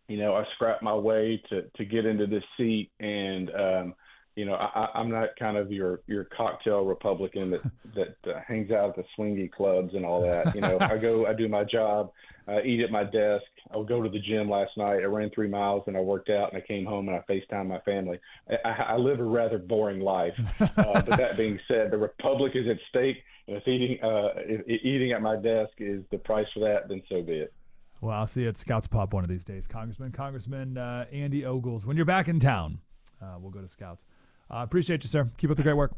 You 0.08 0.18
know, 0.18 0.36
I 0.36 0.44
scrapped 0.56 0.84
my 0.84 0.94
way 0.94 1.42
to 1.50 1.64
to 1.78 1.86
get 1.86 2.06
into 2.06 2.28
this 2.28 2.44
seat, 2.58 2.92
and 3.00 3.50
um, 3.50 3.96
you 4.36 4.46
know, 4.46 4.56
I, 4.56 4.90
I'm 4.94 5.10
not 5.10 5.30
kind 5.38 5.58
of 5.58 5.72
your 5.72 6.02
your 6.08 6.26
cocktail 6.26 6.86
Republican 6.86 7.52
that 7.52 7.62
that 7.96 8.36
uh, 8.36 8.40
hangs 8.48 8.72
out 8.72 8.90
at 8.90 8.96
the 8.96 9.04
swingy 9.18 9.52
clubs 9.52 9.94
and 9.94 10.06
all 10.06 10.22
that. 10.28 10.56
You 10.56 10.62
know, 10.62 10.78
I 10.80 10.98
go, 10.98 11.26
I 11.26 11.34
do 11.34 11.48
my 11.48 11.64
job, 11.64 12.12
I 12.48 12.62
eat 12.62 12.82
at 12.82 12.92
my 12.92 13.04
desk. 13.04 13.44
I'll 13.72 13.84
go 13.84 14.02
to 14.02 14.10
the 14.10 14.20
gym 14.20 14.50
last 14.50 14.76
night. 14.78 15.02
I 15.02 15.06
ran 15.06 15.30
three 15.30 15.48
miles 15.48 15.84
and 15.88 15.96
I 15.96 16.02
worked 16.02 16.30
out 16.30 16.54
and 16.54 16.62
I 16.62 16.66
came 16.66 16.86
home 16.86 17.08
and 17.08 17.18
I 17.18 17.32
FaceTime 17.32 17.68
my 17.68 17.80
family. 17.80 18.20
I, 18.66 18.70
I 18.70 18.98
live 18.98 19.20
a 19.20 19.24
rather 19.24 19.58
boring 19.58 20.02
life. 20.02 20.34
Uh, 20.60 20.68
but 20.76 21.18
that 21.18 21.38
being 21.38 21.60
said, 21.68 21.92
the 21.92 21.98
republic 21.98 22.54
is 22.56 22.68
at 22.68 22.78
stake. 22.90 23.18
And 23.48 23.58
if 23.58 23.68
eating 23.68 24.02
uh, 24.04 24.30
if 24.38 24.68
eating 24.68 25.12
at 25.12 25.22
my 25.22 25.36
desk 25.36 25.74
is 25.78 26.04
the 26.12 26.18
price 26.18 26.48
for 26.54 26.60
that, 26.62 26.88
then 26.90 27.02
so 27.10 27.22
be 27.22 27.34
it. 27.34 27.54
Well, 28.02 28.18
I'll 28.18 28.28
see 28.28 28.42
you 28.42 28.50
at 28.50 28.58
Scouts 28.58 28.88
Pop 28.88 29.14
one 29.14 29.24
of 29.24 29.30
these 29.30 29.44
days, 29.44 29.68
Congressman. 29.68 30.12
Congressman 30.12 30.78
uh, 30.78 31.06
Andy 31.12 31.46
Ogles. 31.46 31.86
When 31.86 31.96
you're 31.96 32.06
back 32.06 32.28
in 32.28 32.40
town, 32.40 32.80
uh, 33.22 33.38
we'll 33.40 33.52
go 33.52 33.62
to 33.62 33.68
Scouts. 33.68 34.06
Uh, 34.50 34.58
appreciate 34.58 35.04
you, 35.04 35.10
sir. 35.10 35.30
Keep 35.38 35.52
up 35.52 35.58
the 35.58 35.64
great 35.64 35.78
work. 35.78 35.94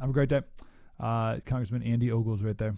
Have 0.00 0.10
a 0.10 0.12
great 0.12 0.28
day. 0.28 0.40
Uh, 0.98 1.38
Congressman 1.44 1.82
Andy 1.82 2.10
Ogles 2.10 2.42
right 2.42 2.56
there. 2.56 2.76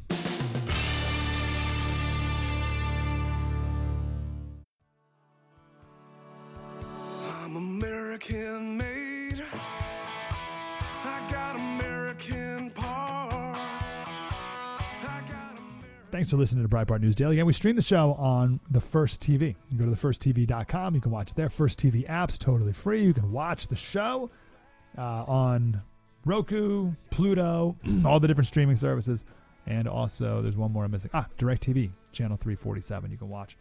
Thanks 16.27 16.33
for 16.33 16.39
listening 16.39 16.69
to 16.69 16.77
Breitbart 16.77 17.03
News 17.03 17.15
Daily. 17.15 17.39
And 17.39 17.47
we 17.47 17.53
stream 17.53 17.77
the 17.77 17.83
show 17.83 18.15
on 18.15 18.59
the 18.69 18.81
First 18.81 19.23
TV. 19.23 19.55
You 19.71 19.79
go 19.79 19.85
to 19.85 19.93
thefirsttv.com. 19.93 20.97
You 20.97 21.01
can 21.01 21.13
watch 21.13 21.35
their 21.35 21.49
First 21.49 21.79
TV 21.79 22.05
apps 22.09 22.37
totally 22.37 22.73
free. 22.73 23.05
You 23.05 23.15
can 23.15 23.31
watch 23.31 23.69
the 23.69 23.77
show 23.77 24.29
uh, 24.99 25.01
on 25.29 25.81
Roku, 26.25 26.91
Pluto, 27.11 27.77
all 28.05 28.19
the 28.19 28.27
different 28.27 28.49
streaming 28.49 28.75
services. 28.75 29.25
And 29.69 29.87
also, 29.87 30.43
there's 30.43 30.57
one 30.57 30.73
more 30.73 30.83
I'm 30.83 30.91
missing. 30.91 31.13
Ah, 31.15 31.29
DirecTV, 31.39 31.93
channel 32.11 32.37
347. 32.37 33.13
You 33.13 33.19
can 33.19 33.29
watch 33.29 33.57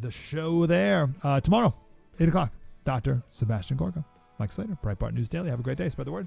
the 0.00 0.10
show 0.10 0.66
there. 0.66 1.10
Uh, 1.22 1.38
tomorrow, 1.38 1.72
8 2.18 2.28
o'clock, 2.28 2.50
Dr. 2.84 3.22
Sebastian 3.30 3.76
Gorka. 3.76 4.04
Mike 4.40 4.50
Slater, 4.50 4.76
Breitbart 4.82 5.14
News 5.14 5.28
Daily. 5.28 5.48
Have 5.48 5.60
a 5.60 5.62
great 5.62 5.78
day. 5.78 5.88
Spread 5.88 6.08
the 6.08 6.12
word. 6.12 6.26